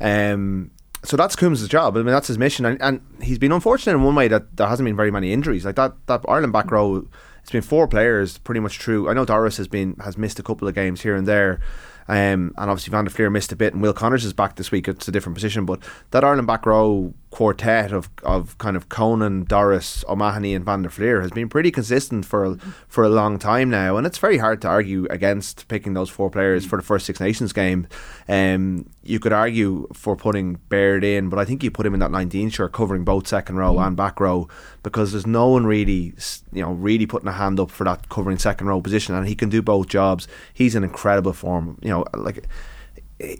Um, 0.00 0.70
so 1.04 1.18
that's 1.18 1.36
Coombs' 1.36 1.66
job. 1.68 1.94
I 1.96 1.98
mean, 1.98 2.06
that's 2.06 2.28
his 2.28 2.38
mission, 2.38 2.64
and, 2.64 2.80
and 2.80 3.02
he's 3.20 3.38
been 3.38 3.52
unfortunate 3.52 3.92
in 3.92 4.02
one 4.02 4.14
way 4.14 4.28
that 4.28 4.56
there 4.56 4.68
hasn't 4.68 4.86
been 4.86 4.96
very 4.96 5.10
many 5.10 5.30
injuries. 5.30 5.66
Like 5.66 5.76
that, 5.76 5.94
that 6.06 6.24
Ireland 6.26 6.54
back 6.54 6.70
row 6.70 7.06
it's 7.42 7.50
been 7.50 7.62
four 7.62 7.86
players 7.88 8.38
pretty 8.38 8.60
much 8.60 8.78
true. 8.78 9.10
I 9.10 9.14
know 9.14 9.24
Doris 9.24 9.56
has 9.58 9.68
been 9.68 9.96
has 10.00 10.16
missed 10.16 10.38
a 10.38 10.42
couple 10.42 10.68
of 10.68 10.74
games 10.74 11.02
here 11.02 11.16
and 11.16 11.26
there. 11.26 11.60
Um, 12.08 12.52
and 12.56 12.70
obviously 12.70 12.90
Van 12.90 13.04
der 13.04 13.10
Flier 13.10 13.30
missed 13.30 13.52
a 13.52 13.56
bit, 13.56 13.74
and 13.74 13.82
Will 13.82 13.92
Connors 13.92 14.24
is 14.24 14.32
back 14.32 14.56
this 14.56 14.72
week. 14.72 14.88
It's 14.88 15.06
a 15.06 15.12
different 15.12 15.34
position, 15.34 15.64
but 15.64 15.82
that 16.10 16.24
Ireland 16.24 16.46
back 16.46 16.66
row 16.66 17.14
quartet 17.32 17.92
of, 17.92 18.10
of 18.22 18.56
kind 18.58 18.76
of 18.76 18.90
Conan, 18.90 19.44
Doris, 19.44 20.04
O'Mahony, 20.06 20.54
and 20.54 20.66
Van 20.66 20.82
der 20.82 20.90
Flier 20.90 21.22
has 21.22 21.30
been 21.30 21.48
pretty 21.48 21.70
consistent 21.70 22.26
for 22.26 22.56
for 22.86 23.02
a 23.02 23.08
long 23.08 23.38
time 23.38 23.70
now, 23.70 23.96
and 23.96 24.06
it's 24.06 24.18
very 24.18 24.36
hard 24.36 24.60
to 24.62 24.68
argue 24.68 25.06
against 25.08 25.66
picking 25.66 25.94
those 25.94 26.10
four 26.10 26.30
players 26.30 26.66
for 26.66 26.76
the 26.76 26.82
first 26.82 27.06
Six 27.06 27.18
Nations 27.18 27.52
game. 27.52 27.88
Um, 28.28 28.88
you 29.02 29.18
could 29.18 29.32
argue 29.32 29.88
for 29.94 30.14
putting 30.14 30.56
Baird 30.68 31.04
in, 31.04 31.30
but 31.30 31.38
I 31.38 31.46
think 31.46 31.64
you 31.64 31.70
put 31.70 31.86
him 31.86 31.94
in 31.94 32.00
that 32.00 32.10
19 32.10 32.50
shirt, 32.50 32.72
covering 32.72 33.02
both 33.02 33.26
second 33.26 33.56
row 33.56 33.78
and 33.78 33.96
back 33.96 34.20
row, 34.20 34.46
because 34.82 35.12
there's 35.12 35.26
no 35.26 35.48
one 35.48 35.66
really, 35.66 36.14
you 36.52 36.62
know, 36.62 36.72
really 36.72 37.06
putting 37.06 37.28
a 37.28 37.32
hand 37.32 37.58
up 37.58 37.70
for 37.70 37.84
that 37.84 38.10
covering 38.10 38.38
second 38.38 38.66
row 38.66 38.82
position, 38.82 39.14
and 39.14 39.26
he 39.26 39.34
can 39.34 39.48
do 39.48 39.62
both 39.62 39.88
jobs. 39.88 40.28
He's 40.52 40.74
in 40.74 40.84
incredible 40.84 41.32
form. 41.32 41.78
You 41.82 41.90
know, 41.90 42.04
like 42.14 42.46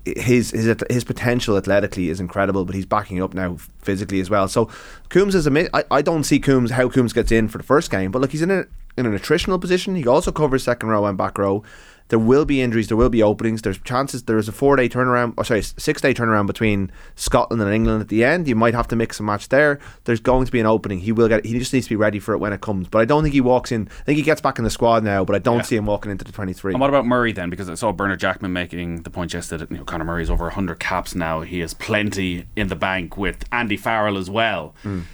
his 0.05 0.51
his 0.51 0.75
his 0.91 1.05
potential 1.05 1.57
athletically 1.57 2.09
is 2.09 2.21
incredible, 2.21 2.65
but 2.65 2.75
he's 2.75 2.87
backing 2.87 3.23
up 3.23 3.35
now 3.35 3.57
physically 3.81 4.21
as 4.21 4.31
well. 4.31 4.49
So 4.49 4.69
Coombs 5.09 5.35
is 5.35 5.47
a 5.47 5.77
I, 5.77 5.85
I 5.91 6.03
don't 6.03 6.25
see 6.25 6.39
Coombs 6.39 6.71
how 6.71 6.89
Coombs 6.89 7.13
gets 7.13 7.33
in 7.33 7.49
for 7.49 7.59
the 7.59 7.65
first 7.65 7.91
game, 7.91 8.11
but 8.11 8.21
look, 8.21 8.31
he's 8.31 8.43
in 8.43 8.51
a 8.51 8.65
in 8.97 9.07
a 9.07 9.11
attritional 9.11 9.61
position. 9.61 9.95
He 9.95 10.07
also 10.07 10.33
covers 10.33 10.63
second 10.63 10.89
row 10.89 11.07
and 11.07 11.19
back 11.19 11.39
row. 11.39 11.63
There 12.09 12.19
will 12.19 12.45
be 12.45 12.61
injuries. 12.61 12.89
There 12.89 12.97
will 12.97 13.09
be 13.09 13.23
openings. 13.23 13.63
There's 13.63 13.79
chances. 13.79 14.25
There 14.25 14.39
is 14.39 14.49
a 14.49 14.53
four 14.53 14.77
day 14.77 14.89
turnaround. 14.89 15.35
Oh, 15.39 15.43
sorry, 15.43 15.63
six 15.63 16.01
day 16.01 16.15
turnaround 16.15 16.47
between 16.47 16.91
Scotland 17.15 17.63
and 17.63 17.73
England 17.73 18.01
at 18.03 18.09
the 18.09 18.25
end. 18.25 18.49
You 18.49 18.57
might 18.57 18.75
have 18.75 18.89
to 18.89 18.97
mix 18.97 19.21
a 19.21 19.23
match 19.23 19.49
there. 19.49 19.79
There's 20.05 20.21
going 20.21 20.47
to 20.47 20.53
be 20.53 20.61
an 20.61 20.67
opening. 20.67 21.01
He 21.01 21.13
will 21.13 21.29
get. 21.29 21.45
He 21.45 21.59
just 21.59 21.73
needs 21.73 21.87
to 21.87 21.91
be 21.91 21.97
ready 21.97 22.19
for 22.19 22.35
it 22.35 22.39
when 22.39 22.53
it 22.53 22.61
comes. 22.61 22.89
But 22.89 23.01
I 23.01 23.05
don't 23.05 23.23
think 23.23 23.35
he 23.35 23.41
walks 23.41 23.73
in. 23.73 23.89
I 24.01 24.05
think 24.05 24.17
he 24.17 24.23
gets 24.23 24.41
back 24.41 24.59
in 24.59 24.65
the 24.65 24.71
squad 24.71 25.05
now. 25.05 25.25
But 25.25 25.37
I 25.37 25.39
don't 25.39 25.59
yeah. 25.59 25.63
see 25.63 25.77
him 25.77 25.87
walking 25.87 26.11
into 26.11 26.25
the 26.25 26.33
23. 26.33 26.75
And 26.75 26.81
what 26.81 26.91
about 26.91 27.07
Murray 27.07 27.33
then? 27.33 27.51
Because 27.51 27.69
I 27.69 27.75
saw 27.75 27.93
Bernard 27.93 28.21
Jackman 28.21 28.53
making 28.53 29.03
the 29.03 29.11
point 29.11 29.33
yesterday. 29.33 29.67
You 29.71 29.79
know, 29.79 29.85
Conor 29.85 30.21
is 30.21 30.31
over 30.31 30.45
100 30.45 30.79
caps 30.79 31.15
now. 31.15 31.41
He 31.43 31.61
has 31.61 31.75
plenty 31.75 32.47
in 32.57 32.69
the 32.69 32.77
bank 32.77 33.17
with 33.17 33.45
Andy 33.53 33.77
Farrell 33.77 34.19
as 34.19 34.29
well. 34.29 34.75
Mm 34.85 35.05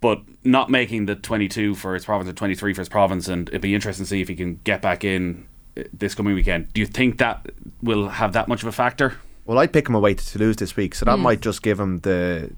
but 0.00 0.22
not 0.44 0.70
making 0.70 1.06
the 1.06 1.14
22 1.14 1.74
for 1.74 1.94
his 1.94 2.04
province 2.04 2.28
or 2.28 2.32
23 2.32 2.72
for 2.72 2.80
his 2.80 2.88
province 2.88 3.28
and 3.28 3.48
it'd 3.48 3.60
be 3.60 3.74
interesting 3.74 4.04
to 4.04 4.08
see 4.08 4.20
if 4.20 4.28
he 4.28 4.34
can 4.34 4.58
get 4.64 4.80
back 4.80 5.04
in 5.04 5.46
this 5.92 6.14
coming 6.14 6.34
weekend. 6.34 6.72
Do 6.72 6.80
you 6.80 6.86
think 6.86 7.18
that 7.18 7.50
will 7.82 8.08
have 8.08 8.32
that 8.32 8.48
much 8.48 8.62
of 8.62 8.68
a 8.68 8.72
factor? 8.72 9.16
Well, 9.44 9.58
I'd 9.58 9.72
pick 9.72 9.88
him 9.88 9.94
away 9.94 10.14
to 10.14 10.24
Toulouse 10.24 10.56
this 10.56 10.76
week, 10.76 10.94
so 10.94 11.04
that 11.04 11.18
mm. 11.18 11.22
might 11.22 11.40
just 11.40 11.62
give 11.62 11.80
him 11.80 11.98
the 11.98 12.50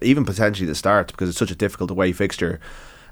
even 0.00 0.24
potentially 0.24 0.66
the 0.66 0.74
start 0.74 1.08
because 1.08 1.28
it's 1.28 1.38
such 1.38 1.50
a 1.50 1.56
difficult 1.56 1.90
away 1.90 2.12
fixture. 2.12 2.60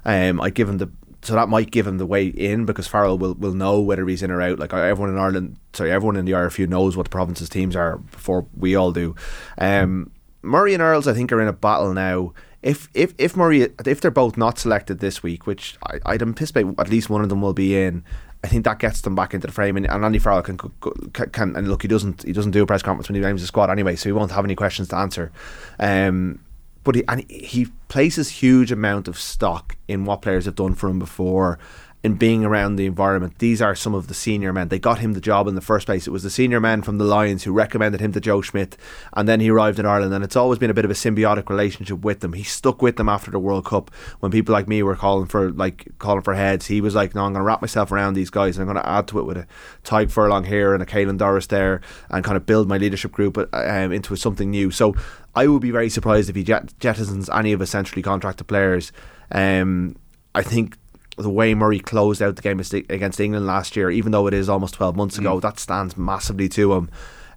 Um, 0.05 0.39
I'd 0.41 0.53
give 0.53 0.69
him 0.69 0.77
the 0.77 0.89
so 1.21 1.33
that 1.33 1.49
might 1.49 1.71
give 1.71 1.87
him 1.87 1.97
the 1.97 2.05
way 2.05 2.27
in 2.27 2.65
because 2.65 2.87
Farrell 2.87 3.17
will, 3.17 3.33
will 3.33 3.53
know 3.53 3.81
whether 3.81 4.07
he's 4.07 4.23
in 4.23 4.31
or 4.31 4.41
out. 4.41 4.59
Like 4.59 4.71
everyone 4.73 5.09
in 5.09 5.19
Ireland, 5.19 5.57
sorry, 5.73 5.91
everyone 5.91 6.15
in 6.15 6.25
the 6.25 6.31
IRFU 6.33 6.69
knows 6.69 6.95
what 6.95 7.03
the 7.03 7.09
province's 7.09 7.49
teams 7.49 7.75
are 7.75 7.97
before 7.97 8.45
we 8.55 8.75
all 8.75 8.91
do. 8.91 9.15
Um, 9.57 10.11
Murray 10.41 10.73
and 10.73 10.81
Earls, 10.81 11.07
I 11.07 11.13
think, 11.13 11.31
are 11.31 11.41
in 11.41 11.47
a 11.47 11.53
battle 11.53 11.93
now. 11.93 12.33
If 12.63 12.89
if 12.93 13.13
if 13.17 13.35
Murray, 13.35 13.69
if 13.85 14.01
they're 14.01 14.11
both 14.11 14.37
not 14.37 14.57
selected 14.57 14.99
this 14.99 15.21
week, 15.21 15.45
which 15.45 15.77
I, 15.85 15.99
I'd 16.05 16.21
anticipate 16.21 16.65
at 16.79 16.89
least 16.89 17.09
one 17.09 17.21
of 17.21 17.29
them 17.29 17.41
will 17.41 17.53
be 17.53 17.77
in, 17.79 18.03
I 18.43 18.47
think 18.47 18.65
that 18.65 18.79
gets 18.79 19.01
them 19.01 19.15
back 19.15 19.33
into 19.33 19.47
the 19.47 19.53
frame. 19.53 19.77
And, 19.77 19.89
and 19.89 20.03
Andy 20.03 20.19
Farrell 20.19 20.41
can, 20.41 20.57
can, 20.57 21.29
can 21.31 21.55
and 21.55 21.67
look, 21.67 21.81
he 21.81 21.87
doesn't 21.87 22.23
he 22.23 22.33
doesn't 22.33 22.51
do 22.51 22.63
a 22.63 22.65
press 22.65 22.81
conference 22.81 23.09
when 23.09 23.15
he 23.15 23.21
names 23.21 23.41
the 23.41 23.47
squad 23.47 23.69
anyway, 23.69 23.95
so 23.95 24.09
he 24.09 24.13
won't 24.13 24.31
have 24.31 24.45
any 24.45 24.55
questions 24.55 24.87
to 24.89 24.95
answer. 24.95 25.31
Um, 25.79 26.39
but 26.83 26.95
he 26.95 27.03
and 27.07 27.29
he 27.29 27.67
places 27.89 28.29
huge 28.29 28.71
amount 28.71 29.07
of 29.07 29.19
stock 29.19 29.75
in 29.87 30.05
what 30.05 30.21
players 30.21 30.45
have 30.45 30.55
done 30.55 30.73
for 30.73 30.89
him 30.89 30.99
before 30.99 31.59
in 32.03 32.13
being 32.13 32.45
around 32.45 32.75
the 32.75 32.85
environment. 32.85 33.39
These 33.39 33.61
are 33.61 33.73
some 33.73 33.95
of 33.95 34.07
the 34.07 34.13
senior 34.13 34.53
men. 34.53 34.67
They 34.67 34.77
got 34.77 34.99
him 34.99 35.13
the 35.13 35.21
job 35.21 35.47
in 35.47 35.55
the 35.55 35.61
first 35.61 35.87
place. 35.87 36.05
It 36.05 36.11
was 36.11 36.23
the 36.23 36.29
senior 36.29 36.59
men 36.59 36.83
from 36.83 36.99
the 36.99 37.03
Lions 37.03 37.43
who 37.43 37.51
recommended 37.51 37.99
him 37.99 38.11
to 38.13 38.21
Joe 38.21 38.41
Schmidt, 38.41 38.77
and 39.13 39.27
then 39.27 39.39
he 39.39 39.49
arrived 39.49 39.79
in 39.79 39.85
Ireland. 39.85 40.13
And 40.13 40.23
it's 40.23 40.35
always 40.35 40.59
been 40.59 40.69
a 40.69 40.75
bit 40.75 40.85
of 40.85 40.91
a 40.91 40.93
symbiotic 40.93 41.49
relationship 41.49 41.99
with 41.99 42.19
them. 42.19 42.33
He 42.33 42.43
stuck 42.43 42.81
with 42.81 42.97
them 42.97 43.09
after 43.09 43.31
the 43.31 43.39
World 43.39 43.65
Cup 43.65 43.89
when 44.19 44.31
people 44.31 44.53
like 44.53 44.67
me 44.67 44.83
were 44.83 44.95
calling 44.95 45.25
for 45.27 45.51
like 45.51 45.87
calling 45.97 46.21
for 46.21 46.35
heads. 46.35 46.67
He 46.67 46.81
was 46.81 46.93
like, 46.93 47.15
"No, 47.15 47.23
I'm 47.25 47.33
going 47.33 47.41
to 47.41 47.45
wrap 47.45 47.61
myself 47.61 47.91
around 47.91 48.13
these 48.13 48.29
guys, 48.29 48.57
and 48.57 48.69
I'm 48.69 48.73
going 48.73 48.83
to 48.83 48.89
add 48.89 49.07
to 49.09 49.19
it 49.19 49.25
with 49.25 49.37
a 49.37 49.47
Tadhg 49.83 50.11
Furlong 50.11 50.43
here 50.43 50.73
and 50.73 50.83
a 50.83 50.85
Caelan 50.85 51.17
Doris 51.17 51.47
there, 51.47 51.81
and 52.09 52.23
kind 52.23 52.37
of 52.37 52.45
build 52.45 52.69
my 52.69 52.77
leadership 52.77 53.11
group 53.11 53.37
um, 53.53 53.91
into 53.91 54.15
something 54.15 54.51
new." 54.51 54.69
So 54.69 54.95
I 55.35 55.47
would 55.47 55.61
be 55.61 55.71
very 55.71 55.89
surprised 55.89 56.29
if 56.29 56.35
he 56.35 56.43
jet- 56.43 56.73
jettisons 56.79 57.27
any 57.35 57.53
of 57.53 57.59
his 57.59 57.71
centrally 57.71 58.03
contracted 58.03 58.47
players. 58.47 58.91
Um, 59.31 59.95
I 60.35 60.43
think 60.43 60.77
the 61.17 61.29
way 61.29 61.53
Murray 61.53 61.79
closed 61.79 62.21
out 62.21 62.35
the 62.35 62.41
game 62.41 62.59
against 62.59 63.19
England 63.19 63.47
last 63.47 63.75
year, 63.75 63.89
even 63.89 64.11
though 64.11 64.27
it 64.27 64.33
is 64.33 64.49
almost 64.49 64.75
12 64.75 64.95
months 64.95 65.17
ago, 65.17 65.37
mm. 65.37 65.41
that 65.41 65.59
stands 65.59 65.97
massively 65.97 66.47
to 66.49 66.73
him. 66.73 66.89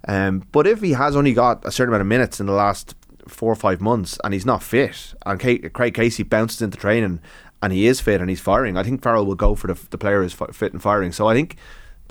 Um, 0.07 0.47
but 0.51 0.67
if 0.67 0.81
he 0.81 0.91
has 0.93 1.15
only 1.15 1.33
got 1.33 1.65
a 1.65 1.71
certain 1.71 1.89
amount 1.89 2.01
of 2.01 2.07
minutes 2.07 2.39
in 2.39 2.45
the 2.45 2.53
last 2.53 2.95
four 3.27 3.51
or 3.51 3.55
five 3.55 3.81
months 3.81 4.19
and 4.23 4.33
he's 4.33 4.45
not 4.45 4.63
fit, 4.63 5.13
and 5.25 5.39
Craig 5.73 5.93
Casey 5.93 6.23
bounces 6.23 6.61
into 6.61 6.77
training 6.77 7.19
and 7.61 7.73
he 7.73 7.87
is 7.87 8.01
fit 8.01 8.21
and 8.21 8.29
he's 8.29 8.39
firing, 8.39 8.77
I 8.77 8.83
think 8.83 9.01
Farrell 9.01 9.25
will 9.25 9.35
go 9.35 9.55
for 9.55 9.67
the, 9.67 9.79
the 9.89 9.97
player 9.97 10.21
who's 10.21 10.33
fit 10.33 10.73
and 10.73 10.81
firing. 10.81 11.11
So 11.11 11.27
I 11.27 11.33
think 11.33 11.57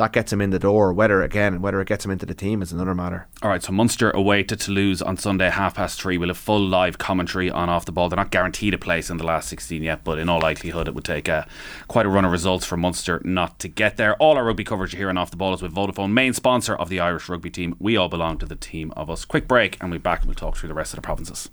that 0.00 0.12
gets 0.12 0.32
him 0.32 0.40
in 0.40 0.48
the 0.48 0.58
door. 0.58 0.94
Whether 0.94 1.22
again, 1.22 1.60
whether 1.60 1.80
it 1.80 1.88
gets 1.88 2.06
him 2.06 2.10
into 2.10 2.24
the 2.24 2.34
team 2.34 2.62
is 2.62 2.72
another 2.72 2.94
matter. 2.94 3.28
All 3.42 3.50
right, 3.50 3.62
so 3.62 3.70
Munster 3.70 4.10
away 4.10 4.42
to 4.44 4.56
Toulouse 4.56 5.02
on 5.02 5.18
Sunday, 5.18 5.50
half 5.50 5.74
past 5.74 6.00
three. 6.00 6.16
We'll 6.16 6.30
have 6.30 6.38
full 6.38 6.60
live 6.60 6.96
commentary 6.96 7.50
on 7.50 7.68
off 7.68 7.84
the 7.84 7.92
ball. 7.92 8.08
They're 8.08 8.16
not 8.16 8.30
guaranteed 8.30 8.72
a 8.72 8.78
place 8.78 9.10
in 9.10 9.18
the 9.18 9.26
last 9.26 9.48
sixteen 9.48 9.82
yet, 9.82 10.02
but 10.02 10.18
in 10.18 10.30
all 10.30 10.40
likelihood, 10.40 10.88
it 10.88 10.94
would 10.94 11.04
take 11.04 11.28
uh, 11.28 11.44
quite 11.86 12.06
a 12.06 12.08
run 12.08 12.24
of 12.24 12.32
results 12.32 12.64
for 12.64 12.78
Munster 12.78 13.20
not 13.24 13.58
to 13.58 13.68
get 13.68 13.98
there. 13.98 14.16
All 14.16 14.36
our 14.36 14.44
rugby 14.44 14.64
coverage 14.64 14.94
here 14.94 15.10
on 15.10 15.18
off 15.18 15.30
the 15.30 15.36
ball 15.36 15.52
is 15.52 15.60
with 15.60 15.74
Vodafone, 15.74 16.12
main 16.12 16.32
sponsor 16.32 16.74
of 16.74 16.88
the 16.88 16.98
Irish 16.98 17.28
rugby 17.28 17.50
team. 17.50 17.76
We 17.78 17.98
all 17.98 18.08
belong 18.08 18.38
to 18.38 18.46
the 18.46 18.56
team 18.56 18.92
of 18.96 19.10
us. 19.10 19.26
Quick 19.26 19.46
break, 19.46 19.76
and 19.80 19.90
we'll 19.90 19.98
be 19.98 20.02
back 20.02 20.20
and 20.20 20.28
we'll 20.28 20.34
talk 20.34 20.56
through 20.56 20.68
the 20.68 20.74
rest 20.74 20.94
of 20.94 20.96
the 20.96 21.02
provinces. 21.02 21.50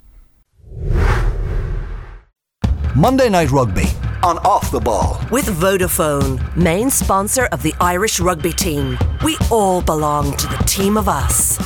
Monday 2.97 3.29
Night 3.29 3.51
Rugby 3.51 3.85
on 4.23 4.39
Off 4.39 4.71
the 4.71 4.79
Ball. 4.79 5.21
With 5.29 5.45
Vodafone, 5.45 6.57
main 6.57 6.89
sponsor 6.89 7.45
of 7.51 7.61
the 7.61 7.71
Irish 7.79 8.19
rugby 8.19 8.51
team. 8.51 8.97
We 9.23 9.37
all 9.51 9.83
belong 9.83 10.35
to 10.35 10.47
the 10.47 10.57
team 10.65 10.97
of 10.97 11.07
us. 11.07 11.59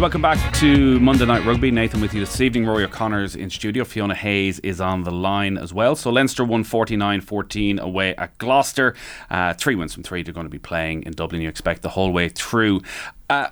Welcome 0.00 0.22
back 0.22 0.54
to 0.54 0.98
Monday 0.98 1.26
Night 1.26 1.44
Rugby. 1.44 1.70
Nathan 1.70 2.00
with 2.00 2.14
you 2.14 2.20
this 2.20 2.40
evening. 2.40 2.64
Rory 2.64 2.84
O'Connor's 2.84 3.36
in 3.36 3.50
studio. 3.50 3.84
Fiona 3.84 4.14
Hayes 4.14 4.60
is 4.60 4.80
on 4.80 5.02
the 5.02 5.10
line 5.10 5.58
as 5.58 5.74
well. 5.74 5.94
So 5.94 6.10
Leinster 6.10 6.42
won 6.42 6.64
49 6.64 7.20
14 7.20 7.78
away 7.78 8.16
at 8.16 8.38
Gloucester. 8.38 8.94
Uh, 9.28 9.52
three 9.52 9.74
wins 9.74 9.92
from 9.92 10.04
three. 10.04 10.22
They're 10.22 10.32
going 10.32 10.46
to 10.46 10.50
be 10.50 10.58
playing 10.58 11.02
in 11.02 11.12
Dublin, 11.12 11.42
you 11.42 11.50
expect, 11.50 11.82
the 11.82 11.90
whole 11.90 12.12
way 12.12 12.30
through. 12.30 12.80
Uh, 13.28 13.48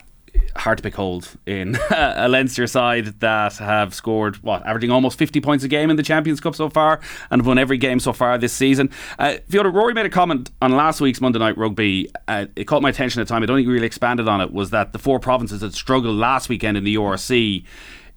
hard 0.57 0.79
to 0.79 0.83
pick 0.83 0.95
hold 0.95 1.37
in 1.47 1.79
a 1.91 2.29
Leinster 2.31 2.67
side 2.67 3.21
that 3.21 3.55
have 3.55 3.95
scored 3.95 4.37
what 4.43 4.67
averaging 4.67 4.91
almost 4.91 5.19
50 5.19 5.41
points 5.41 5.65
a 5.65 5.69
game 5.69 5.91
in 5.91 5.97
the 5.97 6.03
Champions 6.03 6.41
Cup 6.41 6.55
so 6.55 6.69
far 6.69 7.01
and 7.31 7.41
have 7.41 7.47
won 7.47 7.59
every 7.59 7.79
game 7.79 8.01
so 8.01 8.13
far 8.13 8.37
this 8.39 8.53
season. 8.53 8.91
Uh, 9.19 9.37
Fiona 9.49 9.71
Rory 9.71 9.95
made 9.95 10.07
a 10.07 10.11
comment 10.11 10.51
on 10.61 10.73
last 10.73 11.01
week's 11.01 11.21
Monday 11.21 11.39
Night 11.39 11.57
Rugby. 11.57 12.11
Uh, 12.29 12.47
it 12.57 12.65
caught 12.65 12.83
my 12.83 12.91
attention 12.91 13.21
at 13.21 13.29
the 13.29 13.33
time. 13.33 13.43
I 13.43 13.47
don't 13.47 13.57
think 13.59 13.69
really 13.69 13.87
expanded 13.87 14.29
on 14.29 14.41
it. 14.41 14.53
Was 14.53 14.71
that 14.71 14.93
the 14.93 14.99
four 14.99 15.21
provinces 15.21 15.63
had 15.63 15.75
struggled 15.75 16.17
last 16.17 16.49
weekend 16.49 16.77
in 16.77 16.85
the 16.85 16.97
URC 16.97 17.65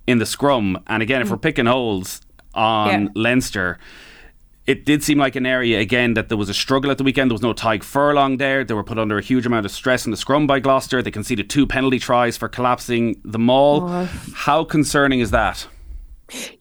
in 0.08 0.18
the 0.18 0.26
scrum? 0.26 0.82
And 0.88 1.04
again, 1.04 1.22
if 1.22 1.30
we're 1.30 1.38
picking 1.38 1.66
holes 1.66 2.22
on 2.54 3.04
yeah. 3.04 3.10
Leinster 3.16 3.80
it 4.66 4.86
did 4.86 5.04
seem 5.04 5.18
like 5.18 5.36
an 5.36 5.46
area 5.46 5.80
again 5.80 6.14
that 6.14 6.30
there 6.30 6.38
was 6.38 6.50
a 6.50 6.54
struggle 6.54 6.90
at 6.92 6.98
the 6.98 7.04
weekend. 7.04 7.30
There 7.30 7.36
was 7.36 7.42
no 7.42 7.54
Tadhg 7.54 7.84
Furlong 7.84 8.38
there. 8.38 8.64
They 8.64 8.74
were 8.74 8.84
put 8.84 8.98
under 8.98 9.18
a 9.18 9.22
huge 9.22 9.46
amount 9.46 9.66
of 9.66 9.72
stress 9.72 10.06
in 10.06 10.12
the 10.12 10.18
scrum 10.18 10.48
by 10.48 10.60
Gloucester. 10.60 11.02
They 11.02 11.12
conceded 11.12 11.50
two 11.50 11.68
penalty 11.68 12.00
tries 12.00 12.38
for 12.38 12.48
collapsing 12.48 13.22
the 13.26 13.40
maul. 13.40 13.84
Oh. 13.84 14.10
How 14.34 14.64
concerning 14.64 15.20
is 15.20 15.32
that? 15.32 15.68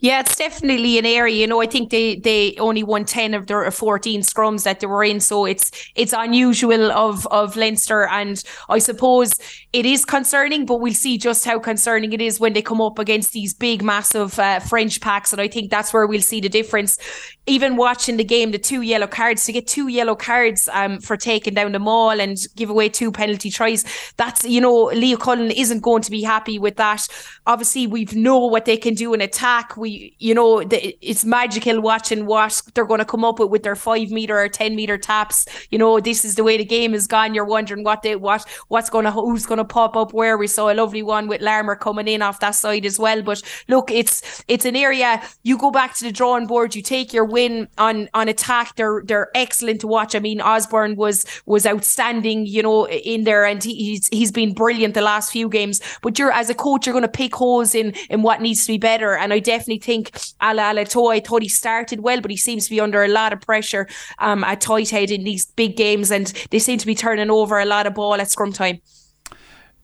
Yeah, 0.01 0.21
it's 0.21 0.37
definitely 0.37 0.99
an 0.99 1.07
area. 1.07 1.35
You 1.37 1.47
know, 1.47 1.63
I 1.63 1.67
think 1.67 1.91
they 1.91 2.17
they 2.17 2.55
only 2.59 2.83
won 2.83 3.05
ten 3.05 3.33
of 3.33 3.47
their 3.47 3.71
fourteen 3.71 4.21
scrums 4.21 4.65
that 4.65 4.81
they 4.81 4.87
were 4.87 5.05
in, 5.05 5.21
so 5.21 5.47
it's 5.47 5.71
it's 5.95 6.13
unusual 6.13 6.93
of 6.93 7.27
of 7.29 7.57
Leinster, 7.57 8.07
and 8.09 8.43
I 8.69 8.79
suppose 8.79 9.33
it 9.73 9.87
is 9.87 10.05
concerning. 10.05 10.67
But 10.67 10.81
we'll 10.81 10.93
see 10.93 11.17
just 11.17 11.45
how 11.47 11.59
concerning 11.59 12.13
it 12.13 12.21
is 12.21 12.41
when 12.41 12.53
they 12.53 12.61
come 12.61 12.83
up 12.83 12.99
against 12.99 13.33
these 13.33 13.55
big, 13.55 13.83
massive 13.83 14.39
uh, 14.39 14.61
French 14.61 15.01
packs, 15.01 15.33
and 15.33 15.41
I 15.41 15.49
think 15.49 15.71
that's 15.71 15.95
where 15.95 16.07
we'll 16.07 16.21
see 16.21 16.41
the 16.41 16.51
difference. 16.51 16.99
Even 17.47 17.77
watching 17.77 18.17
the 18.17 18.25
game, 18.25 18.53
the 18.53 18.59
two 18.59 18.83
yellow 18.83 19.07
cards 19.07 19.45
to 19.47 19.53
get 19.53 19.67
two 19.67 19.89
yellow 19.89 20.15
cards 20.15 20.69
um 20.73 21.01
for 21.01 21.17
taking 21.17 21.55
down 21.55 21.73
the 21.73 21.79
maul 21.79 22.21
and 22.21 22.37
give 22.57 22.71
away 22.71 22.89
two 22.89 23.11
penalty 23.11 23.51
tries. 23.51 23.85
That's 24.17 24.45
you 24.45 24.61
know, 24.61 24.85
Leo 24.85 25.17
Cullen 25.17 25.51
isn't 25.51 25.81
going 25.81 26.03
to 26.03 26.11
be 26.11 26.23
happy 26.23 26.59
with 26.59 26.77
that. 26.77 27.07
Obviously, 27.47 27.87
we 27.87 28.05
know 28.13 28.39
what 28.47 28.65
they 28.65 28.77
can 28.77 28.95
do 28.95 29.13
in 29.15 29.21
attack 29.21 29.77
we 29.77 30.15
you 30.19 30.35
know 30.35 30.63
the, 30.63 30.97
it's 31.01 31.25
magical 31.25 31.81
watching 31.81 32.27
what 32.27 32.63
they're 32.75 32.85
going 32.85 32.99
to 32.99 33.05
come 33.05 33.25
up 33.25 33.39
with 33.39 33.51
with 33.51 33.63
their 33.63 33.77
five 33.77 34.11
meter 34.11 34.39
or 34.39 34.49
ten 34.49 34.77
meter 34.77 34.97
taps. 34.97 35.47
You 35.71 35.79
know, 35.79 36.01
this 36.01 36.25
is 36.25 36.37
the 36.37 36.45
way 36.45 36.57
the 36.57 36.65
game 36.65 36.95
is 36.95 37.07
gone. 37.07 37.35
You're 37.35 37.45
wondering 37.45 37.85
what 37.85 38.03
they 38.03 38.17
what 38.17 38.47
what's 38.69 38.91
going 38.91 39.05
to 39.05 39.11
who's 39.11 39.47
going 39.47 39.59
to 39.59 39.65
pop 39.65 39.97
up 39.97 40.13
where. 40.13 40.39
We 40.39 40.47
saw 40.47 40.73
a 40.73 40.75
lovely 40.75 41.03
one 41.03 41.29
with 41.29 41.43
Larmer 41.43 41.77
coming 41.77 42.09
in 42.09 42.23
off 42.23 42.41
that 42.41 42.55
side 42.55 42.87
as 42.87 42.99
well. 42.99 43.23
But 43.23 43.43
look, 43.69 43.91
it's 43.91 44.45
it's 44.49 44.65
an 44.65 44.77
area 44.77 45.23
you 45.43 45.59
go 45.59 45.71
back 45.71 45.95
to 45.97 46.05
the 46.05 46.13
drawing 46.13 46.47
board. 46.47 46.75
You 46.75 46.83
take 46.83 47.13
your 47.13 47.25
win 47.33 47.69
on 47.79 48.09
on 48.15 48.29
attack. 48.29 48.77
They're 48.77 49.03
they're 49.05 49.31
excellent 49.35 49.81
to 49.81 49.87
watch. 49.89 50.15
I 50.15 50.21
mean, 50.21 50.41
Osborne 50.41 50.95
was 50.97 51.25
was 51.47 51.67
outstanding, 51.67 52.47
you 52.47 52.63
know, 52.63 52.87
in 52.89 53.25
there, 53.25 53.45
and 53.45 53.63
he, 53.63 53.75
he's 53.75 54.09
he's 54.09 54.31
been 54.31 54.55
brilliant 54.55 54.95
the 54.95 55.03
last 55.03 55.33
few 55.33 55.49
games. 55.49 55.81
But 56.03 56.19
you're 56.19 56.31
as 56.31 56.51
a 56.51 56.55
coach, 56.55 56.87
you're 56.87 56.93
going 56.93 57.03
to 57.03 57.09
pick 57.09 57.35
holes 57.35 57.75
in 57.75 57.95
in 58.11 58.23
what 58.23 58.41
needs 58.41 58.65
to 58.67 58.73
be 58.73 58.79
better. 58.79 59.17
And 59.17 59.33
I 59.33 59.41
definitely 59.41 59.81
think 59.81 60.17
Ala 60.43 60.63
Alatoa, 60.63 61.15
I 61.15 61.21
thought 61.21 61.43
he 61.43 61.49
started 61.49 62.01
well, 62.01 62.21
but 62.21 62.31
he 62.31 62.37
seems 62.37 62.65
to 62.65 62.71
be 62.71 62.81
under 62.81 63.03
a 63.03 63.09
lot 63.09 63.33
of 63.33 63.41
pressure 63.41 63.89
um, 64.19 64.45
at 64.45 64.61
tight 64.61 64.91
head 64.91 65.11
in 65.11 65.25
these 65.25 65.47
big 65.47 65.77
games, 65.77 66.13
and 66.13 66.27
they 66.51 66.59
seem 66.59 66.79
to 66.79 66.87
be 66.87 66.95
turning 66.95 67.31
over 67.31 67.59
a 67.59 67.65
lot 67.65 67.87
of 67.87 67.95
ball 67.95 68.15
at 68.15 68.31
scrum 68.31 68.53
time 68.53 68.81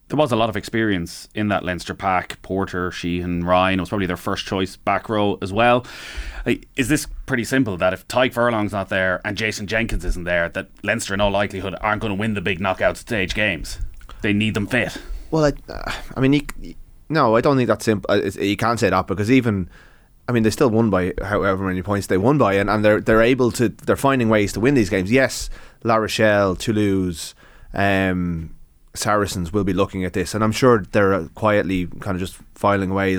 there 0.08 0.16
was 0.16 0.32
a 0.32 0.36
lot 0.36 0.48
of 0.48 0.56
experience 0.56 1.28
in 1.34 1.48
that 1.48 1.64
Leinster 1.64 1.94
pack. 1.94 2.40
Porter, 2.42 2.90
Sheehan, 2.90 3.44
Ryan 3.44 3.78
it 3.78 3.82
was 3.82 3.88
probably 3.90 4.06
their 4.06 4.16
first 4.16 4.46
choice 4.46 4.76
back 4.76 5.08
row 5.08 5.38
as 5.42 5.52
well. 5.52 5.86
Is 6.76 6.88
this 6.88 7.06
pretty 7.26 7.44
simple 7.44 7.76
that 7.76 7.92
if 7.92 8.08
Tadhg 8.08 8.32
Furlong's 8.32 8.72
not 8.72 8.88
there 8.88 9.20
and 9.24 9.36
Jason 9.36 9.66
Jenkins 9.66 10.04
isn't 10.04 10.24
there, 10.24 10.48
that 10.48 10.68
Leinster 10.82 11.12
in 11.12 11.20
all 11.20 11.30
likelihood 11.30 11.74
aren't 11.80 12.00
going 12.00 12.14
to 12.14 12.18
win 12.18 12.34
the 12.34 12.40
big 12.40 12.60
knockout 12.60 12.96
stage 12.96 13.34
games? 13.34 13.78
They 14.22 14.32
need 14.32 14.54
them 14.54 14.66
fit. 14.66 14.96
Well, 15.30 15.44
I, 15.44 15.94
I 16.16 16.20
mean, 16.20 16.40
no, 17.10 17.36
I 17.36 17.40
don't 17.40 17.56
think 17.56 17.68
that's 17.68 17.84
simple. 17.84 18.10
Uh, 18.10 18.30
you 18.40 18.56
can't 18.56 18.80
say 18.80 18.90
that 18.90 19.06
because 19.06 19.30
even. 19.30 19.68
I 20.26 20.32
mean, 20.32 20.42
they 20.42 20.50
still 20.50 20.68
won 20.68 20.90
by 20.90 21.14
however 21.22 21.64
many 21.64 21.80
points 21.80 22.06
they 22.06 22.18
won 22.18 22.36
by, 22.36 22.54
and, 22.54 22.68
and 22.68 22.84
they're 22.84 23.00
they're 23.00 23.22
able 23.22 23.50
to 23.52 23.70
they're 23.70 23.96
finding 23.96 24.28
ways 24.28 24.52
to 24.52 24.60
win 24.60 24.74
these 24.74 24.90
games. 24.90 25.10
Yes, 25.10 25.48
La 25.84 25.96
Rochelle, 25.96 26.54
Toulouse, 26.54 27.34
um, 27.72 28.54
Saracens 28.98 29.52
will 29.52 29.64
be 29.64 29.72
looking 29.72 30.04
at 30.04 30.12
this, 30.12 30.34
and 30.34 30.42
I'm 30.42 30.52
sure 30.52 30.84
they're 30.92 31.14
uh, 31.14 31.28
quietly 31.34 31.86
kind 32.00 32.14
of 32.14 32.20
just 32.20 32.36
filing 32.54 32.90
away, 32.90 33.16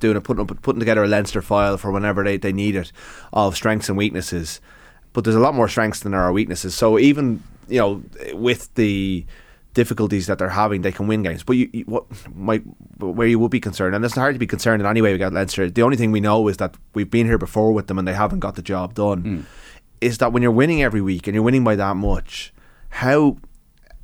doing 0.00 0.16
a 0.16 0.20
putting 0.20 0.46
putting 0.46 0.80
together 0.80 1.04
a 1.04 1.08
Leinster 1.08 1.42
file 1.42 1.76
for 1.78 1.90
whenever 1.90 2.22
they, 2.22 2.36
they 2.36 2.52
need 2.52 2.76
it 2.76 2.92
of 3.32 3.56
strengths 3.56 3.88
and 3.88 3.98
weaknesses. 3.98 4.60
But 5.12 5.24
there's 5.24 5.36
a 5.36 5.40
lot 5.40 5.54
more 5.54 5.68
strengths 5.68 6.00
than 6.00 6.12
there 6.12 6.20
are 6.20 6.32
weaknesses. 6.32 6.74
So 6.74 6.98
even 6.98 7.42
you 7.68 7.78
know 7.78 8.02
with 8.34 8.74
the 8.74 9.24
difficulties 9.74 10.26
that 10.26 10.38
they're 10.38 10.50
having, 10.50 10.82
they 10.82 10.92
can 10.92 11.06
win 11.06 11.22
games. 11.22 11.42
But 11.42 11.56
you, 11.56 11.70
you 11.72 11.84
what 11.84 12.04
might 12.34 12.62
where 12.98 13.26
you 13.26 13.38
would 13.38 13.50
be 13.50 13.60
concerned, 13.60 13.94
and 13.94 14.04
it's 14.04 14.14
hard 14.14 14.34
to 14.34 14.38
be 14.38 14.46
concerned 14.46 14.82
in 14.82 14.86
any 14.86 15.02
way 15.02 15.12
we 15.12 15.18
got 15.18 15.32
Leinster. 15.32 15.70
The 15.70 15.82
only 15.82 15.96
thing 15.96 16.12
we 16.12 16.20
know 16.20 16.48
is 16.48 16.58
that 16.58 16.76
we've 16.94 17.10
been 17.10 17.26
here 17.26 17.38
before 17.38 17.72
with 17.72 17.86
them, 17.86 17.98
and 17.98 18.06
they 18.06 18.14
haven't 18.14 18.40
got 18.40 18.54
the 18.54 18.62
job 18.62 18.94
done. 18.94 19.22
Mm. 19.22 19.44
Is 20.00 20.18
that 20.18 20.32
when 20.32 20.42
you're 20.42 20.50
winning 20.50 20.82
every 20.82 21.00
week 21.00 21.26
and 21.26 21.34
you're 21.34 21.44
winning 21.44 21.62
by 21.62 21.76
that 21.76 21.94
much, 21.94 22.52
how 22.90 23.36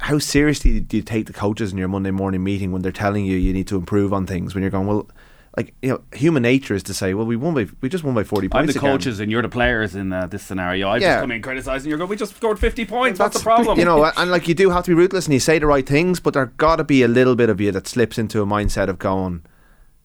how 0.01 0.19
seriously 0.19 0.81
do 0.81 0.97
you 0.97 1.03
take 1.03 1.27
the 1.27 1.33
coaches 1.33 1.73
in 1.73 1.79
your 1.79 1.89
Monday 1.89 2.11
morning 2.11 2.43
meeting 2.45 2.73
when 2.73 2.83
they're 2.83 2.93
telling 2.93 3.25
you 3.25 3.37
you 3.37 3.53
need 3.53 3.67
to 3.69 3.77
improve 3.77 4.13
on 4.13 4.27
things? 4.27 4.55
When 4.55 4.63
you're 4.63 4.71
going, 4.71 4.87
well, 4.87 5.09
like 5.57 5.75
you 5.83 5.89
know, 5.89 6.03
human 6.13 6.43
nature 6.43 6.75
is 6.75 6.85
to 6.85 6.95
say, 6.95 7.15
well, 7.15 7.27
we 7.27 7.35
won 7.35 7.53
by 7.55 7.67
we 7.81 7.89
just 7.89 8.05
won 8.05 8.15
by 8.15 8.23
forty 8.23 8.49
points. 8.49 8.61
I'm 8.61 8.67
the 8.67 8.79
again. 8.79 8.93
coaches 8.93 9.19
and 9.19 9.31
you're 9.31 9.43
the 9.43 9.49
players 9.49 9.97
in 9.97 10.13
uh, 10.13 10.27
this 10.27 10.43
scenario. 10.45 10.89
I 10.89 10.99
yeah. 10.99 11.15
just 11.15 11.21
come 11.23 11.33
in 11.33 11.43
criticising. 11.43 11.89
You're 11.89 11.99
going, 11.99 12.11
we 12.11 12.17
just 12.17 12.37
scored 12.37 12.61
fifty 12.61 12.85
points. 12.85 13.19
That's, 13.19 13.35
What's 13.35 13.39
the 13.39 13.45
problem? 13.45 13.79
You 13.79 13.85
know, 13.85 14.05
and 14.17 14.31
like 14.31 14.47
you 14.47 14.55
do 14.55 14.71
have 14.71 14.85
to 14.85 14.91
be 14.91 14.95
ruthless 14.95 15.27
and 15.27 15.35
you 15.35 15.41
say 15.41 15.59
the 15.59 15.67
right 15.67 15.87
things, 15.87 16.21
but 16.21 16.35
there 16.35 16.47
got 16.47 16.77
to 16.77 16.85
be 16.85 17.03
a 17.03 17.09
little 17.09 17.35
bit 17.35 17.51
of 17.51 17.61
you 17.61 17.73
that 17.73 17.89
slips 17.89 18.19
into 18.19 18.41
a 18.41 18.47
mindset 18.47 18.89
of 18.89 18.99
going 18.99 19.43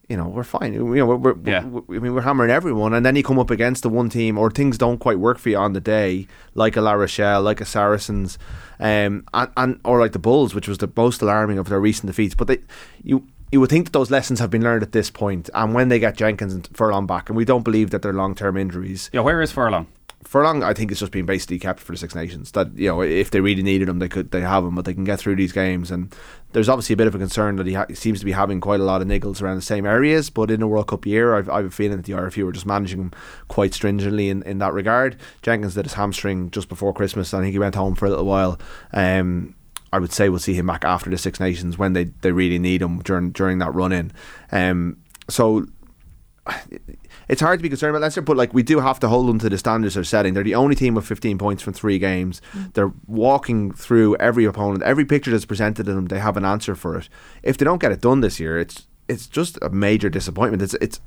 you 0.10 0.18
know, 0.18 0.28
we're 0.28 0.44
fine. 0.44 0.74
You 0.74 0.84
know, 0.84 1.06
we're, 1.06 1.16
we're 1.16 1.36
yeah. 1.46 1.66
we 1.66 1.98
I 1.98 2.00
mean, 2.00 2.14
we're 2.14 2.22
hammering 2.22 2.52
everyone, 2.52 2.94
and 2.94 3.06
then 3.06 3.16
you 3.16 3.24
come 3.24 3.40
up 3.40 3.50
against 3.50 3.84
the 3.84 3.90
one 3.90 4.10
team, 4.10 4.38
or 4.38 4.52
things 4.52 4.78
don't 4.78 4.98
quite 4.98 5.20
work 5.20 5.38
for 5.38 5.50
you 5.50 5.58
on 5.58 5.74
the 5.74 5.80
day, 5.80 6.28
like 6.56 6.76
a 6.76 6.82
La 6.82 6.94
Rochelle, 6.94 7.42
like 7.42 7.62
a 7.62 7.66
Saracens, 7.66 8.38
um, 8.80 9.26
and, 9.34 9.52
and 9.56 9.80
or 9.86 10.00
like 10.00 10.12
the 10.12 10.20
Bulls, 10.20 10.54
which 10.54 10.68
was 10.68 10.80
the 10.80 10.92
most 10.96 11.22
alarming 11.22 11.58
of 11.58 11.70
their 11.70 11.80
recent 11.80 12.08
defeats. 12.08 12.36
But 12.36 12.48
they, 12.48 12.58
you 13.02 13.26
you 13.52 13.60
would 13.60 13.70
think 13.70 13.86
that 13.86 13.94
those 13.94 14.12
lessons 14.12 14.40
have 14.40 14.50
been 14.50 14.64
learned 14.64 14.84
at 14.84 14.92
this 14.92 15.10
point, 15.10 15.50
and 15.54 15.74
when 15.74 15.88
they 15.88 16.00
get 16.00 16.18
Jenkins 16.18 16.54
and 16.54 16.68
Furlong 16.76 17.08
back, 17.08 17.30
and 17.30 17.38
we 17.38 17.46
don't 17.46 17.64
believe 17.64 17.92
that 17.92 18.02
they're 18.02 18.14
long 18.14 18.36
term 18.36 18.58
injuries. 18.58 19.10
Yeah, 19.14 19.22
where 19.22 19.42
is 19.42 19.52
Furlong? 19.52 19.88
Furlong, 20.24 20.64
I 20.64 20.74
think 20.74 20.92
it's 20.92 21.00
just 21.00 21.12
been 21.12 21.26
basically 21.26 21.60
kept 21.60 21.80
for 21.80 21.92
the 21.92 21.98
Six 21.98 22.16
Nations. 22.16 22.52
That 22.52 22.76
you 22.76 22.88
know, 22.88 23.02
if 23.02 23.32
they 23.32 23.42
really 23.42 23.64
needed 23.64 23.90
him, 23.90 24.00
they 24.00 24.10
could 24.10 24.32
they 24.32 24.42
have 24.42 24.64
him, 24.64 24.76
but 24.76 24.86
they 24.86 24.94
can 24.94 25.04
get 25.04 25.20
through 25.20 25.36
these 25.36 25.52
games. 25.52 25.92
And 25.92 26.14
there's 26.54 26.70
obviously 26.70 26.94
a 26.94 26.98
bit 26.98 27.08
of 27.08 27.16
a 27.16 27.20
concern 27.20 27.58
that 27.58 27.68
he, 27.68 27.74
ha- 27.74 27.88
seems 27.94 28.20
to 28.20 28.26
be 28.26 28.32
having 28.32 28.62
quite 28.62 28.80
a 28.80 28.84
lot 28.84 29.02
of 29.02 29.08
niggles 29.08 29.42
around 29.42 29.56
the 29.56 29.62
same 29.62 29.86
areas. 29.86 30.30
But 30.30 30.50
in 30.50 30.62
a 30.62 30.68
World 30.68 30.88
Cup 30.88 31.06
year, 31.06 31.36
I've, 31.36 31.50
I 31.50 31.58
have 31.58 31.66
a 31.66 31.72
feeling 31.72 31.98
that 31.98 32.06
the 32.06 32.14
IRFU 32.14 32.48
are 32.48 32.52
just 32.52 32.66
managing 32.66 33.00
him 33.00 33.12
quite 33.48 33.74
stringently 33.74 34.30
in, 34.30 34.44
in 34.44 34.60
that 34.60 34.74
regard. 34.74 35.18
Jenkins 35.42 35.76
did 35.76 35.86
his 35.86 35.94
hamstring 35.94 36.52
just 36.52 36.70
before 36.70 36.94
Christmas. 36.94 37.34
I 37.34 37.42
think 37.42 37.52
he 37.52 37.60
went 37.60 37.76
home 37.76 37.96
for 37.96 38.06
a 38.06 38.10
little 38.10 38.26
while. 38.26 38.60
Um, 38.94 39.56
I 39.92 40.00
would 40.00 40.12
say 40.12 40.30
we'll 40.30 40.40
see 40.40 40.56
him 40.56 40.68
back 40.68 40.86
after 40.86 41.10
the 41.10 41.18
Six 41.18 41.40
Nations 41.40 41.78
when 41.78 41.94
they, 41.94 42.06
they 42.06 42.32
really 42.32 42.58
need 42.58 42.82
him 42.82 43.00
during 43.00 43.32
during 43.32 43.60
that 43.60 43.76
run 43.76 43.92
in. 43.92 44.12
Um, 44.52 44.98
so 45.30 45.68
it's 47.34 47.42
hard 47.42 47.58
to 47.58 47.64
be 47.64 47.70
concerned 47.70 47.90
about 47.90 48.04
Leinster, 48.04 48.22
but 48.22 48.38
like 48.38 48.54
we 48.54 48.62
do 48.62 48.80
have 48.80 49.00
to 49.00 49.08
hold 49.08 49.28
them 49.28 49.40
to 49.40 49.50
the 49.50 49.58
standards 49.58 49.96
they're 49.96 50.04
setting. 50.04 50.36
They're 50.36 50.44
the 50.44 50.54
only 50.54 50.76
team 50.76 50.94
with 50.94 51.06
15 51.06 51.40
points 51.40 51.64
from 51.64 51.74
three 51.74 51.98
games. 51.98 52.44
Mm. 52.54 52.74
They're 52.74 52.94
walking 53.08 53.72
through 53.72 54.16
every 54.18 54.46
opponent, 54.46 54.84
every 54.84 55.04
picture 55.04 55.32
that's 55.32 55.44
presented 55.44 55.88
to 55.88 55.94
them. 55.94 56.06
They 56.06 56.20
have 56.20 56.38
an 56.38 56.46
answer 56.46 56.76
for 56.76 56.96
it. 56.96 57.10
If 57.42 57.58
they 57.58 57.66
don't 57.66 57.82
get 57.82 57.92
it 57.92 58.02
done 58.02 58.22
this 58.22 58.40
year, 58.40 58.60
it's 58.60 58.86
it's 59.08 59.26
just 59.26 59.58
a 59.64 59.70
major 59.70 60.12
disappointment. 60.12 60.62
It's 60.62 60.76
it's 60.76 61.02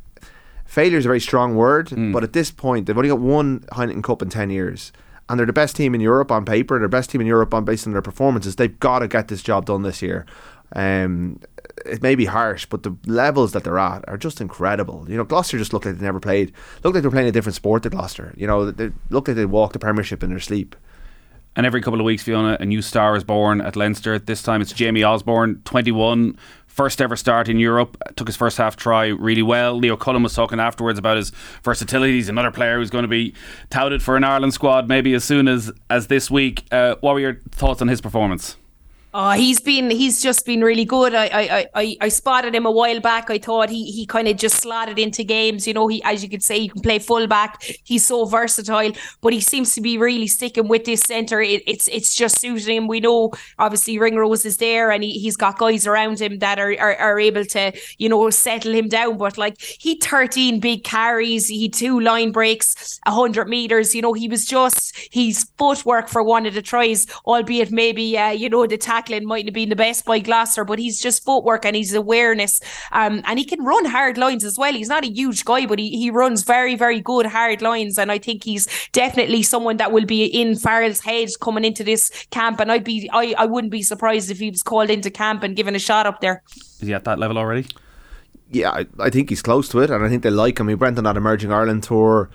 failure 0.64 0.98
is 0.98 1.04
a 1.04 1.08
very 1.08 1.20
strong 1.20 1.54
word, 1.54 1.90
mm. 1.90 2.12
but 2.12 2.24
at 2.24 2.32
this 2.32 2.50
point, 2.50 2.86
they've 2.86 2.98
only 2.98 3.08
got 3.08 3.20
one 3.20 3.60
Heineken 3.70 4.02
Cup 4.02 4.20
in 4.20 4.28
10 4.28 4.50
years. 4.50 4.92
And 5.28 5.38
they're 5.38 5.46
the 5.46 5.52
best 5.52 5.76
team 5.76 5.94
in 5.94 6.00
Europe 6.00 6.30
on 6.30 6.44
paper. 6.44 6.74
They're 6.74 6.86
the 6.86 6.96
best 6.96 7.10
team 7.10 7.20
in 7.20 7.26
Europe 7.26 7.52
on 7.54 7.64
based 7.64 7.86
on 7.86 7.92
their 7.92 8.02
performances. 8.02 8.56
They've 8.56 8.78
got 8.78 9.00
to 9.00 9.08
get 9.08 9.28
this 9.28 9.42
job 9.42 9.66
done 9.66 9.82
this 9.82 10.00
year. 10.02 10.24
Um, 10.74 11.40
it 11.84 12.02
may 12.02 12.14
be 12.14 12.24
harsh, 12.24 12.66
but 12.66 12.82
the 12.82 12.96
levels 13.06 13.52
that 13.52 13.64
they're 13.64 13.78
at 13.78 14.08
are 14.08 14.16
just 14.16 14.40
incredible. 14.40 15.06
You 15.08 15.16
know, 15.16 15.24
Gloucester 15.24 15.58
just 15.58 15.72
looked 15.72 15.86
like 15.86 15.98
they 15.98 16.04
never 16.04 16.20
played. 16.20 16.52
Looked 16.82 16.94
like 16.94 17.02
they're 17.02 17.10
playing 17.10 17.28
a 17.28 17.32
different 17.32 17.56
sport 17.56 17.82
to 17.82 17.90
Gloucester. 17.90 18.32
You 18.36 18.46
know, 18.46 18.70
they 18.70 18.90
looked 19.10 19.28
like 19.28 19.36
they 19.36 19.46
walked 19.46 19.74
the 19.74 19.78
Premiership 19.78 20.22
in 20.22 20.30
their 20.30 20.40
sleep. 20.40 20.74
And 21.54 21.64
every 21.64 21.80
couple 21.80 21.98
of 21.98 22.04
weeks, 22.04 22.22
Fiona, 22.22 22.58
a 22.60 22.66
new 22.66 22.82
star 22.82 23.16
is 23.16 23.24
born 23.24 23.62
at 23.62 23.76
Leinster. 23.76 24.18
This 24.18 24.42
time 24.42 24.60
it's 24.60 24.74
Jamie 24.74 25.02
Osborne, 25.02 25.62
21, 25.64 26.36
first 26.66 27.00
ever 27.00 27.16
start 27.16 27.48
in 27.48 27.58
Europe. 27.58 27.96
Took 28.16 28.28
his 28.28 28.36
first 28.36 28.58
half 28.58 28.76
try 28.76 29.06
really 29.06 29.42
well. 29.42 29.74
Leo 29.74 29.96
Cullen 29.96 30.22
was 30.22 30.34
talking 30.34 30.60
afterwards 30.60 30.98
about 30.98 31.16
his 31.16 31.30
versatility. 31.62 32.12
He's 32.12 32.28
another 32.28 32.50
player 32.50 32.76
who's 32.76 32.90
going 32.90 33.04
to 33.04 33.08
be 33.08 33.32
touted 33.70 34.02
for 34.02 34.16
an 34.16 34.24
Ireland 34.24 34.52
squad 34.52 34.86
maybe 34.86 35.14
as 35.14 35.24
soon 35.24 35.48
as, 35.48 35.72
as 35.88 36.08
this 36.08 36.30
week. 36.30 36.66
Uh, 36.70 36.96
what 37.00 37.14
were 37.14 37.20
your 37.20 37.40
thoughts 37.52 37.80
on 37.80 37.88
his 37.88 38.02
performance? 38.02 38.56
Oh, 39.18 39.30
he's 39.30 39.60
been 39.60 39.88
he's 39.88 40.22
just 40.22 40.44
been 40.44 40.60
really 40.60 40.84
good. 40.84 41.14
I 41.14 41.24
I, 41.24 41.66
I, 41.74 41.96
I 42.02 42.08
spotted 42.08 42.54
him 42.54 42.66
a 42.66 42.70
while 42.70 43.00
back. 43.00 43.30
I 43.30 43.38
thought 43.38 43.70
he 43.70 43.90
he 43.90 44.04
kind 44.04 44.28
of 44.28 44.36
just 44.36 44.56
slotted 44.56 44.98
into 44.98 45.24
games. 45.24 45.66
You 45.66 45.72
know, 45.72 45.88
he 45.88 46.02
as 46.02 46.22
you 46.22 46.28
could 46.28 46.42
say, 46.42 46.60
he 46.60 46.68
can 46.68 46.82
play 46.82 46.98
fullback. 46.98 47.62
He's 47.82 48.04
so 48.04 48.26
versatile, 48.26 48.92
but 49.22 49.32
he 49.32 49.40
seems 49.40 49.74
to 49.74 49.80
be 49.80 49.96
really 49.96 50.26
sticking 50.26 50.68
with 50.68 50.84
this 50.84 51.00
centre. 51.00 51.40
It, 51.40 51.62
it's 51.66 51.88
it's 51.88 52.14
just 52.14 52.38
suiting 52.38 52.76
him. 52.76 52.88
We 52.88 53.00
know 53.00 53.32
obviously 53.58 53.98
Ringrose 53.98 54.44
is 54.44 54.58
there, 54.58 54.90
and 54.90 55.02
he, 55.02 55.12
he's 55.12 55.38
got 55.38 55.56
guys 55.56 55.86
around 55.86 56.20
him 56.20 56.40
that 56.40 56.58
are, 56.58 56.76
are 56.78 56.96
are 56.96 57.18
able 57.18 57.46
to 57.46 57.72
you 57.96 58.10
know 58.10 58.28
settle 58.28 58.74
him 58.74 58.88
down. 58.88 59.16
But 59.16 59.38
like 59.38 59.58
he 59.58 59.96
13 59.98 60.60
big 60.60 60.84
carries, 60.84 61.48
he 61.48 61.70
two 61.70 62.00
line 62.00 62.32
breaks, 62.32 63.00
hundred 63.06 63.48
meters. 63.48 63.94
You 63.94 64.02
know, 64.02 64.12
he 64.12 64.28
was 64.28 64.44
just 64.44 64.94
his 65.10 65.48
footwork 65.56 66.08
for 66.10 66.22
one 66.22 66.44
of 66.44 66.52
the 66.52 66.60
tries, 66.60 67.06
albeit 67.24 67.72
maybe 67.72 68.18
uh, 68.18 68.32
you 68.32 68.50
know 68.50 68.66
the 68.66 68.76
tackle 68.76 69.05
tackling 69.06 69.26
mightn't 69.26 69.48
have 69.48 69.54
been 69.54 69.68
the 69.68 69.76
best 69.76 70.04
by 70.04 70.18
Gloucester, 70.18 70.64
but 70.64 70.78
he's 70.78 71.00
just 71.00 71.24
footwork 71.24 71.64
and 71.64 71.76
his 71.76 71.94
awareness. 71.94 72.60
Um, 72.92 73.22
and 73.24 73.38
he 73.38 73.44
can 73.44 73.64
run 73.64 73.84
hard 73.84 74.18
lines 74.18 74.44
as 74.44 74.58
well. 74.58 74.72
He's 74.72 74.88
not 74.88 75.04
a 75.04 75.10
huge 75.10 75.44
guy, 75.44 75.66
but 75.66 75.78
he, 75.78 75.90
he 75.90 76.10
runs 76.10 76.42
very, 76.42 76.74
very 76.74 77.00
good 77.00 77.26
hard 77.26 77.62
lines. 77.62 77.98
And 77.98 78.10
I 78.10 78.18
think 78.18 78.44
he's 78.44 78.68
definitely 78.92 79.42
someone 79.42 79.76
that 79.78 79.92
will 79.92 80.06
be 80.06 80.24
in 80.24 80.56
Farrell's 80.56 81.00
head 81.00 81.28
coming 81.40 81.64
into 81.64 81.84
this 81.84 82.10
camp. 82.30 82.60
And 82.60 82.70
I'd 82.70 82.84
be 82.84 83.08
I, 83.12 83.34
I 83.38 83.46
wouldn't 83.46 83.70
be 83.70 83.82
surprised 83.82 84.30
if 84.30 84.38
he 84.38 84.50
was 84.50 84.62
called 84.62 84.90
into 84.90 85.10
camp 85.10 85.42
and 85.42 85.56
given 85.56 85.74
a 85.74 85.80
shot 85.80 86.06
up 86.06 86.20
there. 86.20 86.42
Is 86.80 86.88
he 86.88 86.94
at 86.94 87.04
that 87.04 87.18
level 87.18 87.38
already? 87.38 87.66
Yeah, 88.50 88.70
I, 88.70 88.86
I 89.00 89.10
think 89.10 89.28
he's 89.28 89.42
close 89.42 89.68
to 89.70 89.80
it, 89.80 89.90
and 89.90 90.04
I 90.04 90.08
think 90.08 90.22
they 90.22 90.30
like 90.30 90.60
him. 90.60 90.68
He 90.68 90.76
went 90.76 90.98
on 90.98 91.04
that 91.04 91.16
emerging 91.16 91.52
Ireland 91.52 91.82
tour 91.82 92.30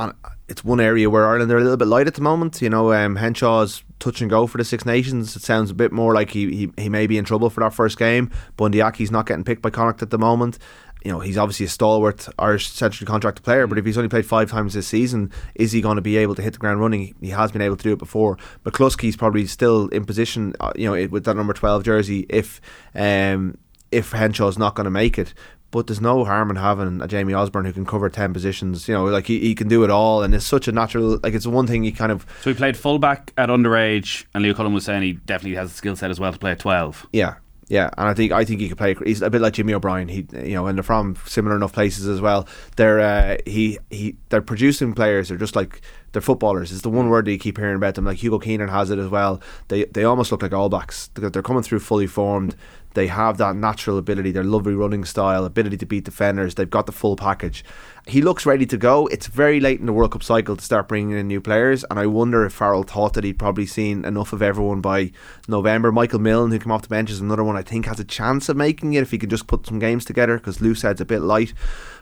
and 0.00 0.14
it's 0.48 0.64
one 0.64 0.80
area 0.80 1.10
where 1.10 1.26
Ireland 1.26 1.52
are 1.52 1.58
a 1.58 1.60
little 1.60 1.76
bit 1.76 1.86
light 1.86 2.06
at 2.06 2.14
the 2.14 2.22
moment. 2.22 2.62
You 2.62 2.70
know, 2.70 2.92
um, 2.92 3.16
Henshaw's 3.16 3.84
touch 4.00 4.20
and 4.20 4.30
go 4.30 4.46
for 4.46 4.58
the 4.58 4.64
Six 4.64 4.84
Nations. 4.84 5.36
It 5.36 5.42
sounds 5.42 5.70
a 5.70 5.74
bit 5.74 5.92
more 5.92 6.14
like 6.14 6.30
he, 6.30 6.54
he, 6.54 6.72
he 6.76 6.88
may 6.88 7.06
be 7.06 7.18
in 7.18 7.24
trouble 7.24 7.50
for 7.50 7.60
that 7.60 7.74
first 7.74 7.98
game. 7.98 8.30
Bundee 8.56 8.80
Aki's 8.80 9.10
not 9.10 9.26
getting 9.26 9.44
picked 9.44 9.62
by 9.62 9.70
Connacht 9.70 10.02
at 10.02 10.10
the 10.10 10.18
moment. 10.18 10.58
You 11.04 11.10
know, 11.10 11.20
he's 11.20 11.38
obviously 11.38 11.64
a 11.64 11.68
stalwart 11.68 12.28
Irish 12.38 12.68
centrally 12.68 13.06
contract 13.06 13.42
player, 13.42 13.66
but 13.66 13.78
if 13.78 13.86
he's 13.86 13.96
only 13.96 14.10
played 14.10 14.26
five 14.26 14.50
times 14.50 14.74
this 14.74 14.86
season, 14.86 15.30
is 15.54 15.72
he 15.72 15.80
going 15.80 15.96
to 15.96 16.02
be 16.02 16.18
able 16.18 16.34
to 16.34 16.42
hit 16.42 16.52
the 16.52 16.58
ground 16.58 16.80
running? 16.80 17.14
He 17.20 17.30
has 17.30 17.52
been 17.52 17.62
able 17.62 17.76
to 17.76 17.82
do 17.82 17.92
it 17.92 17.98
before. 17.98 18.36
McCloskey's 18.64 19.16
probably 19.16 19.46
still 19.46 19.88
in 19.88 20.04
position, 20.04 20.54
uh, 20.60 20.72
you 20.76 20.86
know, 20.86 21.08
with 21.08 21.24
that 21.24 21.36
number 21.36 21.54
12 21.54 21.84
jersey 21.84 22.26
if 22.28 22.60
um, 22.94 23.56
if 23.90 24.12
Henshaw's 24.12 24.58
not 24.58 24.74
going 24.74 24.84
to 24.84 24.90
make 24.90 25.18
it. 25.18 25.32
But 25.70 25.86
there's 25.86 26.00
no 26.00 26.24
harm 26.24 26.50
in 26.50 26.56
having 26.56 27.00
a 27.00 27.06
Jamie 27.06 27.32
Osborne 27.32 27.64
who 27.64 27.72
can 27.72 27.86
cover 27.86 28.08
ten 28.08 28.32
positions. 28.32 28.88
You 28.88 28.94
know, 28.94 29.04
like 29.04 29.26
he, 29.26 29.38
he 29.38 29.54
can 29.54 29.68
do 29.68 29.84
it 29.84 29.90
all, 29.90 30.22
and 30.22 30.34
it's 30.34 30.46
such 30.46 30.66
a 30.68 30.72
natural. 30.72 31.20
Like 31.22 31.34
it's 31.34 31.46
one 31.46 31.66
thing 31.66 31.84
he 31.84 31.92
kind 31.92 32.10
of. 32.10 32.26
So 32.42 32.50
he 32.50 32.54
played 32.56 32.76
fullback 32.76 33.32
at 33.36 33.48
underage, 33.48 34.24
and 34.34 34.42
Leo 34.42 34.54
Cullen 34.54 34.72
was 34.72 34.84
saying 34.84 35.02
he 35.02 35.12
definitely 35.12 35.56
has 35.56 35.70
the 35.70 35.76
skill 35.76 35.96
set 35.96 36.10
as 36.10 36.18
well 36.18 36.32
to 36.32 36.38
play 36.38 36.52
at 36.52 36.58
twelve. 36.58 37.06
Yeah, 37.12 37.36
Yeah, 37.68 37.88
and 37.96 38.08
I 38.08 38.14
think 38.14 38.32
I 38.32 38.44
think 38.44 38.60
he 38.60 38.68
could 38.68 38.78
play. 38.78 38.96
He's 39.04 39.22
a 39.22 39.30
bit 39.30 39.40
like 39.40 39.52
Jimmy 39.52 39.72
O'Brien. 39.74 40.08
He, 40.08 40.26
you 40.32 40.54
know, 40.54 40.66
and 40.66 40.76
they're 40.76 40.82
from 40.82 41.16
similar 41.24 41.54
enough 41.54 41.72
places 41.72 42.08
as 42.08 42.20
well. 42.20 42.48
They're 42.74 42.98
uh, 42.98 43.36
he 43.46 43.78
he 43.90 44.16
they're 44.28 44.42
producing 44.42 44.92
players. 44.92 45.28
They're 45.28 45.38
just 45.38 45.54
like 45.54 45.80
they're 46.12 46.22
footballers. 46.22 46.72
It's 46.72 46.82
the 46.82 46.90
one 46.90 47.08
word 47.08 47.24
that 47.26 47.32
you 47.32 47.38
keep 47.38 47.58
hearing 47.58 47.76
about 47.76 47.94
them. 47.94 48.04
Like 48.04 48.18
Hugo 48.18 48.38
Keenan 48.38 48.68
has 48.68 48.90
it 48.90 48.98
as 48.98 49.08
well. 49.08 49.40
They 49.68 49.84
they 49.84 50.04
almost 50.04 50.32
look 50.32 50.42
like 50.42 50.52
All 50.52 50.68
Blacks. 50.68 51.08
They're, 51.14 51.42
coming 51.42 51.62
through 51.62 51.80
fully 51.80 52.06
formed. 52.06 52.56
They 52.94 53.06
have 53.06 53.38
that 53.38 53.54
natural 53.54 53.98
ability, 53.98 54.32
their 54.32 54.42
lovely 54.42 54.74
running 54.74 55.04
style, 55.04 55.44
ability 55.44 55.76
to 55.76 55.86
beat 55.86 56.04
defenders. 56.04 56.56
They've 56.56 56.68
got 56.68 56.86
the 56.86 56.92
full 56.92 57.14
package. 57.14 57.64
He 58.08 58.20
looks 58.20 58.44
ready 58.44 58.66
to 58.66 58.76
go. 58.76 59.06
It's 59.06 59.28
very 59.28 59.60
late 59.60 59.78
in 59.78 59.86
the 59.86 59.92
World 59.92 60.10
Cup 60.10 60.24
cycle 60.24 60.56
to 60.56 60.64
start 60.64 60.88
bringing 60.88 61.16
in 61.16 61.28
new 61.28 61.40
players, 61.40 61.84
and 61.88 62.00
I 62.00 62.06
wonder 62.06 62.44
if 62.44 62.52
Farrell 62.52 62.82
thought 62.82 63.12
that 63.12 63.22
he'd 63.22 63.38
probably 63.38 63.66
seen 63.66 64.04
enough 64.04 64.32
of 64.32 64.42
everyone 64.42 64.80
by 64.80 65.12
November. 65.46 65.92
Michael 65.92 66.18
Milne, 66.18 66.50
who 66.50 66.58
came 66.58 66.72
off 66.72 66.82
the 66.82 66.88
bench, 66.88 67.10
is 67.10 67.20
another 67.20 67.44
one 67.44 67.56
I 67.56 67.62
think 67.62 67.86
has 67.86 68.00
a 68.00 68.04
chance 68.04 68.48
of 68.48 68.56
making 68.56 68.94
it 68.94 69.02
if 69.02 69.12
he 69.12 69.18
can 69.18 69.30
just 69.30 69.46
put 69.46 69.66
some 69.66 69.78
games 69.78 70.04
together 70.04 70.38
because 70.38 70.58
Loosehead's 70.58 71.00
a 71.00 71.04
bit 71.04 71.20
light. 71.20 71.54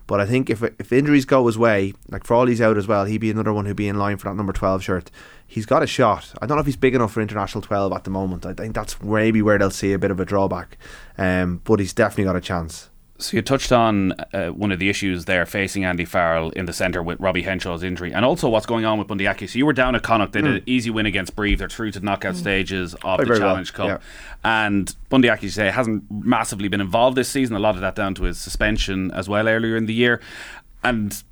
But 0.09 0.20
I 0.20 0.26
think 0.26 0.48
if 0.48 0.62
if 0.62 0.90
injuries 0.90 1.26
go 1.26 1.46
his 1.46 1.59
way, 1.59 1.92
like 2.09 2.24
Frawley's 2.24 2.62
out 2.62 2.78
as 2.78 2.88
well, 2.88 3.04
he'd 3.04 3.18
be 3.18 3.30
another 3.30 3.52
one 3.52 3.66
who'd 3.66 3.76
be 3.76 3.88
in 3.88 3.98
line 3.98 4.16
for 4.16 4.28
that 4.28 4.36
number 4.36 4.54
12 4.54 4.82
shirt. 4.82 5.11
He's 5.46 5.66
got 5.66 5.82
a 5.82 5.86
shot. 5.86 6.32
I 6.40 6.46
don't 6.46 6.56
know 6.56 6.61
if 6.61 6.66
he's 6.66 6.76
big 6.76 6.94
enough 6.94 7.12
for 7.12 7.20
international 7.20 7.61
12 7.61 7.92
at 7.92 8.04
the 8.04 8.11
moment. 8.11 8.46
I 8.46 8.54
think 8.54 8.74
that's 8.74 9.00
maybe 9.02 9.42
where 9.42 9.59
they'll 9.59 9.70
see 9.70 9.92
a 9.92 9.98
bit 9.98 10.11
of 10.11 10.18
a 10.18 10.24
drawback. 10.24 10.78
Um, 11.18 11.61
but 11.62 11.78
he's 11.78 11.92
definitely 11.92 12.24
got 12.24 12.36
a 12.36 12.40
chance. 12.40 12.88
So 13.20 13.36
you 13.36 13.42
touched 13.42 13.72
on 13.72 14.12
uh, 14.32 14.48
one 14.50 14.70
of 14.70 14.78
the 14.78 14.88
issues 14.88 15.24
there 15.24 15.44
facing 15.44 15.84
Andy 15.84 16.04
Farrell 16.04 16.50
in 16.50 16.66
the 16.66 16.72
centre 16.72 17.02
with 17.02 17.18
Robbie 17.18 17.42
Henshaw's 17.42 17.82
injury, 17.82 18.12
and 18.12 18.24
also 18.24 18.48
what's 18.48 18.64
going 18.64 18.84
on 18.84 18.96
with 18.96 19.08
Bundee 19.08 19.26
Aki. 19.26 19.48
So 19.48 19.58
you 19.58 19.66
were 19.66 19.72
down 19.72 19.96
at 19.96 20.04
Connacht, 20.04 20.32
they 20.32 20.40
did 20.40 20.54
an 20.54 20.62
easy 20.66 20.88
win 20.90 21.04
against 21.04 21.34
Brive. 21.34 21.58
They're 21.58 21.68
through 21.68 21.90
to 21.92 21.98
the 21.98 22.04
knockout 22.04 22.36
stages 22.36 22.94
of 23.02 23.18
the 23.18 23.26
very 23.26 23.40
well, 23.40 23.48
Challenge 23.50 23.72
Cup, 23.72 23.86
yeah. 23.88 23.98
and 24.44 24.94
Bundee 25.08 25.30
Aki 25.30 25.48
say 25.48 25.68
hasn't 25.70 26.04
massively 26.10 26.68
been 26.68 26.80
involved 26.80 27.16
this 27.16 27.28
season. 27.28 27.56
A 27.56 27.58
lot 27.58 27.74
of 27.74 27.80
that 27.80 27.96
down 27.96 28.14
to 28.14 28.22
his 28.22 28.38
suspension 28.38 29.10
as 29.10 29.28
well 29.28 29.48
earlier 29.48 29.76
in 29.76 29.86
the 29.86 29.94
year, 29.94 30.20
and. 30.84 31.22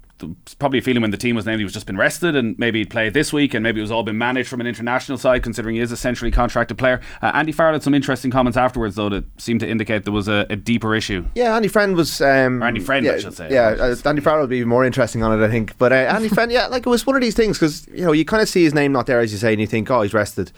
Probably 0.59 0.79
a 0.79 0.83
feeling 0.83 1.03
when 1.03 1.11
the 1.11 1.17
team 1.17 1.37
was 1.37 1.45
named 1.45 1.59
he 1.59 1.64
was 1.64 1.73
just 1.75 1.87
been 1.87 1.97
rested 1.97 2.35
and 2.35 2.59
maybe 2.59 2.79
he'd 2.79 2.89
play 2.91 3.11
this 3.11 3.33
week 3.33 3.53
and 3.53 3.62
maybe 3.62 3.81
it 3.81 3.83
was 3.83 3.91
all 3.91 4.03
been 4.03 4.17
managed 4.17 4.49
from 4.49 4.61
an 4.61 4.67
international 4.67 5.19
side 5.19 5.43
considering 5.43 5.75
he 5.75 5.81
is 5.83 5.93
a 5.93 5.97
centrally 5.97 6.31
contracted 6.31 6.79
player. 6.79 7.01
Uh, 7.21 7.33
Andy 7.35 7.53
Farrell 7.53 7.75
had 7.75 7.83
some 7.83 7.93
interesting 7.93 8.31
comments 8.31 8.57
afterwards 8.57 8.95
though 8.97 9.11
that 9.11 9.25
seemed 9.39 9.61
to 9.61 9.69
indicate 9.69 10.05
there 10.05 10.12
was 10.12 10.29
a, 10.29 10.47
a 10.49 10.57
deeper 10.57 10.95
issue. 10.95 11.25
Yeah, 11.35 11.55
Andy 11.55 11.69
Friend 11.69 11.95
was. 11.95 12.21
Um, 12.21 12.62
Or 12.62 12.67
Andy 12.67 12.81
Friend, 12.81 13.05
yeah, 13.05 13.12
I 13.12 13.19
should 13.19 13.35
say. 13.35 13.49
Yeah, 13.51 13.69
uh, 13.79 13.97
Andy 14.05 14.23
Farrell 14.23 14.41
would 14.41 14.51
be 14.51 14.64
more 14.64 14.85
interesting 14.85 15.23
on 15.23 15.39
it, 15.39 15.45
I 15.45 15.51
think. 15.51 15.77
But 15.77 15.93
uh, 15.93 15.97
Andy 15.97 16.29
Friend, 16.29 16.51
yeah, 16.51 16.67
like 16.67 16.87
it 16.87 16.91
was 16.91 17.07
one 17.07 17.17
of 17.17 17.23
these 17.23 17.35
things 17.35 17.59
because 17.59 17.87
you 17.89 18.05
know 18.05 18.12
you 18.12 18.25
kind 18.25 18.43
of 18.43 18.49
see 18.49 18.64
his 18.64 18.73
name 18.75 18.93
not 18.93 19.07
there 19.07 19.21
as 19.21 19.33
you 19.33 19.39
say, 19.39 19.53
and 19.53 19.61
you 19.61 19.67
think, 19.67 19.91
oh, 19.91 20.03
he's 20.03 20.14
rested. 20.14 20.51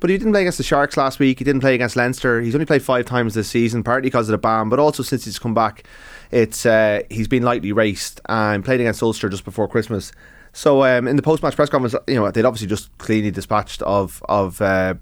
But 0.00 0.08
he 0.08 0.16
didn't 0.16 0.32
play 0.32 0.40
against 0.40 0.56
the 0.58 0.64
Sharks 0.64 0.96
last 0.96 1.18
week. 1.18 1.38
He 1.38 1.44
didn't 1.44 1.60
play 1.60 1.74
against 1.74 1.94
Leinster. 1.94 2.40
He's 2.40 2.54
only 2.54 2.64
played 2.64 2.82
five 2.82 3.04
times 3.04 3.34
this 3.34 3.48
season, 3.48 3.82
partly 3.82 4.06
because 4.08 4.28
of 4.28 4.32
the 4.32 4.38
ban, 4.38 4.70
but 4.70 4.78
also 4.78 5.02
since 5.02 5.26
he's 5.26 5.38
come 5.38 5.52
back, 5.52 5.84
it's 6.30 6.64
uh, 6.64 7.02
he's 7.10 7.28
been 7.28 7.42
lightly 7.42 7.72
raced 7.72 8.20
and 8.28 8.64
played 8.64 8.80
against 8.80 9.02
Ulster 9.02 9.28
just 9.28 9.44
before 9.44 9.68
Christmas. 9.68 10.12
So 10.52 10.84
um, 10.84 11.06
in 11.06 11.16
the 11.16 11.22
post-match 11.22 11.54
press 11.56 11.68
conference, 11.68 11.94
you 12.08 12.16
know 12.16 12.30
they'd 12.30 12.44
obviously 12.44 12.68
just 12.68 12.96
cleanly 12.98 13.30
dispatched 13.30 13.82
of 13.82 14.22
of. 14.28 14.60
Uh, 14.60 14.94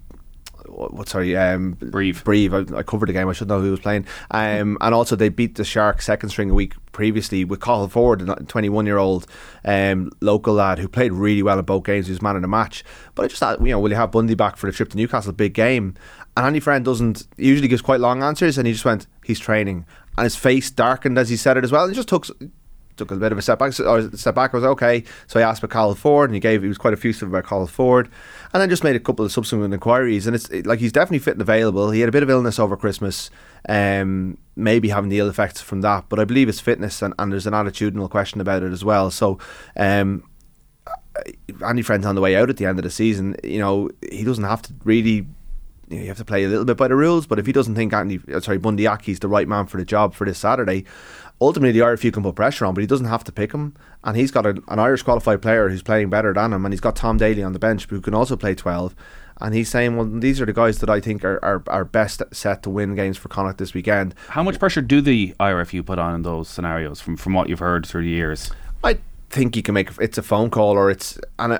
what 0.68 1.08
sorry 1.08 1.36
um 1.36 1.72
Brive. 1.72 2.22
Brive 2.24 2.52
I, 2.52 2.78
I 2.78 2.82
covered 2.82 3.08
the 3.08 3.12
game. 3.12 3.28
I 3.28 3.32
should 3.32 3.48
know 3.48 3.60
who 3.60 3.70
was 3.70 3.80
playing. 3.80 4.06
Um 4.30 4.76
and 4.80 4.94
also 4.94 5.16
they 5.16 5.28
beat 5.28 5.54
the 5.54 5.64
Sharks 5.64 6.06
second 6.06 6.28
string 6.28 6.50
a 6.50 6.54
week 6.54 6.74
previously 6.92 7.44
with 7.44 7.60
Cathal 7.60 7.88
Forde 7.88 8.28
a 8.28 8.44
21 8.44 8.86
year 8.86 8.98
old 8.98 9.26
um 9.64 10.10
local 10.20 10.54
lad 10.54 10.78
who 10.78 10.88
played 10.88 11.12
really 11.12 11.42
well 11.42 11.58
in 11.58 11.64
both 11.64 11.84
games. 11.84 12.06
He 12.06 12.12
was 12.12 12.22
man 12.22 12.36
of 12.36 12.42
the 12.42 12.48
match. 12.48 12.84
But 13.14 13.24
I 13.24 13.28
just 13.28 13.40
thought 13.40 13.60
you 13.60 13.68
know 13.68 13.80
will 13.80 13.90
you 13.90 13.96
have 13.96 14.12
Bundee 14.12 14.34
back 14.34 14.56
for 14.56 14.66
the 14.66 14.72
trip 14.72 14.90
to 14.90 14.96
Newcastle? 14.96 15.32
Big 15.32 15.54
game. 15.54 15.94
And 16.36 16.46
Andy 16.46 16.60
Friend 16.60 16.84
doesn't 16.84 17.26
he 17.36 17.48
usually 17.48 17.68
gives 17.68 17.82
quite 17.82 18.00
long 18.00 18.22
answers 18.22 18.58
and 18.58 18.66
he 18.66 18.72
just 18.72 18.84
went 18.84 19.06
he's 19.24 19.40
training 19.40 19.86
and 20.18 20.24
his 20.24 20.36
face 20.36 20.70
darkened 20.70 21.18
as 21.18 21.28
he 21.28 21.36
said 21.36 21.56
it 21.56 21.64
as 21.64 21.72
well 21.72 21.84
and 21.84 21.92
he 21.92 21.96
just 21.96 22.08
took 22.08 22.26
took 22.98 23.10
a 23.10 23.16
bit 23.16 23.32
of 23.32 23.38
a 23.38 23.42
step 23.42 23.58
back. 23.58 23.78
Or 23.80 24.16
step 24.16 24.34
back. 24.34 24.52
I 24.52 24.56
was 24.56 24.64
okay. 24.64 25.04
So 25.26 25.40
I 25.40 25.42
asked 25.44 25.62
about 25.62 25.72
Cathal 25.72 25.94
Forde, 25.94 26.26
and 26.26 26.34
he 26.34 26.40
gave 26.40 26.62
he 26.62 26.68
was 26.68 26.76
quite 26.76 26.92
effusive 26.92 27.28
about 27.28 27.44
Cathal 27.44 27.66
Forde, 27.66 28.10
and 28.52 28.60
then 28.60 28.68
just 28.68 28.84
made 28.84 28.96
a 28.96 29.00
couple 29.00 29.24
of 29.24 29.32
subsequent 29.32 29.72
inquiries. 29.72 30.26
And 30.26 30.36
it's 30.36 30.48
it, 30.50 30.66
like 30.66 30.80
he's 30.80 30.92
definitely 30.92 31.20
fit 31.20 31.34
and 31.34 31.40
available. 31.40 31.90
He 31.90 32.00
had 32.00 32.08
a 32.08 32.12
bit 32.12 32.22
of 32.22 32.28
illness 32.28 32.58
over 32.58 32.76
Christmas, 32.76 33.30
um, 33.68 34.36
maybe 34.56 34.90
having 34.90 35.08
the 35.08 35.18
ill 35.18 35.30
effects 35.30 35.62
from 35.62 35.80
that. 35.80 36.06
But 36.08 36.18
I 36.18 36.24
believe 36.24 36.48
it's 36.48 36.60
fitness, 36.60 37.00
and, 37.00 37.14
and 37.18 37.32
there's 37.32 37.46
an 37.46 37.54
attitudinal 37.54 38.10
question 38.10 38.40
about 38.40 38.62
it 38.62 38.72
as 38.72 38.84
well. 38.84 39.10
So. 39.10 39.38
Um, 39.76 40.24
Andy 41.66 41.82
Friend's 41.82 42.06
on 42.06 42.14
the 42.14 42.20
way 42.20 42.36
out 42.36 42.48
at 42.48 42.58
the 42.58 42.64
end 42.64 42.78
of 42.78 42.84
the 42.84 42.90
season. 42.90 43.34
You 43.42 43.58
know, 43.58 43.90
he 44.08 44.22
doesn't 44.22 44.44
have 44.44 44.62
to 44.62 44.74
really 44.84 45.26
you, 45.88 45.96
know, 45.96 46.02
you 46.02 46.08
have 46.08 46.18
to 46.18 46.24
play 46.24 46.44
a 46.44 46.48
little 46.48 46.64
bit 46.64 46.76
by 46.76 46.88
the 46.88 46.96
rules. 46.96 47.26
But 47.26 47.38
if 47.38 47.46
he 47.46 47.52
doesn't 47.52 47.74
think 47.74 47.92
Andy, 47.92 48.20
uh, 48.32 48.40
sorry, 48.40 48.58
Aki's 48.86 49.20
the 49.20 49.28
right 49.28 49.48
man 49.48 49.66
for 49.66 49.76
the 49.76 49.84
job 49.84 50.14
for 50.14 50.24
this 50.26 50.38
Saturday, 50.38 50.84
ultimately 51.40 51.72
the 51.72 51.84
IRFU 51.84 52.12
can 52.12 52.22
put 52.22 52.34
pressure 52.34 52.66
on, 52.66 52.74
but 52.74 52.80
he 52.80 52.86
doesn't 52.86 53.06
have 53.06 53.24
to 53.24 53.32
pick 53.32 53.52
him. 53.52 53.74
And 54.04 54.16
he's 54.16 54.30
got 54.30 54.46
a, 54.46 54.62
an 54.68 54.78
Irish 54.78 55.02
qualified 55.02 55.42
player 55.42 55.68
who's 55.68 55.82
playing 55.82 56.10
better 56.10 56.32
than 56.32 56.52
him, 56.52 56.64
and 56.64 56.72
he's 56.72 56.80
got 56.80 56.96
Tom 56.96 57.16
Daly 57.16 57.42
on 57.42 57.52
the 57.52 57.58
bench 57.58 57.86
who 57.88 58.00
can 58.00 58.14
also 58.14 58.36
play 58.36 58.54
twelve. 58.54 58.94
And 59.40 59.54
he's 59.54 59.68
saying, 59.68 59.96
well, 59.96 60.04
these 60.04 60.40
are 60.40 60.46
the 60.46 60.52
guys 60.52 60.80
that 60.80 60.90
I 60.90 60.98
think 60.98 61.24
are, 61.24 61.38
are, 61.44 61.62
are 61.68 61.84
best 61.84 62.24
set 62.32 62.64
to 62.64 62.70
win 62.70 62.96
games 62.96 63.16
for 63.16 63.28
Connacht 63.28 63.58
this 63.58 63.72
weekend. 63.72 64.16
How 64.30 64.42
much 64.42 64.58
pressure 64.58 64.82
do 64.82 65.00
the 65.00 65.32
IRFU 65.38 65.86
put 65.86 66.00
on 66.00 66.12
in 66.12 66.22
those 66.22 66.48
scenarios 66.48 67.00
from, 67.00 67.16
from 67.16 67.34
what 67.34 67.48
you've 67.48 67.60
heard 67.60 67.86
through 67.86 68.02
the 68.02 68.08
years? 68.08 68.50
I 68.82 68.98
think 69.30 69.54
you 69.54 69.62
can 69.62 69.74
make 69.74 69.90
it's 70.00 70.18
a 70.18 70.22
phone 70.22 70.50
call 70.50 70.72
or 70.76 70.90
it's 70.90 71.18
and 71.38 71.58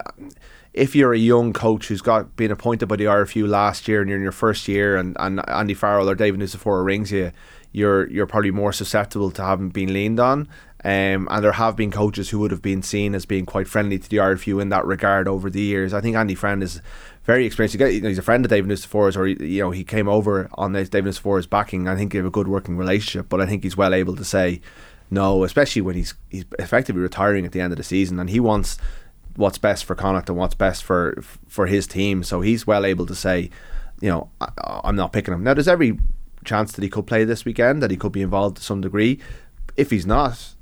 if 0.79 0.95
you're 0.95 1.13
a 1.13 1.19
young 1.19 1.53
coach 1.53 1.89
who's 1.89 2.01
got 2.01 2.37
been 2.37 2.51
appointed 2.51 2.87
by 2.87 2.97
the 2.97 3.05
IRFU 3.05 3.49
last 3.49 3.89
year 3.89 4.01
and 4.01 4.09
you're 4.09 4.17
in 4.17 4.23
your 4.23 4.33
first 4.33 4.69
year 4.69 4.97
and, 4.97 5.17
and 5.19 5.41
Andy 5.49 5.75
Farrell 5.75 6.09
or 6.09 6.15
David 6.15 6.41
Nucifora 6.41 6.85
rings 6.85 7.11
you, 7.11 7.33
you're 7.73 8.09
you're 8.09 8.27
probably 8.27 8.51
more 8.51 8.73
susceptible 8.73 9.31
to 9.33 9.43
having 9.43 9.71
been 9.71 9.93
leaned 9.93 10.21
on. 10.21 10.49
Um, 10.85 11.27
and 11.29 11.43
there 11.43 11.53
have 11.53 11.75
been 11.75 11.91
coaches 11.91 12.31
who 12.31 12.39
would 12.39 12.53
have 12.53 12.63
been 12.63 12.83
seen 12.83 13.17
as 13.17 13.27
being 13.27 13.45
quite 13.45 13.67
friendly 13.67 13.99
to 13.99 14.09
the 14.09 14.19
IRFU 14.19 14.63
in 14.63 14.69
that 14.69 14.87
regard 14.87 15.27
over 15.27 15.51
the 15.51 15.61
years. 15.61 15.93
I 15.93 16.01
think 16.01 16.17
Andy 16.17 16.37
Friend 16.37 16.63
is 16.63 16.81
very 17.25 17.45
experienced. 17.45 17.75
You 17.75 18.01
know, 18.01 18.09
he's 18.09 18.19
a 18.19 18.23
friend 18.23 18.45
of 18.45 18.51
David 18.51 18.71
Nucifora's, 18.71 19.17
or 19.17 19.27
you 19.27 19.61
know, 19.61 19.73
he 19.73 19.83
came 19.83 20.09
over 20.09 20.49
on 20.55 20.73
David 20.73 21.05
Nucifora's 21.05 21.49
backing. 21.49 21.89
I 21.89 21.97
think 21.97 22.13
they 22.13 22.19
have 22.19 22.27
a 22.27 22.31
good 22.31 22.47
working 22.47 22.77
relationship, 22.77 23.29
but 23.29 23.41
I 23.41 23.47
think 23.47 23.65
he's 23.65 23.77
well 23.77 23.93
able 23.93 24.15
to 24.15 24.25
say 24.25 24.61
no, 25.11 25.43
especially 25.43 25.83
when 25.83 25.97
he's 25.97 26.15
he's 26.29 26.45
effectively 26.61 27.03
retiring 27.03 27.45
at 27.45 27.51
the 27.51 27.61
end 27.61 27.73
of 27.73 27.77
the 27.77 27.85
season, 27.85 28.21
and 28.21 28.31
he 28.31 28.39
wants 28.39 28.79
what's 29.39 29.57
best 29.57 29.85
for 29.85 29.95
Connacht 29.95 30.29
and 30.29 30.37
what's 30.37 30.55
best 30.55 30.85
for 30.85 31.23
for 31.47 31.67
his 31.67 31.87
team. 31.87 32.23
So 32.23 32.41
he's 32.41 32.67
well 32.67 32.85
able 32.85 33.07
to 33.07 33.15
say, 33.15 33.51
you 34.01 34.09
know, 34.09 34.31
I, 34.41 34.81
I'm 34.85 34.97
not 34.97 35.13
picking 35.13 35.33
him. 35.33 35.45
Now 35.45 35.55
there's 35.55 35.69
every 35.69 35.99
chance 36.45 36.73
that 36.73 36.83
he 36.83 36.91
could 36.91 37.07
play 37.07 37.25
this 37.25 37.45
weekend, 37.45 37.83
that 37.83 37.91
he 37.91 37.97
could 37.97 38.13
be 38.13 38.23
involved 38.23 38.57
to 38.57 38.63
some 38.63 38.81
degree. 38.81 39.21
If 39.77 39.91
he's 39.91 40.07
not, 40.07 40.55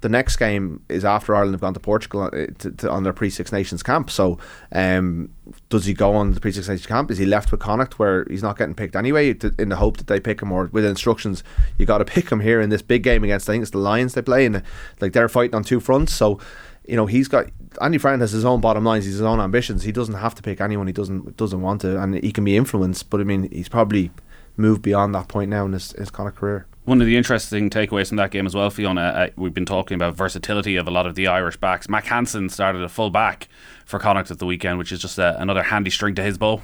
the 0.00 0.08
next 0.08 0.36
game 0.36 0.82
is 0.88 1.04
after 1.04 1.34
Ireland 1.34 1.54
have 1.54 1.60
gone 1.60 1.74
to 1.74 1.80
Portugal 1.80 2.22
uh, 2.22 2.30
to, 2.30 2.70
to, 2.70 2.90
on 2.90 3.02
their 3.02 3.12
pre 3.12 3.30
Six 3.30 3.52
Nations 3.52 3.82
camp. 3.82 4.10
So, 4.10 4.38
um, 4.72 5.30
does 5.68 5.84
he 5.86 5.92
go 5.92 6.14
on 6.14 6.32
the 6.32 6.40
pre 6.40 6.52
Six 6.52 6.68
Nations 6.68 6.86
camp? 6.86 7.10
Is 7.10 7.18
he 7.18 7.26
left 7.26 7.50
with 7.50 7.60
Connacht 7.60 7.98
where 7.98 8.26
he's 8.30 8.42
not 8.42 8.56
getting 8.56 8.74
picked 8.74 8.96
anyway, 8.96 9.34
to, 9.34 9.54
in 9.58 9.68
the 9.68 9.76
hope 9.76 9.98
that 9.98 10.06
they 10.06 10.20
pick 10.20 10.40
him, 10.40 10.52
or 10.52 10.66
with 10.72 10.84
instructions 10.84 11.42
you 11.78 11.86
got 11.86 11.98
to 11.98 12.04
pick 12.16 12.30
him 12.30 12.40
here 12.40 12.60
in 12.60 12.70
this 12.70 12.82
big 12.82 13.02
game 13.02 13.24
against 13.24 13.48
I 13.48 13.54
think 13.54 13.62
it's 13.62 13.72
the 13.72 13.78
Lions 13.78 14.14
they 14.14 14.22
play, 14.22 14.46
and 14.46 14.62
like 15.00 15.12
they're 15.12 15.28
fighting 15.28 15.54
on 15.54 15.64
two 15.64 15.80
fronts. 15.80 16.14
So, 16.14 16.38
you 16.86 16.96
know, 16.96 17.06
he's 17.06 17.28
got 17.28 17.46
Andy 17.80 17.98
Friend 17.98 18.20
has 18.20 18.32
his 18.32 18.44
own 18.44 18.60
bottom 18.60 18.84
lines, 18.84 19.04
he's 19.04 19.14
his 19.14 19.22
own 19.22 19.40
ambitions. 19.40 19.84
He 19.84 19.92
doesn't 19.92 20.14
have 20.14 20.34
to 20.34 20.42
pick 20.42 20.60
anyone 20.60 20.86
he 20.86 20.92
doesn't 20.92 21.36
doesn't 21.36 21.60
want 21.60 21.82
to, 21.82 22.00
and 22.00 22.22
he 22.22 22.32
can 22.32 22.44
be 22.44 22.56
influenced. 22.56 23.10
But 23.10 23.20
I 23.20 23.24
mean, 23.24 23.50
he's 23.50 23.68
probably 23.68 24.10
moved 24.56 24.82
beyond 24.82 25.14
that 25.14 25.28
point 25.28 25.50
now 25.50 25.64
in 25.64 25.72
his, 25.72 25.92
his 25.92 26.10
kind 26.10 26.28
of 26.28 26.34
career 26.34 26.66
one 26.90 27.00
of 27.00 27.06
the 27.06 27.16
interesting 27.16 27.70
takeaways 27.70 28.08
from 28.08 28.16
that 28.16 28.32
game 28.32 28.46
as 28.46 28.54
well, 28.54 28.68
Fiona, 28.68 29.00
uh, 29.00 29.28
we've 29.36 29.54
been 29.54 29.64
talking 29.64 29.94
about 29.94 30.16
versatility 30.16 30.74
of 30.74 30.88
a 30.88 30.90
lot 30.90 31.06
of 31.06 31.14
the 31.14 31.28
Irish 31.28 31.56
backs. 31.56 31.88
Mac 31.88 32.06
Hansen 32.06 32.48
started 32.48 32.82
a 32.82 32.88
full 32.88 33.10
back 33.10 33.48
for 33.84 34.00
Connacht 34.00 34.30
at 34.30 34.40
the 34.40 34.46
weekend, 34.46 34.76
which 34.76 34.90
is 34.90 34.98
just 34.98 35.16
a, 35.16 35.40
another 35.40 35.62
handy 35.62 35.90
string 35.90 36.16
to 36.16 36.22
his 36.22 36.36
bow. 36.36 36.62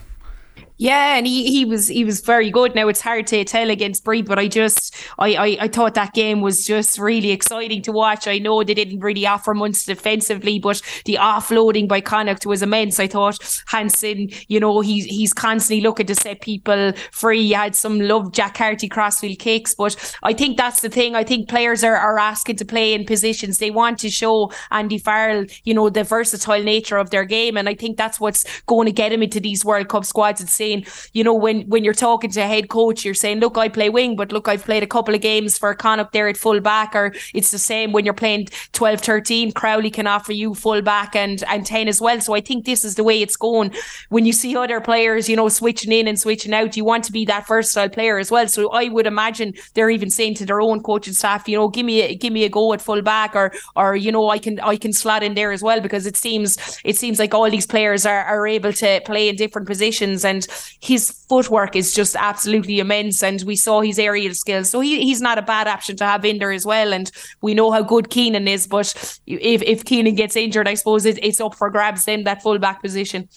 Yeah, 0.78 1.16
and 1.16 1.26
he, 1.26 1.50
he 1.50 1.64
was 1.64 1.88
he 1.88 2.04
was 2.04 2.20
very 2.20 2.50
good. 2.50 2.74
Now 2.74 2.88
it's 2.88 3.00
hard 3.00 3.26
to 3.28 3.44
tell 3.44 3.70
against 3.70 4.04
Brive, 4.04 4.26
but 4.26 4.38
I 4.38 4.46
just 4.46 4.94
I, 5.18 5.34
I 5.34 5.56
I 5.62 5.68
thought 5.68 5.94
that 5.94 6.12
game 6.12 6.42
was 6.42 6.66
just 6.66 6.98
really 6.98 7.30
exciting 7.30 7.80
to 7.82 7.92
watch. 7.92 8.28
I 8.28 8.38
know 8.38 8.62
they 8.62 8.74
didn't 8.74 9.00
really 9.00 9.26
offer 9.26 9.54
much 9.54 9.86
defensively, 9.86 10.58
but 10.58 10.82
the 11.06 11.14
offloading 11.14 11.88
by 11.88 12.02
Connacht 12.02 12.44
was 12.44 12.62
immense. 12.62 13.00
I 13.00 13.06
thought 13.06 13.38
Hansen, 13.68 14.28
you 14.48 14.60
know, 14.60 14.80
he's 14.82 15.06
he's 15.06 15.32
constantly 15.32 15.82
looking 15.82 16.06
to 16.06 16.14
set 16.14 16.42
people 16.42 16.92
free. 17.10 17.42
He 17.46 17.52
had 17.52 17.74
some 17.74 17.98
love 17.98 18.32
Jack 18.32 18.54
Carty 18.54 18.88
crossfield 18.88 19.38
kicks, 19.38 19.74
but 19.74 19.96
I 20.22 20.34
think 20.34 20.58
that's 20.58 20.80
the 20.82 20.90
thing. 20.90 21.14
I 21.14 21.24
think 21.24 21.48
players 21.48 21.84
are, 21.84 21.96
are 21.96 22.18
asking 22.18 22.56
to 22.56 22.66
play 22.66 22.92
in 22.92 23.06
positions. 23.06 23.58
They 23.58 23.70
want 23.70 23.98
to 24.00 24.10
show 24.10 24.52
Andy 24.70 24.98
Farrell, 24.98 25.46
you 25.64 25.72
know, 25.72 25.88
the 25.88 26.04
versatile 26.04 26.62
nature 26.62 26.98
of 26.98 27.08
their 27.10 27.24
game. 27.24 27.56
And 27.56 27.66
I 27.68 27.74
think 27.74 27.96
that's 27.96 28.20
what's 28.20 28.44
going 28.66 28.86
to 28.86 28.92
get 28.92 29.12
him 29.12 29.22
into 29.22 29.40
these 29.40 29.64
World 29.64 29.88
Cup 29.88 30.04
squads. 30.04 30.40
It's 30.42 30.52
saying, 30.66 30.86
you 31.12 31.24
know, 31.24 31.34
when 31.34 31.62
when 31.68 31.84
you're 31.84 31.94
talking 31.94 32.30
to 32.30 32.40
a 32.40 32.46
head 32.46 32.68
coach, 32.68 33.04
you're 33.04 33.14
saying, 33.14 33.40
look, 33.40 33.56
I 33.58 33.68
play 33.68 33.88
wing, 33.88 34.16
but 34.16 34.32
look, 34.32 34.48
I've 34.48 34.64
played 34.64 34.82
a 34.82 34.86
couple 34.86 35.14
of 35.14 35.20
games 35.20 35.58
for 35.58 35.74
Connacht 35.74 36.12
there 36.12 36.28
at 36.28 36.36
full 36.36 36.60
back, 36.60 36.94
or 36.94 37.14
it's 37.34 37.50
the 37.50 37.58
same 37.58 37.92
when 37.92 38.04
you're 38.04 38.14
playing 38.14 38.48
12, 38.72 39.00
13. 39.00 39.52
Crowley 39.52 39.90
can 39.90 40.06
offer 40.06 40.32
you 40.32 40.54
full 40.54 40.82
back 40.82 41.14
and 41.14 41.44
and 41.48 41.64
10 41.66 41.88
as 41.88 42.00
well. 42.00 42.20
So 42.20 42.34
I 42.34 42.40
think 42.40 42.64
this 42.64 42.84
is 42.84 42.94
the 42.94 43.04
way 43.04 43.22
it's 43.22 43.36
going. 43.36 43.72
When 44.08 44.26
you 44.26 44.32
see 44.32 44.56
other 44.56 44.80
players, 44.80 45.28
you 45.28 45.36
know, 45.36 45.48
switching 45.48 45.92
in 45.92 46.08
and 46.08 46.18
switching 46.18 46.54
out, 46.54 46.76
you 46.76 46.84
want 46.84 47.04
to 47.04 47.12
be 47.12 47.24
that 47.26 47.46
versatile 47.46 47.88
player 47.88 48.18
as 48.18 48.30
well. 48.30 48.48
So 48.48 48.70
I 48.70 48.88
would 48.88 49.06
imagine 49.06 49.54
they're 49.74 49.90
even 49.90 50.10
saying 50.10 50.34
to 50.36 50.46
their 50.46 50.60
own 50.60 50.82
coaching 50.82 51.14
staff, 51.14 51.48
you 51.48 51.56
know, 51.56 51.68
give 51.68 51.86
me 51.86 52.02
a, 52.02 52.14
give 52.14 52.32
me 52.32 52.44
a 52.44 52.48
go 52.48 52.72
at 52.72 52.82
full 52.82 53.02
back, 53.02 53.36
or 53.36 53.52
or 53.76 53.96
you 53.96 54.10
know, 54.12 54.30
I 54.30 54.38
can 54.38 54.58
I 54.60 54.76
can 54.76 54.92
slot 54.92 55.22
in 55.22 55.34
there 55.34 55.52
as 55.52 55.62
well 55.62 55.80
because 55.80 56.06
it 56.06 56.16
seems 56.16 56.80
it 56.84 56.96
seems 56.96 57.18
like 57.18 57.34
all 57.34 57.50
these 57.50 57.66
players 57.66 58.06
are 58.06 58.24
are 58.24 58.46
able 58.46 58.72
to 58.72 59.00
play 59.04 59.28
in 59.28 59.36
different 59.36 59.66
positions, 59.66 60.24
and 60.24 60.46
his 60.80 61.10
footwork 61.10 61.76
is 61.76 61.94
just 61.94 62.16
absolutely 62.16 62.78
immense. 62.78 63.22
And 63.22 63.42
we 63.42 63.56
saw 63.56 63.80
his 63.80 63.98
aerial 63.98 64.34
skills, 64.34 64.70
so 64.70 64.80
he, 64.80 65.02
he's 65.02 65.20
not 65.20 65.38
a 65.38 65.42
bad 65.42 65.68
option 65.68 65.96
to 65.96 66.04
have 66.04 66.24
in 66.24 66.38
there 66.38 66.52
as 66.52 66.66
well. 66.66 66.92
And 66.92 67.10
we 67.40 67.54
know 67.54 67.70
how 67.70 67.82
good 67.82 68.10
Keenan 68.10 68.48
is, 68.48 68.66
but 68.66 69.18
if 69.26 69.62
if 69.62 69.84
Keenan 69.84 70.14
gets 70.14 70.36
injured, 70.36 70.68
I 70.68 70.74
suppose 70.74 71.04
it, 71.04 71.18
it's 71.22 71.40
up 71.40 71.54
for 71.54 71.70
grabs 71.70 72.04
then 72.04 72.24
that 72.24 72.42
full 72.42 72.58
back 72.58 72.82
position. 72.82 73.28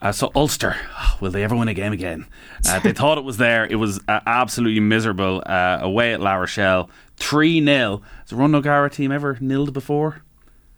Uh, 0.00 0.12
so 0.12 0.30
Ulster, 0.34 0.76
will 1.20 1.30
they 1.30 1.42
ever 1.42 1.56
win 1.56 1.68
a 1.68 1.74
game 1.74 1.92
again? 1.92 2.26
Uh, 2.68 2.78
they 2.80 2.92
thought 3.00 3.18
it 3.18 3.24
was 3.24 3.38
there. 3.38 3.66
It 3.66 3.76
was 3.76 4.00
uh, 4.08 4.20
absolutely 4.26 4.80
miserable 4.80 5.42
uh, 5.46 5.78
away 5.80 6.12
at 6.12 6.20
La 6.20 6.34
Rochelle, 6.34 6.90
three 7.16 7.64
0 7.64 8.02
Has 8.20 8.30
the 8.30 8.36
Ronan 8.36 8.56
O'Gara 8.56 8.90
team 8.90 9.10
ever 9.12 9.36
nilled 9.40 9.72
before? 9.72 10.22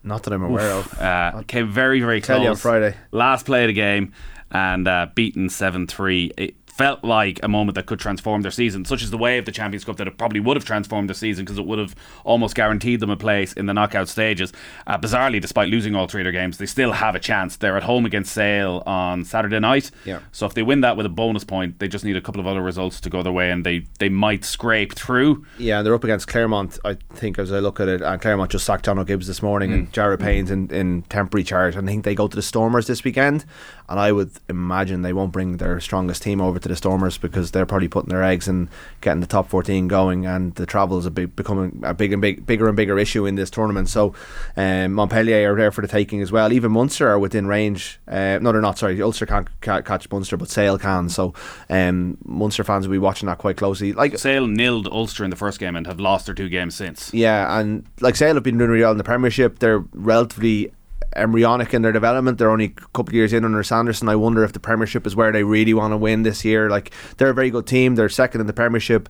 Not 0.05 0.23
that 0.23 0.33
I'm 0.33 0.45
aware 0.45 0.77
Oof. 0.77 0.93
of. 0.95 1.01
Uh, 1.01 1.43
came 1.47 1.71
very 1.71 2.01
very 2.01 2.21
close. 2.21 2.37
tell 2.37 2.43
you 2.43 2.51
on 2.51 2.57
Friday. 2.57 2.97
Last 3.11 3.47
play 3.47 3.65
of 3.65 3.69
the 3.69 3.73
game 3.73 4.13
and 4.51 4.87
uh, 4.89 5.07
beaten 5.15 5.49
seven 5.49 5.87
three. 5.87 6.33
It 6.37 6.55
felt 6.67 7.03
like 7.03 7.41
a 7.43 7.49
moment 7.49 7.75
that 7.75 7.87
could 7.87 7.99
transform 7.99 8.43
their 8.43 8.53
season, 8.53 8.85
such 8.85 9.03
as 9.03 9.11
the 9.11 9.19
way 9.19 9.37
of 9.37 9.45
the 9.45 9.51
Champions 9.51 9.85
Cup 9.85 9.97
that 9.97 10.07
it 10.07 10.17
probably 10.17 10.39
would 10.39 10.57
have 10.57 10.65
transformed 10.65 11.09
their 11.09 11.15
season 11.15 11.45
because 11.45 11.59
it 11.59 11.67
would 11.67 11.81
have 11.81 11.93
almost 12.23 12.55
guaranteed 12.55 13.01
them 13.01 13.11
a 13.11 13.17
place 13.17 13.53
in 13.55 13.67
the 13.67 13.75
knockout 13.75 14.09
stages. 14.09 14.53
Uh, 14.87 14.97
bizarrely, 14.97 15.41
despite 15.41 15.69
losing 15.71 15.97
all 15.97 16.07
three 16.07 16.21
of 16.21 16.25
their 16.25 16.31
games, 16.31 16.57
they 16.59 16.67
still 16.67 16.93
have 16.93 17.17
a 17.17 17.19
chance. 17.19 17.57
They're 17.57 17.77
at 17.77 17.83
home 17.83 18.07
against 18.07 18.33
Sale 18.33 18.85
on 18.87 19.25
Saturday 19.25 19.59
night. 19.59 19.91
Yeah. 20.05 20.21
So 20.31 20.47
if 20.47 20.55
they 20.55 20.63
win 20.63 20.81
that 20.83 20.97
with 20.97 21.05
a 21.05 21.09
bonus 21.09 21.43
point, 21.43 21.81
they 21.81 21.89
just 21.89 22.05
need 22.05 22.17
a 22.17 22.21
couple 22.21 22.41
of 22.41 22.47
other 22.47 22.63
results 22.63 23.01
to 23.01 23.11
go 23.11 23.25
their 23.25 23.33
way, 23.33 23.51
and 23.51 23.67
they 23.67 23.85
they 23.99 24.09
might 24.09 24.45
scrape 24.45 24.95
through. 24.95 25.45
Yeah, 25.59 25.79
and 25.79 25.87
they're 25.87 25.95
up 25.95 26.05
against 26.05 26.29
Clermont, 26.29 26.79
I 26.85 26.97
think, 27.13 27.41
as 27.41 27.51
I 27.51 27.59
look 27.59 27.81
at 27.81 27.89
it. 27.89 28.03
And 28.03 28.23
Clermont 28.23 28.53
just 28.53 28.65
sacked 28.65 28.85
John 28.85 29.05
Gibbes 29.05 29.27
this 29.27 29.43
morning 29.43 29.73
and 29.73 29.93
Jared 29.93 30.21
Payne's 30.21 30.53
in, 30.53 30.71
in 30.71 31.03
temporary 31.03 31.43
charge. 31.43 31.75
And 31.75 31.89
I 31.89 31.93
think 31.93 32.05
they 32.05 32.15
go 32.15 32.29
to 32.29 32.37
the 32.37 32.43
Stormers 32.43 32.87
this 32.87 33.03
weekend. 33.03 33.45
And 33.89 33.99
I 33.99 34.13
would 34.13 34.31
imagine 34.49 35.03
they 35.03 35.13
won't 35.13 35.33
bring 35.33 35.57
their 35.57 35.81
strongest 35.81 36.23
team 36.23 36.41
over 36.41 36.59
to 36.59 36.69
the 36.69 36.77
Stormers 36.77 37.17
because 37.17 37.53
they're 37.53 37.67
probably 37.67 37.89
putting 37.89 38.11
their 38.11 38.23
eggs 38.23 38.47
in 38.47 38.69
getting 39.01 39.21
the 39.21 39.27
top 39.27 39.49
14 39.49 39.89
going. 39.89 40.27
And 40.27 40.55
the 40.57 40.67
travel 40.67 40.99
is 40.99 41.07
a 41.07 41.11
big, 41.11 41.35
becoming 41.35 41.81
a 41.85 41.95
big 41.95 42.13
and 42.13 42.21
big, 42.21 42.45
bigger 42.45 42.69
and 42.69 42.77
bigger 42.77 42.99
issue 42.99 43.25
in 43.25 43.37
this 43.37 43.49
tournament. 43.49 43.89
So 43.89 44.15
um, 44.57 44.93
Montpellier 44.93 45.53
are 45.53 45.57
there 45.57 45.71
for 45.71 45.81
the 45.81 45.89
taking 45.89 46.21
as 46.21 46.31
well. 46.31 46.53
Even 46.53 46.73
Munster 46.73 47.09
are 47.09 47.19
within 47.19 47.47
range. 47.47 47.99
Uh, 48.07 48.39
no, 48.43 48.53
they're 48.53 48.61
not, 48.61 48.79
sorry. 48.79 49.01
Ulster 49.01 49.27
can't, 49.27 49.49
catch 49.61 50.11
Munster, 50.11 50.37
but 50.37 50.51
Sale 50.51 50.79
can. 50.79 51.09
So 51.09 51.33
um, 51.71 52.19
Munster 52.25 52.65
fans 52.65 52.87
will 52.87 52.93
be 52.93 52.99
watching 52.99 53.27
that 53.27 53.39
quite 53.39 53.57
closely. 53.57 53.95
Like 53.95 54.19
Sale 54.19 54.47
nilled 54.47 54.87
Ulster 54.87 55.25
in 55.25 55.31
the 55.31 55.37
first 55.37 55.59
game 55.59 55.77
and 55.77 55.87
have 55.87 55.99
lost 55.99 56.27
their 56.27 56.35
two 56.35 56.49
games 56.49 56.75
since. 56.75 57.13
Yeah, 57.15 57.59
and 57.59 57.87
like 58.01 58.17
Sale 58.17 58.35
have 58.35 58.43
been 58.43 58.59
doing 58.59 58.71
really 58.71 58.83
well 58.83 58.93
in 58.93 58.99
the 58.99 59.05
Premiership. 59.05 59.61
They're 59.61 59.85
relatively 59.93 60.73
embryonic 61.17 61.75
in 61.75 61.83
their 61.83 61.93
development. 61.93 62.39
They're 62.39 62.51
only 62.51 62.67
a 62.67 62.69
couple 62.69 63.09
of 63.09 63.15
years 63.15 63.33
in 63.33 63.45
under 63.45 63.63
Sanderson. 63.63 64.09
I 64.09 64.17
wonder 64.17 64.45
if 64.45 64.53
the 64.53 64.61
Premiership 64.61 65.07
is 65.07 65.17
where 65.17 65.33
they 65.33 65.45
really 65.45 65.75
want 65.75 65.93
to 65.93 65.97
win 65.97 66.23
this 66.23 66.45
year. 66.45 66.71
Like 66.71 66.93
they're 67.17 67.31
a 67.31 67.35
very 67.35 67.51
good 67.51 67.67
team. 67.67 67.95
They're 67.95 68.09
second 68.09 68.41
in 68.41 68.47
the 68.47 68.53
Premiership. 68.53 69.09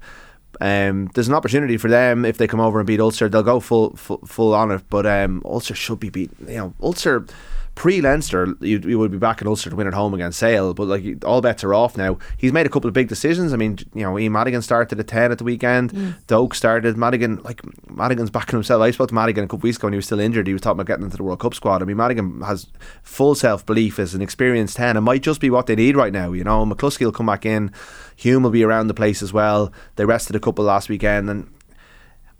Um, 0.61 1.11
there's 1.15 1.29
an 1.29 1.35
opportunity 1.35 1.77
for 1.77 1.89
them 1.89 2.25
if 2.25 2.39
they 2.39 2.47
come 2.47 2.61
over 2.61 2.81
and 2.81 2.87
beat 2.87 3.01
Ulster. 3.01 3.29
They'll 3.29 3.43
go 3.43 3.61
full 3.61 3.95
full, 3.97 4.19
full 4.27 4.55
on 4.55 4.71
it. 4.71 4.83
But 4.89 5.07
um, 5.07 5.43
Ulster 5.45 5.75
should 5.75 6.01
be 6.01 6.11
beaten. 6.11 6.49
You 6.49 6.57
know, 6.57 6.75
Ulster 6.81 7.27
pre 7.79 8.01
Leinster, 8.01 8.57
you, 8.61 8.81
you 8.81 8.99
would 8.99 9.13
be 9.13 9.19
back 9.19 9.41
in 9.41 9.47
Ulster 9.47 9.71
to 9.71 9.77
win 9.77 9.87
at 9.87 9.95
home 9.95 10.13
against 10.13 10.41
Sale. 10.41 10.75
But 10.75 10.89
like 10.89 11.25
all 11.25 11.41
bets 11.41 11.63
are 11.63 11.73
off 11.73 11.97
now. 11.97 12.19
He's 12.37 12.53
made 12.53 12.67
a 12.67 12.69
couple 12.69 12.89
of 12.89 12.93
big 12.93 13.07
decisions. 13.07 13.53
I 13.53 13.57
mean, 13.57 13.79
you 13.95 14.03
know, 14.03 14.19
Ian 14.19 14.33
Madigan 14.33 14.63
started 14.63 14.99
at 14.99 15.07
ten 15.07 15.31
at 15.31 15.39
the 15.39 15.45
weekend. 15.45 15.93
Mm. 15.93 16.17
Doak 16.27 16.57
started. 16.57 16.97
Madigan, 16.97 17.37
like 17.45 17.63
Madigan's 17.89 18.31
backing 18.31 18.57
himself. 18.57 18.83
I 18.83 18.91
spoke 18.91 19.11
to 19.11 19.15
Madigan 19.15 19.45
a 19.45 19.47
couple 19.47 19.59
of 19.59 19.63
weeks 19.63 19.77
ago 19.77 19.87
when 19.87 19.93
he 19.93 19.97
was 19.97 20.07
still 20.07 20.19
injured. 20.19 20.49
He 20.49 20.53
was 20.53 20.61
talking 20.61 20.81
about 20.81 20.89
getting 20.89 21.05
into 21.05 21.17
the 21.17 21.23
World 21.23 21.39
Cup 21.39 21.55
squad. 21.55 21.81
I 21.81 21.85
mean, 21.85 21.97
Madigan 21.97 22.41
has 22.41 22.67
full 23.05 23.37
self 23.37 23.65
belief 23.65 24.01
as 24.01 24.13
an 24.13 24.23
experienced 24.23 24.77
ten. 24.77 24.97
It 24.97 25.03
might 25.03 25.23
just 25.23 25.41
be 25.41 25.49
what 25.49 25.67
they 25.67 25.77
need 25.77 25.97
right 25.97 26.13
now. 26.13 26.33
You 26.33 26.43
know, 26.43 26.67
McCloskey 26.67 27.05
will 27.05 27.13
come 27.13 27.27
back 27.27 27.47
in. 27.47 27.71
Hume 28.17 28.43
will 28.43 28.51
be 28.51 28.65
around 28.65 28.89
the 28.89 28.95
place 28.95 29.23
as 29.23 29.33
well. 29.33 29.73
They 29.95 30.05
rested 30.05 30.35
a 30.35 30.41
couple 30.41 30.65
last 30.65 30.89
weekend 30.89 31.31
and 31.31 31.49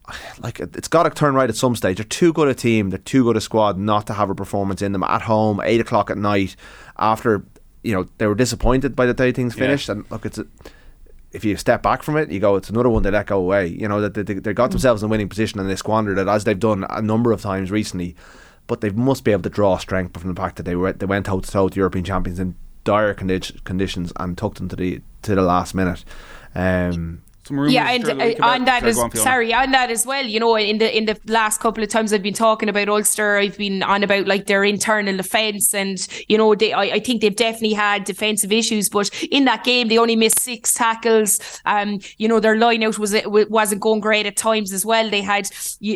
like 0.41 0.61
it- 0.61 0.77
it's 0.77 0.89
got 0.89 1.05
to 1.05 1.11
turn 1.11 1.35
right 1.35 1.49
at 1.49 1.57
some 1.57 1.75
stage. 1.77 1.97
They're 1.97 2.05
too 2.05 2.33
good 2.33 2.49
a 2.49 2.55
team. 2.55 2.91
They're 2.91 2.99
too 2.99 3.25
good 3.25 3.37
a 3.37 3.41
squad 3.41 3.79
not 3.79 4.07
to 4.09 4.13
have 4.15 4.31
a 4.31 4.35
performance 4.35 4.83
in 4.83 4.93
them 4.93 5.03
at 5.03 5.23
home, 5.23 5.61
eight 5.65 5.81
o'clock 5.81 6.11
at 6.11 6.19
night. 6.19 6.57
After 6.99 7.45
you 7.83 7.95
know 7.95 8.07
they 8.19 8.27
were 8.27 8.35
disappointed 8.35 8.97
by 8.97 9.07
the 9.07 9.15
day 9.15 9.33
things 9.33 9.55
Yeah. 9.57 9.65
finished, 9.67 9.89
and 9.89 10.05
look, 10.11 10.27
it's 10.27 10.39
a, 10.39 10.47
if 11.33 11.45
you 11.45 11.57
step 11.57 11.83
back 11.83 12.03
from 12.03 12.17
it, 12.17 12.31
you 12.31 12.41
go, 12.41 12.57
it's 12.57 12.71
another 12.71 12.89
one 12.89 13.03
they 13.03 13.11
let 13.11 13.27
go 13.27 13.39
away. 13.39 13.67
You 13.67 13.87
know 13.87 14.01
that 14.01 14.15
they, 14.15 14.23
they, 14.23 14.35
they 14.35 14.53
got 14.55 14.71
themselves 14.71 15.03
in 15.03 15.09
a 15.09 15.11
winning 15.11 15.29
position 15.29 15.61
and 15.61 15.69
they 15.69 15.77
squandered 15.77 16.19
it 16.19 16.27
as 16.27 16.45
they've 16.45 16.59
done 16.59 16.87
a 16.91 17.03
number 17.03 17.33
of 17.33 17.41
times 17.43 17.71
recently. 17.71 18.17
But 18.67 18.81
they 18.81 18.91
must 18.91 19.25
be 19.25 19.33
able 19.33 19.43
to 19.45 19.49
draw 19.51 19.77
strength 19.79 20.19
from 20.21 20.33
the 20.35 20.41
fact 20.41 20.57
that 20.57 20.63
they 20.65 20.75
were 20.75 20.93
they 20.93 21.07
went 21.07 21.27
toe 21.27 21.41
to 21.41 21.51
toe 21.51 21.65
with 21.65 21.77
European 21.77 22.05
champions 22.05 22.39
in 22.39 22.55
dire 22.85 23.15
condi- 23.15 23.63
conditions 23.65 24.13
and 24.17 24.37
took 24.39 24.55
them 24.57 24.69
to 24.71 24.77
the 24.77 25.01
to 25.23 25.35
the 25.35 25.43
last 25.43 25.75
minute. 25.75 26.05
Um, 26.55 27.23
yeah, 27.51 27.91
and 27.91 28.05
uh, 28.09 28.35
on 28.47 28.65
that 28.65 28.81
Sorry, 28.81 28.91
as 28.91 28.97
go 28.97 29.03
on, 29.03 29.11
sorry, 29.17 29.55
on 29.55 29.71
that 29.73 29.91
as 29.91 30.07
well. 30.07 30.25
You 30.25 30.41
know, 30.41 30.57
in 30.57 30.79
the 30.79 30.97
in 30.97 31.07
the 31.07 31.19
last 31.27 31.61
couple 31.61 31.83
of 31.83 31.91
times 31.91 32.13
I've 32.13 32.23
been 32.23 32.35
talking 32.35 32.69
about 32.69 32.89
Ulster, 32.89 33.37
I've 33.37 33.57
been 33.59 33.83
on 33.83 34.03
about 34.03 34.27
like 34.27 34.47
their 34.47 34.65
internal 34.65 35.17
defence, 35.17 35.75
and 35.75 36.07
you 36.29 36.39
know, 36.39 36.55
they 36.55 36.73
I, 36.73 36.83
I 36.83 37.01
think 37.01 37.21
they've 37.21 37.35
definitely 37.35 37.75
had 37.75 38.05
defensive 38.05 38.53
issues. 38.53 38.89
But 38.89 39.11
in 39.25 39.45
that 39.45 39.65
game, 39.65 39.89
they 39.89 39.99
only 39.99 40.17
missed 40.17 40.41
six 40.41 40.75
tackles. 40.75 41.41
Um, 41.65 42.01
you 42.17 42.29
know, 42.29 42.41
their 42.41 42.57
line 42.57 42.83
out 42.83 42.99
was 42.99 43.15
wasn't 43.27 43.81
going 43.81 44.01
great 44.01 44.27
at 44.27 44.37
times 44.37 44.73
as 44.73 44.85
well. 44.85 45.09
They 45.09 45.23
had, 45.23 45.49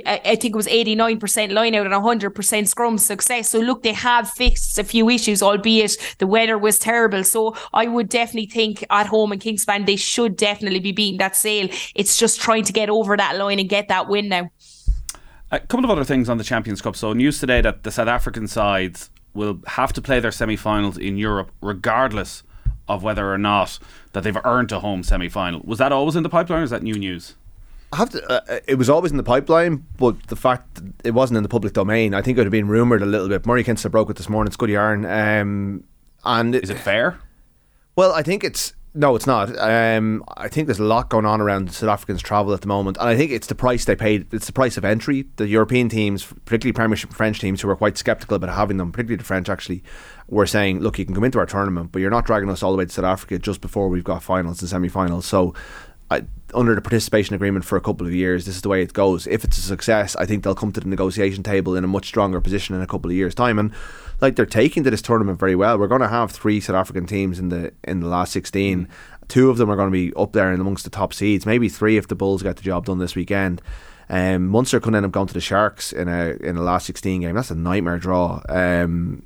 I 0.06 0.20
I 0.24 0.36
think 0.36 0.54
it 0.54 0.56
was 0.56 0.68
eighty 0.68 0.94
nine 0.94 1.18
percent 1.18 1.52
line 1.52 1.74
out 1.74 1.86
and 1.86 1.94
hundred 1.94 2.30
percent 2.30 2.68
scrum 2.68 2.98
success. 2.98 3.50
So 3.50 3.60
look, 3.60 3.82
they 3.82 3.92
have 3.92 4.30
fixed 4.30 4.78
a 4.78 4.84
few 4.84 5.08
issues, 5.08 5.42
albeit 5.42 5.96
the 6.18 6.26
weather 6.26 6.58
was 6.58 6.78
terrible. 6.78 7.24
So 7.24 7.54
I 7.72 7.86
would 7.86 8.08
definitely 8.08 8.46
think 8.46 8.84
at 8.90 9.06
home 9.06 9.32
in 9.32 9.38
Kingspan 9.38 9.86
they 9.86 9.96
should 9.96 10.36
definitely 10.36 10.80
be 10.80 10.92
beating 10.92 11.18
that 11.18 11.36
sale. 11.42 11.68
It's 11.94 12.16
just 12.16 12.40
trying 12.40 12.64
to 12.64 12.72
get 12.72 12.88
over 12.88 13.16
that 13.16 13.36
line 13.36 13.58
and 13.58 13.68
get 13.68 13.88
that 13.88 14.08
win 14.08 14.28
now. 14.28 14.50
A 15.50 15.60
couple 15.60 15.84
of 15.84 15.90
other 15.90 16.04
things 16.04 16.28
on 16.28 16.38
the 16.38 16.44
Champions 16.44 16.80
Cup. 16.80 16.96
So 16.96 17.12
news 17.12 17.38
today 17.38 17.60
that 17.60 17.82
the 17.82 17.90
South 17.90 18.08
African 18.08 18.48
sides 18.48 19.10
will 19.34 19.60
have 19.66 19.92
to 19.92 20.00
play 20.00 20.20
their 20.20 20.32
semi-finals 20.32 20.96
in 20.96 21.16
Europe, 21.18 21.50
regardless 21.60 22.42
of 22.88 23.02
whether 23.02 23.32
or 23.32 23.38
not 23.38 23.78
that 24.12 24.22
they've 24.24 24.44
earned 24.44 24.72
a 24.72 24.80
home 24.80 25.02
semi-final. 25.02 25.60
Was 25.64 25.78
that 25.78 25.92
always 25.92 26.16
in 26.16 26.22
the 26.22 26.28
pipeline, 26.28 26.60
or 26.60 26.64
is 26.64 26.70
that 26.70 26.82
new 26.82 26.94
news? 26.94 27.34
I 27.92 27.96
have 27.96 28.10
to. 28.10 28.32
Uh, 28.32 28.60
it 28.66 28.76
was 28.76 28.88
always 28.88 29.10
in 29.10 29.18
the 29.18 29.22
pipeline, 29.22 29.84
but 29.98 30.14
the 30.28 30.36
fact 30.36 30.74
that 30.76 30.84
it 31.04 31.10
wasn't 31.10 31.36
in 31.36 31.42
the 31.42 31.48
public 31.48 31.74
domain, 31.74 32.14
I 32.14 32.22
think 32.22 32.36
it 32.36 32.40
would 32.40 32.46
have 32.46 32.52
been 32.52 32.68
rumored 32.68 33.02
a 33.02 33.06
little 33.06 33.28
bit. 33.28 33.44
Murray 33.44 33.64
Kinsella 33.64 33.90
broke 33.90 34.10
it 34.10 34.16
this 34.16 34.28
morning. 34.30 34.48
It's 34.48 34.56
good 34.56 34.70
yarn. 34.70 35.04
Um, 35.04 35.84
and 36.24 36.54
Is 36.54 36.70
it 36.70 36.78
fair? 36.78 37.18
Well, 37.94 38.12
I 38.12 38.22
think 38.22 38.44
it's 38.44 38.72
no, 38.94 39.16
it's 39.16 39.26
not. 39.26 39.56
Um, 39.58 40.22
I 40.36 40.48
think 40.48 40.66
there's 40.66 40.78
a 40.78 40.84
lot 40.84 41.08
going 41.08 41.24
on 41.24 41.40
around 41.40 41.72
South 41.72 41.88
Africans' 41.88 42.20
travel 42.20 42.52
at 42.52 42.60
the 42.60 42.66
moment, 42.66 42.98
and 42.98 43.08
I 43.08 43.16
think 43.16 43.30
it's 43.30 43.46
the 43.46 43.54
price 43.54 43.86
they 43.86 43.96
paid. 43.96 44.32
It's 44.34 44.46
the 44.46 44.52
price 44.52 44.76
of 44.76 44.84
entry. 44.84 45.24
The 45.36 45.48
European 45.48 45.88
teams, 45.88 46.26
particularly 46.44 46.74
Premiership 46.74 47.12
French 47.12 47.40
teams, 47.40 47.62
who 47.62 47.68
were 47.68 47.76
quite 47.76 47.96
sceptical 47.96 48.36
about 48.36 48.54
having 48.54 48.76
them, 48.76 48.92
particularly 48.92 49.16
the 49.16 49.24
French, 49.24 49.48
actually, 49.48 49.82
were 50.28 50.46
saying, 50.46 50.80
"Look, 50.80 50.98
you 50.98 51.06
can 51.06 51.14
come 51.14 51.24
into 51.24 51.38
our 51.38 51.46
tournament, 51.46 51.90
but 51.90 52.00
you're 52.00 52.10
not 52.10 52.26
dragging 52.26 52.50
us 52.50 52.62
all 52.62 52.72
the 52.72 52.78
way 52.78 52.84
to 52.84 52.92
South 52.92 53.06
Africa 53.06 53.38
just 53.38 53.62
before 53.62 53.88
we've 53.88 54.04
got 54.04 54.22
finals 54.22 54.60
and 54.60 54.68
semi-finals." 54.68 55.24
So. 55.26 55.54
I, 56.12 56.22
under 56.54 56.74
the 56.74 56.80
participation 56.80 57.34
agreement 57.34 57.64
for 57.64 57.76
a 57.76 57.80
couple 57.80 58.06
of 58.06 58.14
years, 58.14 58.44
this 58.44 58.56
is 58.56 58.62
the 58.62 58.68
way 58.68 58.82
it 58.82 58.92
goes. 58.92 59.26
If 59.26 59.44
it's 59.44 59.58
a 59.58 59.62
success, 59.62 60.14
I 60.16 60.26
think 60.26 60.44
they'll 60.44 60.54
come 60.54 60.72
to 60.72 60.80
the 60.80 60.88
negotiation 60.88 61.42
table 61.42 61.74
in 61.74 61.84
a 61.84 61.88
much 61.88 62.06
stronger 62.06 62.40
position 62.40 62.74
in 62.74 62.82
a 62.82 62.86
couple 62.86 63.10
of 63.10 63.16
years' 63.16 63.34
time. 63.34 63.58
And 63.58 63.72
like 64.20 64.36
they're 64.36 64.46
taking 64.46 64.84
to 64.84 64.90
this 64.90 65.02
tournament 65.02 65.38
very 65.38 65.56
well. 65.56 65.78
We're 65.78 65.88
going 65.88 66.00
to 66.00 66.08
have 66.08 66.30
three 66.30 66.60
South 66.60 66.76
African 66.76 67.06
teams 67.06 67.38
in 67.38 67.48
the 67.48 67.72
in 67.84 68.00
the 68.00 68.08
last 68.08 68.32
sixteen. 68.32 68.88
Two 69.28 69.50
of 69.50 69.56
them 69.56 69.70
are 69.70 69.76
going 69.76 69.88
to 69.88 69.92
be 69.92 70.12
up 70.14 70.32
there 70.32 70.50
and 70.50 70.60
amongst 70.60 70.84
the 70.84 70.90
top 70.90 71.14
seeds. 71.14 71.46
Maybe 71.46 71.68
three 71.68 71.96
if 71.96 72.08
the 72.08 72.14
Bulls 72.14 72.42
get 72.42 72.56
the 72.56 72.62
job 72.62 72.86
done 72.86 72.98
this 72.98 73.16
weekend. 73.16 73.62
Um, 74.08 74.48
Munster 74.48 74.78
could 74.78 74.94
end 74.94 75.06
up 75.06 75.12
going 75.12 75.28
to 75.28 75.34
the 75.34 75.40
Sharks 75.40 75.92
in 75.92 76.08
a 76.08 76.36
in 76.40 76.56
a 76.56 76.62
last 76.62 76.86
sixteen 76.86 77.22
game. 77.22 77.34
That's 77.34 77.50
a 77.50 77.54
nightmare 77.54 77.98
draw. 77.98 78.42
Um, 78.48 79.24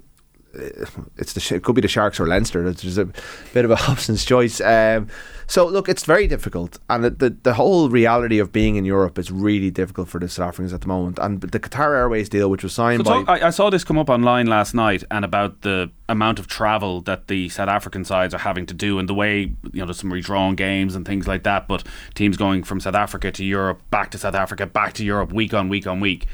it's 1.16 1.32
the 1.32 1.57
it 1.57 1.62
could 1.62 1.74
be 1.74 1.80
the 1.80 1.89
Sharks 1.89 2.18
or 2.20 2.26
Leinster. 2.26 2.66
It's 2.66 2.82
just 2.82 2.99
a 2.99 3.07
bit 3.53 3.64
of 3.64 3.70
a 3.70 3.76
Hobson's 3.87 4.24
choice. 4.24 4.61
Um, 4.61 5.09
so 5.49 5.66
look, 5.66 5.88
it's 5.88 6.05
very 6.05 6.26
difficult, 6.26 6.78
and 6.90 7.05
the, 7.05 7.11
the, 7.11 7.30
the 7.30 7.55
whole 7.55 7.88
reality 7.88 8.38
of 8.38 8.51
being 8.53 8.76
in 8.76 8.84
Europe 8.84 9.18
is 9.18 9.30
really 9.30 9.70
difficult 9.70 10.09
for 10.09 10.18
the 10.18 10.28
South 10.28 10.49
Africans 10.49 10.72
at 10.72 10.80
the 10.80 10.88
moment. 10.88 11.18
And 11.20 11.40
the 11.40 11.61
Qatar 11.61 11.94
Airways 11.97 12.28
deal, 12.28 12.51
which 12.51 12.64
was 12.64 12.72
signed 12.72 13.05
So 13.05 13.05
by 13.05 13.22
talk- 13.22 13.42
I, 13.42 13.47
I 13.47 13.51
saw 13.51 13.70
this 13.70 13.84
come 13.84 13.97
up 13.99 14.11
online 14.11 14.47
last 14.47 14.74
night 14.74 15.05
and 15.11 15.24
about 15.24 15.62
the 15.62 15.90
amount 16.09 16.38
of 16.38 16.47
travel 16.49 17.01
that 17.03 17.28
the 17.28 17.49
South 17.49 17.68
African 17.68 18.05
sides 18.05 18.34
are 18.34 18.38
having 18.38 18.66
to 18.66 18.74
do 18.74 18.99
and 18.99 19.09
the 19.09 19.14
way 19.14 19.40
you 19.72 19.80
know 19.80 19.86
there's 19.86 19.99
some 19.99 20.12
redrawn 20.12 20.55
games 20.55 20.94
and 20.94 21.05
things 21.05 21.26
like 21.26 21.42
that 21.42 21.66
but 21.66 21.82
teams 22.14 22.36
going 22.36 22.62
from 22.62 22.78
South 22.80 22.94
Africa 22.94 23.32
to 23.32 23.44
Europe 23.44 23.82
back 23.90 24.11
to 24.12 24.18
South 24.18 24.34
Africa 24.34 24.66
back 24.66 24.92
to 24.94 25.05
Europe 25.05 25.32
week 25.32 25.53
on 25.53 25.68
week 25.68 25.86
on 25.86 25.99
week 25.99 26.26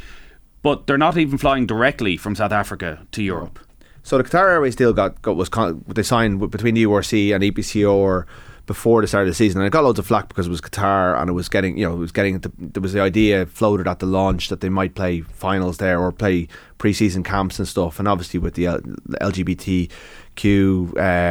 but 0.62 0.86
they're 0.86 0.98
not 0.98 1.16
even 1.16 1.38
flying 1.38 1.66
directly 1.66 2.16
from 2.18 2.34
South 2.34 2.52
Africa 2.52 3.06
to 3.12 3.22
Europe 3.22 3.58
So 4.02 4.18
the 4.18 4.24
Qatar 4.24 4.50
Airways 4.50 4.76
deal 4.76 4.92
got, 4.92 5.20
got 5.22 5.36
was 5.36 5.48
con- 5.48 5.84
they 5.88 6.02
signed 6.02 6.50
between 6.50 6.74
the 6.74 6.84
URC 6.84 7.34
and 7.34 7.42
E 7.44 7.52
EPCR 7.52 8.26
before 8.66 9.00
the 9.00 9.06
start 9.08 9.22
of 9.26 9.30
the 9.30 9.34
season, 9.34 9.60
and 9.60 9.66
it 9.66 9.70
got 9.70 9.82
loads 9.84 9.98
of 9.98 10.06
flack 10.06 10.28
because 10.28 10.46
it 10.46 10.50
was 10.50 10.60
Qatar 10.60 11.20
and 11.20 11.28
it 11.28 11.32
was 11.32 11.48
getting 11.48 11.76
you 11.76 11.86
know 11.88 11.94
it 11.94 11.98
was 11.98 12.12
getting 12.12 12.38
the, 12.38 12.52
there 12.58 12.80
was 12.80 12.92
the 12.92 13.00
idea 13.00 13.46
floated 13.46 13.88
at 13.88 13.98
the 13.98 14.06
launch 14.06 14.48
that 14.48 14.60
they 14.60 14.68
might 14.68 14.94
play 14.94 15.20
finals 15.20 15.78
there 15.78 16.00
or 16.00 16.12
play 16.12 16.48
pre-season 16.78 17.22
camps 17.22 17.58
and 17.58 17.66
stuff, 17.68 17.98
and 17.98 18.06
obviously 18.08 18.38
with 18.38 18.54
the 18.54 18.66
L- 18.66 18.80
LGBTQ. 19.20 19.88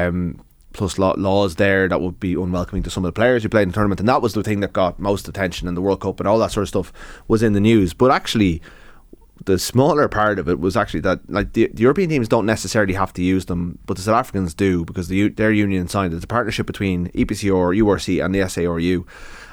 Um, 0.08 0.42
Plus 0.74 0.98
law- 0.98 1.16
laws 1.18 1.58
there 1.58 1.90
that 1.90 2.00
would 2.00 2.18
be 2.18 2.34
unwelcoming 2.34 2.82
to 2.84 2.90
some 2.90 3.04
of 3.04 3.10
the 3.10 3.20
players 3.20 3.44
who 3.44 3.50
played 3.50 3.64
in 3.64 3.68
the 3.68 3.74
tournament, 3.74 4.00
and 4.00 4.08
that 4.08 4.22
was 4.22 4.32
the 4.34 4.42
thing 4.42 4.62
that 4.62 4.72
got 4.72 4.98
most 5.00 5.28
attention 5.28 5.68
in 5.68 5.76
the 5.76 5.82
World 5.82 6.00
Cup 6.00 6.22
and 6.22 6.30
all 6.30 6.40
that 6.40 6.54
sort 6.54 6.62
of 6.62 6.70
stuff 6.70 6.94
was 7.28 7.44
in 7.44 7.52
the 7.52 7.60
news. 7.60 7.94
But 7.94 8.10
actually, 8.10 8.62
the 9.46 9.58
smaller 9.58 10.08
part 10.08 10.40
of 10.40 10.48
it 10.48 10.60
was 10.60 10.78
actually 10.78 11.00
that 11.02 11.30
like 11.30 11.54
the, 11.54 11.70
the 11.74 11.82
European 11.82 12.10
teams 12.10 12.28
don't 12.28 12.46
necessarily 12.46 12.94
have 12.94 13.14
to 13.14 13.24
use 13.24 13.46
them, 13.46 13.80
but 13.86 13.98
the 13.98 14.04
South 14.04 14.16
Africans 14.16 14.54
do 14.54 14.86
because 14.86 15.08
the, 15.08 15.30
their 15.30 15.52
union 15.52 15.88
signed. 15.88 16.14
It's 16.14 16.24
a 16.24 16.28
partnership 16.28 16.68
between 16.68 17.08
E 17.14 17.26
EPCR 17.26 17.56
or 17.56 17.74
URC 17.74 18.24
and 18.24 18.36
the 18.36 18.40
SARU, 18.40 19.06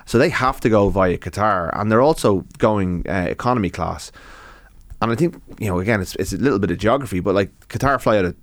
so 0.04 0.18
they 0.18 0.28
have 0.28 0.60
to 0.60 0.68
go 0.68 0.90
via 0.90 1.18
Qatar, 1.18 1.70
and 1.78 1.90
they're 1.90 2.02
also 2.02 2.44
going 2.58 3.04
uh, 3.08 3.26
economy 3.28 3.70
class. 3.70 4.12
And 5.00 5.10
I 5.10 5.14
think 5.14 5.40
you 5.58 5.68
know 5.68 5.78
again, 5.78 6.00
it's 6.00 6.14
it's 6.16 6.32
a 6.32 6.38
little 6.38 6.58
bit 6.58 6.70
of 6.70 6.78
geography, 6.78 7.20
but 7.20 7.34
like 7.34 7.68
Qatar 7.68 8.00
fly 8.00 8.18
out 8.18 8.24
of 8.26 8.36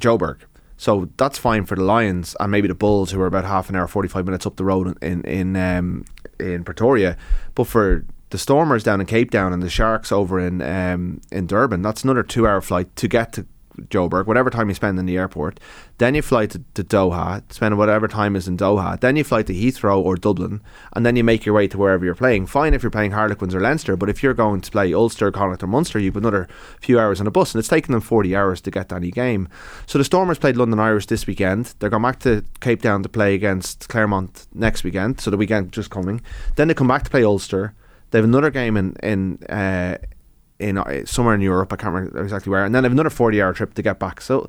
Joburg. 0.00 0.40
So 0.76 1.10
that's 1.16 1.38
fine 1.38 1.64
for 1.64 1.74
the 1.74 1.82
Lions 1.82 2.36
and 2.38 2.52
maybe 2.52 2.68
the 2.68 2.74
Bulls, 2.74 3.10
who 3.10 3.20
are 3.20 3.26
about 3.26 3.44
half 3.44 3.68
an 3.68 3.76
hour, 3.76 3.88
forty 3.88 4.08
five 4.08 4.24
minutes 4.24 4.46
up 4.46 4.56
the 4.56 4.64
road 4.64 4.96
in 5.02 5.22
in 5.24 5.56
um, 5.56 6.04
in 6.38 6.64
Pretoria. 6.64 7.16
But 7.54 7.66
for 7.66 8.04
the 8.30 8.38
Stormers 8.38 8.82
down 8.82 9.00
in 9.00 9.06
Cape 9.06 9.30
Town 9.30 9.52
and 9.52 9.62
the 9.62 9.70
Sharks 9.70 10.12
over 10.12 10.38
in 10.38 10.60
um, 10.62 11.20
in 11.30 11.46
Durban, 11.46 11.82
that's 11.82 12.04
another 12.04 12.22
two 12.22 12.46
hour 12.46 12.60
flight 12.60 12.94
to 12.96 13.08
get 13.08 13.32
to 13.34 13.46
Joburg, 13.86 14.26
whatever 14.26 14.50
time 14.50 14.68
you 14.68 14.74
spend 14.74 14.98
in 14.98 15.06
the 15.06 15.16
airport. 15.16 15.60
Then 15.98 16.14
you 16.14 16.22
fly 16.22 16.46
to, 16.46 16.62
to 16.74 16.84
Doha, 16.84 17.42
spend 17.52 17.78
whatever 17.78 18.08
time 18.08 18.36
is 18.36 18.48
in 18.48 18.56
Doha. 18.56 18.98
Then 19.00 19.16
you 19.16 19.24
fly 19.24 19.42
to 19.42 19.52
Heathrow 19.52 20.02
or 20.02 20.16
Dublin, 20.16 20.60
and 20.92 21.04
then 21.04 21.16
you 21.16 21.24
make 21.24 21.44
your 21.44 21.54
way 21.54 21.68
to 21.68 21.78
wherever 21.78 22.04
you're 22.04 22.14
playing. 22.14 22.46
Fine 22.46 22.74
if 22.74 22.82
you're 22.82 22.90
playing 22.90 23.12
Harlequins 23.12 23.54
or 23.54 23.60
Leinster, 23.60 23.96
but 23.96 24.08
if 24.08 24.22
you're 24.22 24.34
going 24.34 24.60
to 24.60 24.70
play 24.70 24.92
Ulster, 24.92 25.30
Connacht, 25.30 25.62
or 25.62 25.66
Munster, 25.66 25.98
you've 25.98 26.16
another 26.16 26.48
few 26.80 26.98
hours 26.98 27.20
on 27.20 27.26
a 27.26 27.30
bus, 27.30 27.54
and 27.54 27.60
it's 27.60 27.68
taken 27.68 27.92
them 27.92 28.00
40 28.00 28.34
hours 28.34 28.60
to 28.62 28.70
get 28.70 28.88
to 28.90 28.96
any 28.96 29.10
game. 29.10 29.48
So 29.86 29.98
the 29.98 30.04
Stormers 30.04 30.38
played 30.38 30.56
London 30.56 30.80
Irish 30.80 31.06
this 31.06 31.26
weekend. 31.26 31.74
They're 31.78 31.90
going 31.90 32.02
back 32.02 32.20
to 32.20 32.44
Cape 32.60 32.82
Town 32.82 33.02
to 33.02 33.08
play 33.08 33.34
against 33.34 33.88
Clermont 33.88 34.46
next 34.54 34.84
weekend, 34.84 35.20
so 35.20 35.30
the 35.30 35.36
weekend 35.36 35.72
just 35.72 35.90
coming. 35.90 36.20
Then 36.56 36.68
they 36.68 36.74
come 36.74 36.88
back 36.88 37.04
to 37.04 37.10
play 37.10 37.24
Ulster. 37.24 37.74
They 38.10 38.18
have 38.18 38.24
another 38.24 38.50
game 38.50 38.76
in 38.76 38.96
in 39.02 39.42
uh, 39.48 39.98
in 40.58 40.78
uh, 40.78 41.04
somewhere 41.04 41.34
in 41.34 41.40
Europe. 41.40 41.72
I 41.72 41.76
can't 41.76 41.94
remember 41.94 42.22
exactly 42.22 42.50
where, 42.50 42.64
and 42.64 42.74
then 42.74 42.82
they 42.82 42.86
have 42.86 42.92
another 42.92 43.10
forty-hour 43.10 43.52
trip 43.52 43.74
to 43.74 43.82
get 43.82 43.98
back. 43.98 44.20
So 44.20 44.48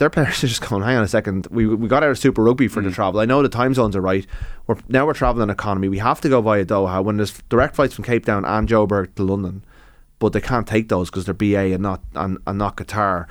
their 0.00 0.10
players 0.10 0.42
are 0.42 0.48
just 0.48 0.66
going. 0.66 0.82
Hang 0.82 0.96
on 0.96 1.04
a 1.04 1.08
second. 1.08 1.46
We 1.50 1.66
we 1.66 1.86
got 1.86 2.02
out 2.02 2.10
of 2.10 2.18
Super 2.18 2.42
Rugby 2.42 2.68
for 2.68 2.82
the 2.82 2.90
travel. 2.90 3.20
I 3.20 3.26
know 3.26 3.42
the 3.42 3.48
time 3.48 3.74
zones 3.74 3.94
are 3.94 4.00
right. 4.00 4.26
We're 4.66 4.78
now 4.88 5.06
we're 5.06 5.14
traveling 5.14 5.50
economy. 5.50 5.88
We 5.88 5.98
have 5.98 6.20
to 6.22 6.28
go 6.28 6.40
via 6.40 6.64
Doha 6.64 7.04
when 7.04 7.16
there's 7.18 7.42
direct 7.48 7.76
flights 7.76 7.94
from 7.94 8.04
Cape 8.04 8.24
Town 8.24 8.44
and 8.44 8.66
Joburg 8.66 9.14
to 9.16 9.22
London, 9.22 9.62
but 10.18 10.32
they 10.32 10.40
can't 10.40 10.66
take 10.66 10.88
those 10.88 11.10
because 11.10 11.26
they're 11.26 11.34
BA 11.34 11.74
and 11.74 11.82
not 11.82 12.00
and, 12.14 12.38
and 12.46 12.58
not 12.58 12.76
Qatar. 12.76 13.26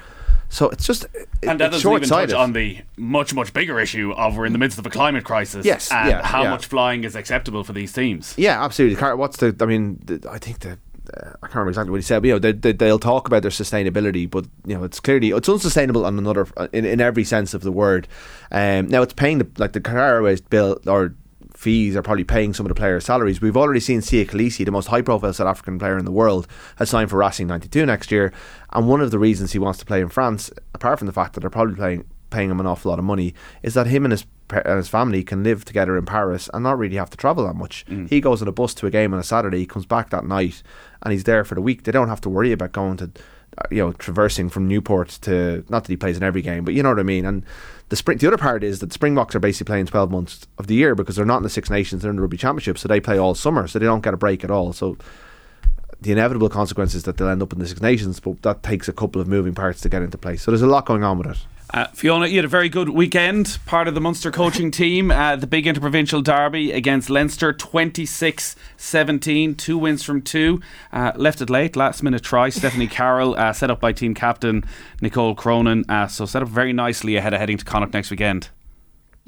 So 0.50 0.70
it's 0.70 0.86
just 0.86 1.06
it, 1.14 1.30
and 1.44 1.60
that 1.60 1.72
doesn't 1.72 1.92
even 1.92 2.10
touch 2.10 2.34
on 2.34 2.54
the 2.54 2.80
much 2.98 3.34
much 3.34 3.54
bigger 3.54 3.80
issue 3.80 4.12
of 4.12 4.36
we're 4.36 4.48
in 4.48 4.52
the 4.54 4.60
midst 4.60 4.80
of 4.80 4.86
a 4.86 4.90
climate 4.90 5.24
crisis 5.24 5.66
Yes, 5.66 5.92
and 5.92 6.10
yeah, 6.10 6.26
how 6.26 6.44
yeah. 6.44 6.50
much 6.50 6.66
flying 6.66 7.04
is 7.04 7.16
acceptable 7.16 7.64
for 7.64 7.74
these 7.74 7.94
teams 7.94 8.34
Yeah, 8.36 8.64
absolutely. 8.64 9.02
What's 9.16 9.38
the? 9.38 9.56
I 9.62 9.66
mean, 9.66 10.00
the, 10.04 10.28
I 10.30 10.40
think 10.40 10.60
the. 10.60 10.72
Uh, 10.72 11.30
I 11.42 11.48
can't 11.48 11.56
remember 11.56 11.70
exactly 11.70 11.92
what 11.92 11.98
he 11.98 12.04
said, 12.04 12.22
but 12.22 12.28
you 12.28 12.34
know, 12.34 12.40
they, 12.40 12.52
they, 12.52 12.72
they'll 12.72 13.00
talk 13.00 13.26
about 13.26 13.42
their 13.42 13.52
sustainability, 13.52 14.30
but 14.30 14.46
you 14.66 14.76
know, 14.76 14.84
it's 14.84 15.00
clearly 15.00 15.30
it's 15.30 15.50
unsustainable 15.50 16.06
on 16.06 16.18
another 16.18 16.48
in, 16.72 16.86
in 16.86 17.02
every 17.02 17.24
sense 17.24 17.54
of 17.54 17.62
the 17.62 17.72
word. 17.72 18.08
Um, 18.52 18.88
now 18.90 19.02
it's 19.02 19.14
paying 19.14 19.40
the 19.40 19.48
like 19.58 19.74
the 19.74 19.82
Qatar 19.82 20.08
Airways 20.08 20.42
bill 20.42 20.80
or 20.86 21.16
fees 21.60 21.94
are 21.98 22.02
probably 22.02 22.24
paying 22.24 22.54
some 22.54 22.66
of 22.66 22.70
the 22.70 22.76
players' 22.76 23.04
salaries. 23.04 23.42
We've 23.42 23.58
already 23.58 23.82
seen 23.82 24.00
Siya 24.00 24.26
Kolisi, 24.26 24.64
the 24.64 24.72
most 24.72 24.88
high-profile 24.88 25.34
South 25.34 25.48
African 25.48 25.78
player 25.78 25.98
in 25.98 26.06
the 26.06 26.12
world, 26.12 26.48
has 26.78 26.90
signed 26.90 27.10
for 27.10 27.18
Racing 27.18 27.48
92 27.48 27.86
next 27.86 28.12
year, 28.14 28.32
and 28.74 28.88
one 28.88 29.02
of 29.02 29.12
the 29.12 29.20
reasons 29.20 29.52
he 29.52 29.60
wants 29.60 29.80
to 29.80 29.86
play 29.86 30.02
in 30.02 30.10
France, 30.10 30.52
apart 30.74 31.00
from 31.00 31.08
the 31.08 31.14
fact 31.14 31.34
that 31.34 31.42
they're 31.42 31.50
probably 31.50 31.76
playing 31.76 32.06
paying 32.30 32.52
him 32.52 32.60
an 32.60 32.68
awful 32.68 32.92
lot 32.92 33.00
of 33.00 33.06
money, 33.06 33.34
is 33.64 33.74
that 33.74 33.88
him 33.88 34.06
and 34.06 34.12
his 34.12 34.26
and 34.52 34.78
his 34.78 34.88
family 34.88 35.24
can 35.24 35.44
live 35.44 35.64
together 35.64 35.98
in 35.98 36.06
Paris 36.06 36.50
and 36.54 36.64
not 36.64 36.78
really 36.78 36.96
have 36.96 37.10
to 37.12 37.18
travel 37.18 37.46
that 37.46 37.56
much. 37.56 37.86
He 38.08 38.20
goes 38.20 38.42
on 38.42 38.48
a 38.48 38.52
bus 38.52 38.74
to 38.76 38.88
a 38.88 38.92
game 38.92 39.14
on 39.14 39.20
a 39.20 39.24
Saturday, 39.24 39.60
he 39.60 39.66
comes 39.66 39.86
back 39.86 40.10
that 40.10 40.26
night, 40.26 40.64
and 41.04 41.12
he's 41.12 41.24
there 41.26 41.44
for 41.44 41.56
the 41.56 41.62
week. 41.62 41.84
They 41.84 41.92
don't 41.92 42.10
have 42.10 42.22
to 42.22 42.30
worry 42.30 42.52
about 42.52 42.72
going 42.72 42.98
to, 42.98 43.12
uh, 43.60 43.64
you 43.70 43.78
know, 43.78 43.92
traversing 43.94 44.50
from 44.50 44.68
Newport 44.68 45.10
to. 45.22 45.64
Not 45.70 45.84
that 45.84 45.92
he 45.92 45.98
plays 45.98 46.18
in 46.18 46.24
every 46.24 46.42
game, 46.42 46.66
but 46.66 46.74
you 46.74 46.82
know 46.82 46.90
what 46.90 47.00
I 47.00 47.04
mean. 47.04 47.26
And 47.26 47.46
the 47.90 47.96
spring, 47.96 48.18
the 48.18 48.28
other 48.28 48.38
part 48.38 48.64
is 48.64 48.80
that 48.80 48.92
Springboks 48.92 49.36
are 49.36 49.40
basically 49.40 49.70
playing 49.72 49.86
twelve 49.86 50.10
months 50.10 50.48
of 50.58 50.66
the 50.66 50.76
year 50.76 50.96
because 50.96 51.16
they're 51.16 51.26
not 51.26 51.38
in 51.38 51.44
the 51.44 51.50
Six 51.50 51.70
Nations, 51.70 52.02
they're 52.02 52.10
in 52.12 52.16
the 52.16 52.22
Rugby 52.24 52.38
Championship, 52.38 52.80
so 52.80 52.88
they 52.88 53.00
play 53.00 53.20
all 53.20 53.36
summer, 53.36 53.68
so 53.68 53.78
they 53.78 53.86
don't 53.86 54.04
get 54.04 54.16
a 54.16 54.18
break 54.18 54.44
at 54.44 54.50
all. 54.50 54.74
So 54.74 54.98
the 56.02 56.12
inevitable 56.12 56.50
consequence 56.50 56.94
is 56.94 57.04
that 57.04 57.18
they'll 57.18 57.30
end 57.30 57.42
up 57.42 57.54
in 57.54 57.60
the 57.60 57.68
Six 57.68 57.82
Nations, 57.82 58.20
but 58.20 58.42
that 58.44 58.64
takes 58.64 58.88
a 58.88 58.94
couple 58.94 59.22
of 59.22 59.28
moving 59.28 59.54
parts 59.54 59.82
to 59.82 59.90
get 59.90 60.02
into 60.02 60.18
place. 60.18 60.42
So 60.42 60.52
there's 60.52 60.62
a 60.62 60.68
lot 60.68 60.86
going 60.86 61.04
on 61.04 61.18
with 61.18 61.28
it. 61.28 61.38
Uh, 61.72 61.86
Fiona, 61.94 62.26
you 62.26 62.38
had 62.38 62.46
a 62.46 62.48
very 62.50 62.68
good 62.68 62.90
weekend, 62.90 63.60
part 63.68 63.88
of 63.88 63.94
the 63.94 64.02
Munster 64.02 64.32
coaching 64.32 64.72
team. 64.72 65.12
Uh, 65.12 65.36
the 65.36 65.46
big 65.46 65.68
interprovincial 65.68 66.22
derby 66.22 66.72
against 66.72 67.12
Leinster, 67.12 67.54
26 67.54 68.56
17, 68.78 69.54
two 69.54 69.78
wins 69.78 70.02
from 70.02 70.22
two. 70.24 70.62
Uh, 70.92 71.12
left 71.16 71.42
it 71.42 71.50
late, 71.50 71.76
last 71.76 72.02
minute 72.02 72.24
try. 72.24 72.50
Stephanie 72.50 72.88
Carroll, 72.88 73.36
uh, 73.36 73.54
set 73.54 73.70
up 73.70 73.80
by 73.80 73.92
team 73.92 74.16
captain 74.16 74.64
Nicole 75.00 75.36
Cronin. 75.36 75.86
Uh, 75.88 76.08
so 76.08 76.26
set 76.26 76.42
up 76.42 76.48
very 76.48 76.74
nicely 76.74 77.18
ahead 77.18 77.34
of 77.36 77.40
heading 77.40 77.58
to 77.58 77.66
Connacht 77.66 77.94
next 77.94 78.10
weekend. 78.10 78.50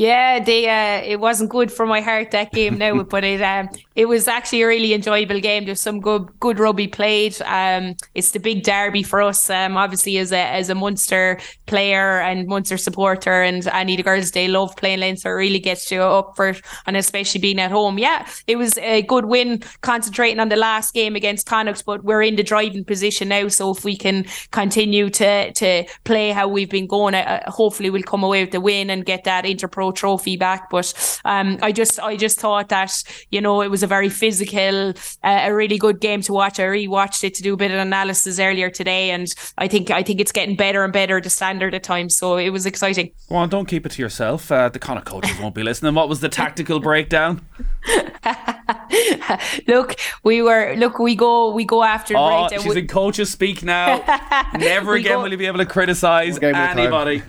Yeah, 0.02 0.44
they 0.44 0.68
uh, 0.68 1.04
it 1.06 1.20
wasn't 1.20 1.52
good 1.52 1.72
for 1.72 1.86
my 1.86 2.02
heart 2.02 2.32
that 2.32 2.52
game 2.52 2.80
now, 2.80 3.04
but 3.14 3.24
it 3.24 3.40
um, 3.40 3.70
it 3.96 4.08
was 4.08 4.28
actually 4.28 4.64
a 4.64 4.68
really 4.68 4.96
enjoyable 4.96 5.40
game. 5.40 5.66
There's 5.66 5.80
some 5.80 6.00
good 6.00 6.28
good 6.40 6.58
rugby 6.58 6.88
played. 6.88 7.40
Um, 7.44 7.94
it's 8.16 8.32
the 8.32 8.40
big 8.40 8.64
derby 8.64 9.04
for 9.04 9.22
us. 9.22 9.48
Um, 9.48 9.78
obviously 9.78 10.18
as 10.18 10.32
a 10.32 10.40
as 10.40 10.72
a 10.72 10.76
Munster 10.76 11.40
player 11.68 12.20
and 12.20 12.48
Munster 12.48 12.78
supporter, 12.78 13.44
and 13.44 13.68
any 13.68 13.94
of 13.94 13.98
the 13.98 14.04
girls 14.04 14.32
they 14.32 14.48
love 14.48 14.76
playing 14.76 15.02
Leinster. 15.02 15.30
It 15.34 15.36
really 15.36 15.60
gets 15.60 15.92
you 15.92 16.02
up 16.02 16.36
for 16.36 16.50
it, 16.50 16.64
and 16.88 16.98
especially 16.98 17.40
being 17.40 17.60
at 17.60 17.70
home. 17.70 18.00
Yeah, 18.00 18.28
it 18.48 18.56
was 18.56 18.80
a 18.80 19.04
good 19.04 19.26
win. 19.26 19.62
Concentrating 19.82 20.40
on 20.40 20.50
the 20.50 20.56
last 20.56 20.96
game 20.96 21.16
against 21.16 21.46
Connacht, 21.46 21.86
but 21.86 22.04
we're 22.04 22.24
in 22.24 22.38
the 22.38 22.44
driving 22.44 22.86
position 22.86 23.28
now. 23.28 23.50
So 23.50 23.70
if 23.70 23.84
we 23.84 23.96
can 23.96 24.26
continue 24.50 25.12
to 25.12 25.52
to 25.54 25.84
play 26.06 26.32
how 26.32 26.48
we've 26.48 26.72
been 26.72 26.88
going, 26.88 27.14
uh, 27.14 27.44
hopefully 27.52 27.92
we'll 27.92 28.02
come 28.02 28.24
away 28.24 28.44
with 28.44 28.52
the 28.52 28.62
win 28.62 28.90
and 28.90 29.06
get 29.06 29.26
that 29.26 29.46
Interpro 29.46 29.91
trophy 29.92 30.38
back. 30.38 30.70
But 30.70 30.94
um, 31.26 31.58
I 31.62 31.72
just 31.72 32.00
I 32.00 32.16
just 32.16 32.40
thought 32.40 32.70
that 32.70 33.04
you 33.30 33.42
know 33.42 33.62
it 33.62 33.70
was 33.70 33.84
a 33.84 33.88
very 33.88 34.10
physical, 34.10 34.90
uh, 35.24 35.40
a 35.44 35.52
really 35.54 35.78
good 35.78 36.00
game 36.00 36.22
to 36.24 36.34
watch. 36.34 36.60
I 36.60 36.64
rewatched 36.64 37.24
it 37.24 37.34
to 37.36 37.44
do 37.44 37.54
a 37.54 37.58
bit 37.58 37.72
of 37.72 37.78
analysis 37.80 38.40
earlier 38.40 38.70
today, 38.70 39.12
and 39.12 39.28
I 39.58 39.68
think 39.68 39.92
I 39.92 40.04
think 40.04 40.20
it's 40.20 40.32
getting 40.32 40.56
better 40.56 40.84
and 40.84 40.92
better 40.94 41.20
the 41.22 41.30
standard 41.30 41.74
at 41.74 41.84
times. 41.84 42.18
So 42.18 42.38
it 42.38 42.50
was 42.50 42.66
exciting. 42.66 43.12
Well, 43.30 43.48
don't 43.48 43.68
keep 43.68 43.86
it 43.86 43.92
to 43.94 44.02
yourself. 44.02 44.52
Uh, 44.52 44.70
the 44.70 44.80
Connacht 44.80 45.06
coaches 45.08 45.40
won't 45.40 45.56
be 45.56 45.64
listening. 45.64 45.94
What 45.96 46.10
was 46.10 46.20
the 46.20 46.30
tactical 46.30 46.80
breakdown? 46.80 47.42
look, 49.68 49.96
we 50.24 50.42
were 50.42 50.76
look 50.78 51.00
we 51.00 51.16
go 51.16 51.52
we 51.54 51.66
go 51.66 51.84
after 51.84 52.14
the 52.14 52.20
Oh, 52.20 52.42
breakdown. 52.48 52.64
she's 52.64 52.76
We- 52.76 52.82
in 52.82 52.88
coaches 52.88 53.30
speak 53.32 53.64
now. 53.64 54.04
Never 54.58 54.96
again 54.96 55.14
go- 55.14 55.24
will 55.24 55.32
you 55.32 55.38
be 55.38 55.46
able 55.48 55.60
to 55.60 55.66
criticise 55.66 56.34
One 56.34 56.42
game 56.42 56.56
at 56.56 56.72
a 56.72 56.76
time. 56.76 56.80
anybody. 56.80 57.24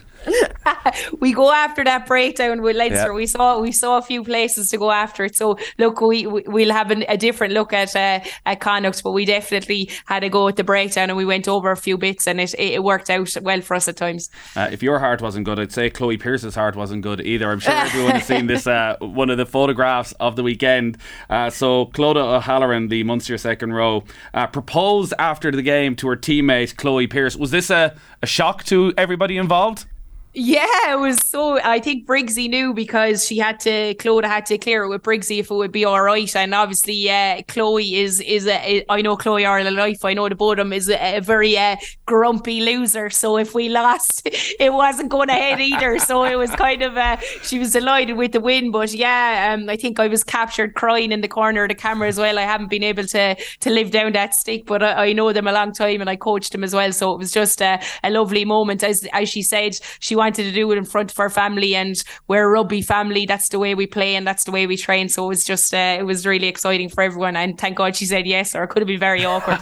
We 1.21 1.33
go 1.33 1.53
after 1.53 1.85
that 1.85 2.07
breakdown 2.07 2.63
with 2.63 2.77
Leinster. 2.77 3.09
Yeah. 3.09 3.13
We 3.13 3.27
saw 3.27 3.61
we 3.61 3.73
saw 3.73 3.99
a 3.99 4.03
few 4.03 4.23
places 4.25 4.69
to 4.71 4.79
go 4.79 4.91
after 4.91 5.25
it. 5.25 5.37
So 5.37 5.59
look, 5.79 6.01
we 6.01 6.27
we- 6.27 6.45
we'll 6.47 6.73
have 6.73 6.91
an, 6.91 7.05
a 7.09 7.17
different 7.17 7.53
look 7.55 7.73
at 7.73 7.95
uh, 7.97 8.21
at 8.47 8.61
Connacht, 8.61 9.03
but 9.03 9.13
we 9.13 9.25
definitely 9.25 9.91
had 10.07 10.25
a 10.25 10.29
go 10.29 10.49
at 10.49 10.57
the 10.57 10.65
breakdown 10.65 11.11
and 11.11 11.17
we 11.17 11.25
went 11.25 11.49
over 11.49 11.71
a 11.71 11.77
few 11.77 11.97
bits 11.99 12.27
and 12.27 12.41
it 12.41 12.55
it 12.59 12.83
worked 12.83 13.11
out 13.11 13.29
well 13.43 13.61
for 13.61 13.75
us 13.75 13.89
at 13.89 13.97
times. 13.97 14.31
Uh, 14.57 14.69
if 14.71 14.83
your 14.83 14.99
heart 14.99 15.21
wasn't 15.21 15.45
good, 15.45 15.59
I'd 15.59 15.73
say 15.73 15.91
Chloe 15.91 16.17
Pearse's 16.19 16.55
heart 16.55 16.77
wasn't 16.77 17.03
good 17.03 17.21
either. 17.21 17.51
I'm 17.51 17.61
sure 17.61 17.75
everyone 17.75 18.13
has 18.13 18.27
seen 18.27 18.47
this 18.47 18.67
uh, 18.67 18.97
one 19.01 19.31
of 19.31 19.39
the 19.39 19.47
photographs 19.47 20.13
of 20.21 20.37
the 20.37 20.43
weekend. 20.43 20.99
Uh, 21.29 21.51
so 21.51 21.87
Clodagh 21.87 22.37
O'Halloran, 22.37 22.89
the 22.89 23.03
Munster 23.03 23.39
second 23.39 23.73
row, 23.73 24.05
uh, 24.35 24.47
proposed 24.47 25.15
after 25.19 25.51
the 25.51 25.63
game 25.63 25.97
to 25.97 26.09
her 26.09 26.17
teammate 26.17 26.77
Chloe 26.77 27.07
Pierce. 27.07 27.37
Was 27.37 27.51
this 27.51 27.71
a, 27.71 27.95
a 28.23 28.27
shock 28.27 28.65
to 28.65 28.93
everybody 28.97 29.37
involved? 29.37 29.87
Yeah, 30.35 30.95
it 30.95 30.99
was 30.99 31.29
so. 31.29 31.61
I 31.61 31.79
think 31.79 32.07
Briggsy 32.07 32.49
knew 32.49 32.73
because 32.73 33.27
she 33.27 33.37
had 33.37 33.61
to. 33.61 33.95
Clodagh 33.97 34.25
had 34.25 34.47
to 34.47 34.57
clear 34.57 34.85
it 34.85 34.89
with 34.89 35.03
Briggsy 35.03 35.41
if 35.41 35.51
it 35.51 35.55
would 35.55 35.73
be 35.73 35.85
all 35.85 36.01
right. 36.03 36.35
And 36.35 36.55
obviously, 36.55 36.95
yeah, 36.95 37.43
Chloe 37.43 37.97
is 37.97 38.19
is 38.23 38.47
a. 38.47 38.83
I 38.89 39.03
know 39.03 39.15
Chloe 39.19 39.45
Ireland 39.45 39.77
life. 39.77 40.07
I 40.07 40.15
know 40.15 40.27
the 40.31 40.35
bottom 40.35 40.73
is 40.73 40.89
a, 40.89 41.19
a 41.19 41.21
very 41.21 41.59
uh, 41.59 41.77
grumpy 42.07 42.63
loser. 42.63 43.11
So 43.11 43.37
if 43.37 43.55
we 43.55 43.69
lost, 43.69 44.23
it 44.59 44.73
wasn't 44.73 45.11
going 45.11 45.29
ahead 45.29 45.61
either. 45.61 45.99
So 45.99 46.25
it 46.25 46.37
was 46.37 46.51
kind 46.53 46.81
of. 46.81 46.97
Uh, 46.97 47.19
she 47.43 47.59
was 47.59 47.73
delighted 47.73 48.17
with 48.17 48.33
the 48.33 48.41
win, 48.41 48.71
but 48.71 48.95
yeah, 48.95 49.53
um, 49.53 49.69
I 49.69 49.77
think 49.77 50.01
I 50.01 50.09
was 50.09 50.25
captured 50.25 50.73
crying 50.73 51.13
in 51.13 51.21
the 51.21 51.29
corner 51.29 51.65
of 51.65 51.69
the 51.69 51.75
camera 51.75 52.09
as 52.09 52.17
well. 52.17 52.39
I 52.39 52.43
haven't 52.43 52.71
been 52.71 52.85
able 52.85 53.05
to 53.05 53.37
to 53.61 53.71
live 53.71 53.91
down 53.91 54.13
that 54.13 54.35
stick, 54.35 54.65
but 54.65 54.83
I, 54.83 55.09
I 55.09 55.13
know 55.13 55.31
them 55.35 55.47
a 55.47 55.53
long 55.53 55.73
time 55.73 56.01
and 56.01 56.09
I 56.09 56.17
coached 56.17 56.53
them 56.53 56.65
as 56.65 56.73
well. 56.75 56.91
So 56.93 57.13
it 57.13 57.19
was 57.19 57.33
just 57.33 57.61
a, 57.61 57.83
a 58.03 58.09
lovely 58.09 58.47
moment. 58.47 58.83
As 58.83 59.07
as 59.13 59.29
she 59.29 59.43
said, 59.43 59.79
she 60.01 60.17
wanted 60.23 60.45
to 60.45 60.53
do 60.53 60.71
it 60.73 60.79
in 60.79 60.85
front 60.85 61.11
of 61.11 61.19
our 61.19 61.31
family, 61.31 61.75
and 61.75 62.03
we're 62.29 62.45
a 62.45 62.49
rugby 62.49 62.83
family. 62.83 63.27
That's 63.27 63.49
the 63.49 63.59
way 63.59 63.75
we 63.75 63.87
play 63.87 64.15
and 64.15 64.27
that's 64.27 64.45
the 64.45 64.53
way 64.53 64.67
we 64.67 64.77
train. 64.77 65.09
So 65.09 65.25
it 65.25 65.29
was 65.29 65.45
just 65.45 65.75
uh, 65.75 65.97
it 65.99 66.05
was 66.05 66.27
really 66.27 66.47
exciting 66.47 66.89
for 66.89 67.03
everyone. 67.03 67.37
And 67.37 67.59
thank 67.59 67.77
God 67.77 67.97
she 67.97 68.07
said 68.07 68.27
yes, 68.27 68.55
or 68.55 68.63
it 68.65 68.69
could 68.69 68.83
have 68.83 68.87
been 68.87 69.01
very 69.01 69.25
awkward. 69.25 69.61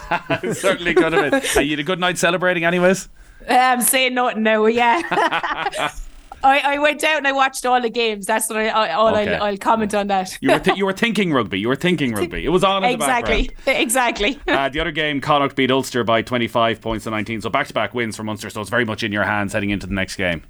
Certainly 0.55 0.93
could 0.95 1.13
have 1.13 1.31
been. 1.31 1.41
Uh, 1.55 1.59
you 1.59 1.71
had 1.71 1.79
a 1.79 1.83
good 1.83 1.99
night 1.99 2.17
celebrating, 2.17 2.63
anyways. 2.63 3.09
I'm 3.49 3.81
saying 3.81 4.13
nothing 4.13 4.43
now. 4.43 4.65
Yeah. 4.67 5.01
I, 6.43 6.59
I 6.59 6.79
went 6.79 7.03
out 7.03 7.17
and 7.17 7.27
I 7.27 7.31
watched 7.31 7.65
all 7.65 7.79
the 7.81 7.89
games. 7.89 8.25
That's 8.25 8.49
what 8.49 8.57
I, 8.57 8.67
I 8.67 8.93
all 8.93 9.09
Okay. 9.09 9.35
I'll, 9.35 9.43
I'll 9.43 9.57
comment 9.57 9.93
on 9.93 10.07
that. 10.07 10.37
You 10.41 10.51
were 10.51 10.59
th- 10.59 10.77
you 10.77 10.85
were 10.85 10.93
thinking 10.93 11.33
rugby. 11.33 11.59
You 11.59 11.67
were 11.67 11.75
thinking 11.75 12.13
rugby. 12.13 12.45
It 12.45 12.49
was 12.49 12.63
on 12.63 12.83
exactly, 12.83 13.51
exactly. 13.67 14.39
Uh, 14.47 14.69
the 14.69 14.79
other 14.79 14.91
game, 14.91 15.21
Connacht 15.21 15.55
beat 15.55 15.71
Ulster 15.71 16.03
by 16.03 16.21
25 16.21 16.81
points 16.81 17.03
to 17.03 17.11
19. 17.11 17.41
So 17.41 17.49
back 17.49 17.67
to 17.67 17.73
back 17.73 17.93
wins 17.93 18.15
for 18.15 18.23
Munster. 18.23 18.49
So 18.49 18.61
it's 18.61 18.69
very 18.69 18.85
much 18.85 19.03
in 19.03 19.11
your 19.11 19.23
hands 19.23 19.53
heading 19.53 19.69
into 19.69 19.87
the 19.87 19.93
next 19.93 20.15
game. 20.15 20.43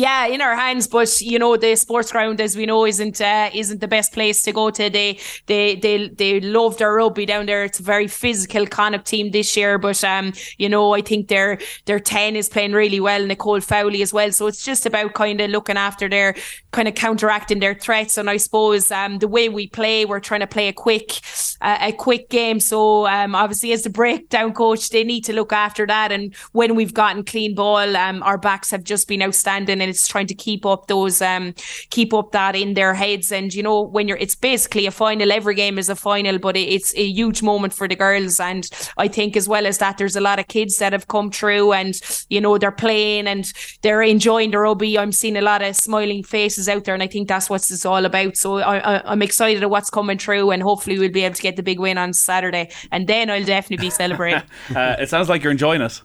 Yeah, 0.00 0.26
in 0.28 0.40
our 0.40 0.56
hands, 0.56 0.86
but 0.86 1.20
you 1.20 1.38
know 1.38 1.58
the 1.58 1.76
sports 1.76 2.10
ground, 2.10 2.40
as 2.40 2.56
we 2.56 2.64
know, 2.64 2.86
isn't 2.86 3.20
uh, 3.20 3.50
isn't 3.52 3.80
the 3.82 3.88
best 3.88 4.14
place 4.14 4.40
to 4.42 4.52
go 4.52 4.70
to. 4.70 4.88
They 4.88 5.18
they 5.46 5.74
they 5.74 6.08
they 6.08 6.40
love 6.40 6.78
their 6.78 6.94
rugby 6.94 7.26
down 7.26 7.44
there. 7.44 7.64
It's 7.64 7.80
a 7.80 7.82
very 7.82 8.06
physical 8.08 8.66
kind 8.66 8.94
of 8.94 9.04
team 9.04 9.30
this 9.30 9.54
year, 9.58 9.76
but 9.76 10.02
um, 10.02 10.32
you 10.56 10.70
know, 10.70 10.94
I 10.94 11.02
think 11.02 11.28
their 11.28 11.58
their 11.84 12.00
ten 12.00 12.34
is 12.34 12.48
playing 12.48 12.72
really 12.72 12.98
well, 13.00 13.26
Nicole 13.26 13.60
Fowley 13.60 14.00
as 14.00 14.10
well. 14.10 14.32
So 14.32 14.46
it's 14.46 14.64
just 14.64 14.86
about 14.86 15.12
kind 15.12 15.38
of 15.40 15.50
looking 15.50 15.76
after 15.76 16.08
their 16.08 16.34
kind 16.72 16.88
of 16.88 16.94
counteracting 16.94 17.58
their 17.60 17.74
threats. 17.74 18.16
And 18.18 18.30
I 18.30 18.36
suppose 18.36 18.90
um, 18.90 19.18
the 19.18 19.28
way 19.28 19.48
we 19.48 19.68
play, 19.68 20.04
we're 20.04 20.20
trying 20.20 20.40
to 20.40 20.46
play 20.46 20.68
a 20.68 20.72
quick 20.72 21.20
uh, 21.60 21.78
a 21.80 21.92
quick 21.92 22.30
game. 22.30 22.60
So 22.60 23.06
um, 23.06 23.34
obviously, 23.34 23.72
as 23.72 23.82
the 23.82 23.90
breakdown 23.90 24.52
coach, 24.54 24.90
they 24.90 25.04
need 25.04 25.24
to 25.24 25.32
look 25.32 25.52
after 25.52 25.86
that. 25.86 26.10
And 26.12 26.34
when 26.52 26.74
we've 26.74 26.94
gotten 26.94 27.24
clean 27.24 27.54
ball, 27.54 27.96
um, 27.96 28.22
our 28.22 28.38
backs 28.38 28.70
have 28.70 28.84
just 28.84 29.08
been 29.08 29.22
outstanding, 29.22 29.80
and 29.80 29.90
it's 29.90 30.08
trying 30.08 30.26
to 30.28 30.34
keep 30.34 30.64
up 30.64 30.86
those 30.86 31.20
um, 31.20 31.54
keep 31.90 32.14
up 32.14 32.32
that 32.32 32.56
in 32.56 32.74
their 32.74 32.94
heads. 32.94 33.30
And 33.32 33.52
you 33.52 33.62
know, 33.62 33.82
when 33.82 34.08
you're, 34.08 34.16
it's 34.16 34.34
basically 34.34 34.86
a 34.86 34.90
final. 34.90 35.32
Every 35.32 35.54
game 35.54 35.78
is 35.78 35.88
a 35.88 35.96
final, 35.96 36.38
but 36.38 36.56
it- 36.56 36.68
it's 36.70 36.94
a 36.96 37.04
huge 37.04 37.42
moment 37.42 37.74
for 37.74 37.88
the 37.88 37.96
girls. 37.96 38.38
And 38.40 38.68
I 38.96 39.08
think 39.08 39.36
as 39.36 39.48
well 39.48 39.66
as 39.66 39.78
that, 39.78 39.98
there's 39.98 40.16
a 40.16 40.20
lot 40.20 40.38
of 40.38 40.48
kids 40.48 40.78
that 40.78 40.92
have 40.92 41.08
come 41.08 41.30
through, 41.30 41.72
and 41.72 42.00
you 42.28 42.40
know, 42.40 42.56
they're 42.58 42.70
playing 42.72 43.26
and 43.26 43.52
they're 43.82 44.02
enjoying 44.02 44.50
the 44.52 44.58
rugby. 44.58 44.98
I'm 44.98 45.12
seeing 45.12 45.36
a 45.36 45.42
lot 45.42 45.62
of 45.62 45.76
smiling 45.76 46.22
faces 46.22 46.59
out 46.68 46.84
there, 46.84 46.94
and 46.94 47.02
I 47.02 47.06
think 47.06 47.28
that's 47.28 47.48
what 47.48 47.68
it's 47.70 47.86
all 47.86 48.04
about. 48.04 48.36
So 48.36 48.58
I, 48.58 49.10
I'm 49.10 49.22
excited 49.22 49.62
at 49.62 49.70
what's 49.70 49.90
coming 49.90 50.18
through, 50.18 50.50
and 50.50 50.62
hopefully 50.62 50.98
we'll 50.98 51.10
be 51.10 51.24
able 51.24 51.36
to 51.36 51.42
get 51.42 51.56
the 51.56 51.62
big 51.62 51.78
win 51.78 51.98
on 51.98 52.12
Saturday, 52.12 52.70
and 52.90 53.06
then 53.06 53.30
I'll 53.30 53.44
definitely 53.44 53.84
be 53.84 53.90
celebrating. 53.90 54.42
Uh, 54.74 54.94
it 54.98 55.08
sounds 55.08 55.28
like 55.28 55.42
you're 55.42 55.50
enjoying 55.50 55.80
it. 55.80 56.00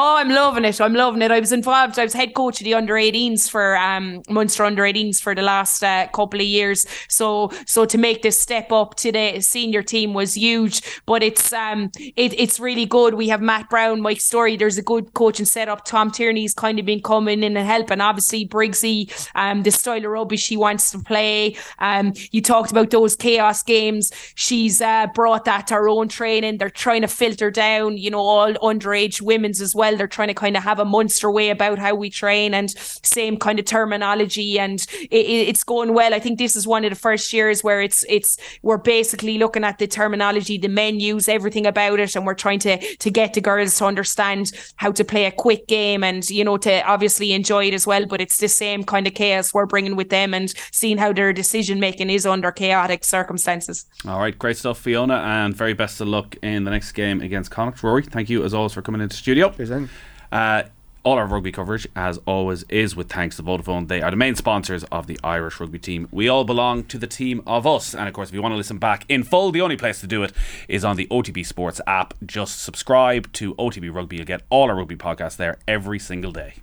Oh, 0.00 0.16
I'm 0.16 0.28
loving 0.28 0.64
it. 0.64 0.80
I'm 0.80 0.94
loving 0.94 1.22
it. 1.22 1.32
I 1.32 1.40
was 1.40 1.50
involved. 1.50 1.98
I 1.98 2.04
was 2.04 2.12
head 2.12 2.32
coach 2.32 2.60
of 2.60 2.64
the 2.64 2.74
under 2.74 2.94
18s 2.94 3.50
for 3.50 3.76
um, 3.76 4.22
Munster 4.30 4.62
under 4.64 4.84
18s 4.84 5.20
for 5.20 5.34
the 5.34 5.42
last 5.42 5.82
uh, 5.82 6.06
couple 6.14 6.38
of 6.38 6.46
years. 6.46 6.86
So, 7.08 7.50
so 7.66 7.84
to 7.84 7.98
make 7.98 8.22
this 8.22 8.38
step 8.38 8.70
up 8.70 8.94
to 8.98 9.10
the 9.10 9.40
senior 9.40 9.82
team 9.82 10.14
was 10.14 10.36
huge. 10.36 10.82
But 11.04 11.24
it's 11.24 11.52
um, 11.52 11.90
it, 12.14 12.32
it's 12.38 12.60
really 12.60 12.86
good. 12.86 13.14
We 13.14 13.26
have 13.30 13.42
Matt 13.42 13.68
Brown, 13.70 14.00
Mike 14.00 14.20
Story. 14.20 14.56
There's 14.56 14.78
a 14.78 14.82
good 14.82 15.14
coaching 15.14 15.46
setup. 15.46 15.84
Tom 15.84 16.12
Tierney's 16.12 16.54
kind 16.54 16.78
of 16.78 16.86
been 16.86 17.02
coming 17.02 17.42
in 17.42 17.56
and 17.56 17.66
helping. 17.66 18.00
Obviously, 18.00 18.46
Briggsy, 18.46 19.28
um, 19.34 19.64
the 19.64 19.72
style 19.72 20.04
of 20.04 20.12
rugby 20.12 20.36
she 20.36 20.56
wants 20.56 20.92
to 20.92 21.00
play. 21.00 21.56
Um, 21.80 22.12
you 22.30 22.40
talked 22.40 22.70
about 22.70 22.90
those 22.90 23.16
chaos 23.16 23.64
games. 23.64 24.12
She's 24.36 24.80
uh, 24.80 25.08
brought 25.12 25.44
that 25.46 25.66
to 25.66 25.74
her 25.74 25.88
own 25.88 26.06
training. 26.06 26.58
They're 26.58 26.70
trying 26.70 27.02
to 27.02 27.08
filter 27.08 27.50
down, 27.50 27.98
you 27.98 28.12
know, 28.12 28.20
all 28.20 28.54
underage 28.54 29.20
women's 29.20 29.60
as 29.60 29.74
well. 29.74 29.87
They're 29.96 30.06
trying 30.06 30.28
to 30.28 30.34
kind 30.34 30.56
of 30.56 30.62
have 30.64 30.78
a 30.78 30.84
Munster 30.84 31.30
way 31.30 31.50
about 31.50 31.78
how 31.78 31.94
we 31.94 32.10
train 32.10 32.54
and 32.54 32.70
same 33.02 33.36
kind 33.36 33.58
of 33.58 33.64
terminology, 33.64 34.58
and 34.58 34.84
it- 35.10 35.48
it's 35.48 35.64
going 35.64 35.94
well. 35.94 36.14
I 36.14 36.18
think 36.18 36.38
this 36.38 36.56
is 36.56 36.66
one 36.66 36.84
of 36.84 36.90
the 36.90 36.96
first 36.96 37.32
years 37.32 37.64
where 37.64 37.80
it's 37.80 38.04
it's 38.08 38.36
we're 38.62 38.76
basically 38.78 39.38
looking 39.38 39.64
at 39.64 39.78
the 39.78 39.86
terminology, 39.86 40.58
the 40.58 40.68
menus, 40.68 41.28
everything 41.28 41.66
about 41.66 42.00
it, 42.00 42.14
and 42.16 42.26
we're 42.26 42.34
trying 42.34 42.58
to 42.60 42.78
to 42.96 43.10
get 43.10 43.34
the 43.34 43.40
girls 43.40 43.76
to 43.78 43.84
understand 43.86 44.52
how 44.76 44.90
to 44.92 45.04
play 45.04 45.24
a 45.26 45.30
quick 45.32 45.66
game 45.66 46.04
and 46.04 46.28
you 46.30 46.44
know 46.44 46.56
to 46.58 46.82
obviously 46.86 47.32
enjoy 47.32 47.66
it 47.66 47.74
as 47.74 47.86
well. 47.86 48.06
But 48.06 48.20
it's 48.20 48.38
the 48.38 48.48
same 48.48 48.84
kind 48.84 49.06
of 49.06 49.14
chaos 49.14 49.54
we're 49.54 49.66
bringing 49.66 49.96
with 49.96 50.10
them 50.10 50.34
and 50.34 50.52
seeing 50.72 50.98
how 50.98 51.12
their 51.12 51.32
decision 51.32 51.80
making 51.80 52.10
is 52.10 52.26
under 52.26 52.52
chaotic 52.52 53.04
circumstances. 53.04 53.86
All 54.06 54.18
right, 54.18 54.38
great 54.38 54.56
stuff, 54.56 54.78
Fiona, 54.78 55.14
and 55.14 55.54
very 55.54 55.72
best 55.74 56.00
of 56.00 56.08
luck 56.08 56.36
in 56.42 56.64
the 56.64 56.70
next 56.70 56.92
game 56.92 57.20
against 57.20 57.50
Connacht. 57.50 57.82
Rory, 57.82 58.02
thank 58.02 58.28
you 58.30 58.44
as 58.44 58.54
always 58.54 58.72
for 58.72 58.82
coming 58.82 59.00
into 59.00 59.14
the 59.14 59.18
studio. 59.18 59.50
Cheers, 59.50 59.67
then. 59.68 59.88
Uh, 60.30 60.64
all 61.04 61.16
our 61.16 61.26
rugby 61.26 61.52
coverage, 61.52 61.86
as 61.96 62.18
always, 62.26 62.64
is 62.64 62.94
with 62.94 63.08
thanks 63.08 63.36
to 63.36 63.42
Vodafone. 63.42 63.88
They 63.88 64.02
are 64.02 64.10
the 64.10 64.16
main 64.16 64.34
sponsors 64.34 64.84
of 64.84 65.06
the 65.06 65.18
Irish 65.24 65.58
rugby 65.58 65.78
team. 65.78 66.06
We 66.10 66.28
all 66.28 66.44
belong 66.44 66.84
to 66.84 66.98
the 66.98 67.06
team 67.06 67.42
of 67.46 67.66
us. 67.66 67.94
And 67.94 68.06
of 68.08 68.14
course, 68.14 68.28
if 68.28 68.34
you 68.34 68.42
want 68.42 68.52
to 68.52 68.56
listen 68.56 68.78
back 68.78 69.04
in 69.08 69.22
full, 69.22 69.50
the 69.50 69.60
only 69.62 69.76
place 69.76 70.00
to 70.00 70.06
do 70.06 70.22
it 70.22 70.32
is 70.68 70.84
on 70.84 70.96
the 70.96 71.06
OTB 71.06 71.46
Sports 71.46 71.80
app. 71.86 72.12
Just 72.26 72.62
subscribe 72.62 73.32
to 73.34 73.54
OTB 73.54 73.94
Rugby. 73.94 74.16
You'll 74.16 74.26
get 74.26 74.42
all 74.50 74.68
our 74.68 74.76
rugby 74.76 74.96
podcasts 74.96 75.36
there 75.36 75.58
every 75.66 75.98
single 75.98 76.32
day. 76.32 76.56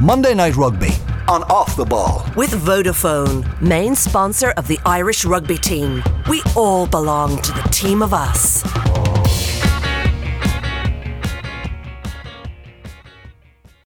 Monday 0.00 0.34
Night 0.34 0.56
Rugby 0.56 0.92
on 1.28 1.42
Off 1.44 1.76
the 1.76 1.84
Ball. 1.84 2.24
With 2.36 2.52
Vodafone, 2.52 3.60
main 3.60 3.94
sponsor 3.94 4.50
of 4.52 4.68
the 4.68 4.78
Irish 4.86 5.24
rugby 5.24 5.58
team. 5.58 6.02
We 6.28 6.42
all 6.56 6.86
belong 6.86 7.40
to 7.42 7.52
the 7.52 7.68
team 7.70 8.02
of 8.02 8.14
us. 8.14 8.62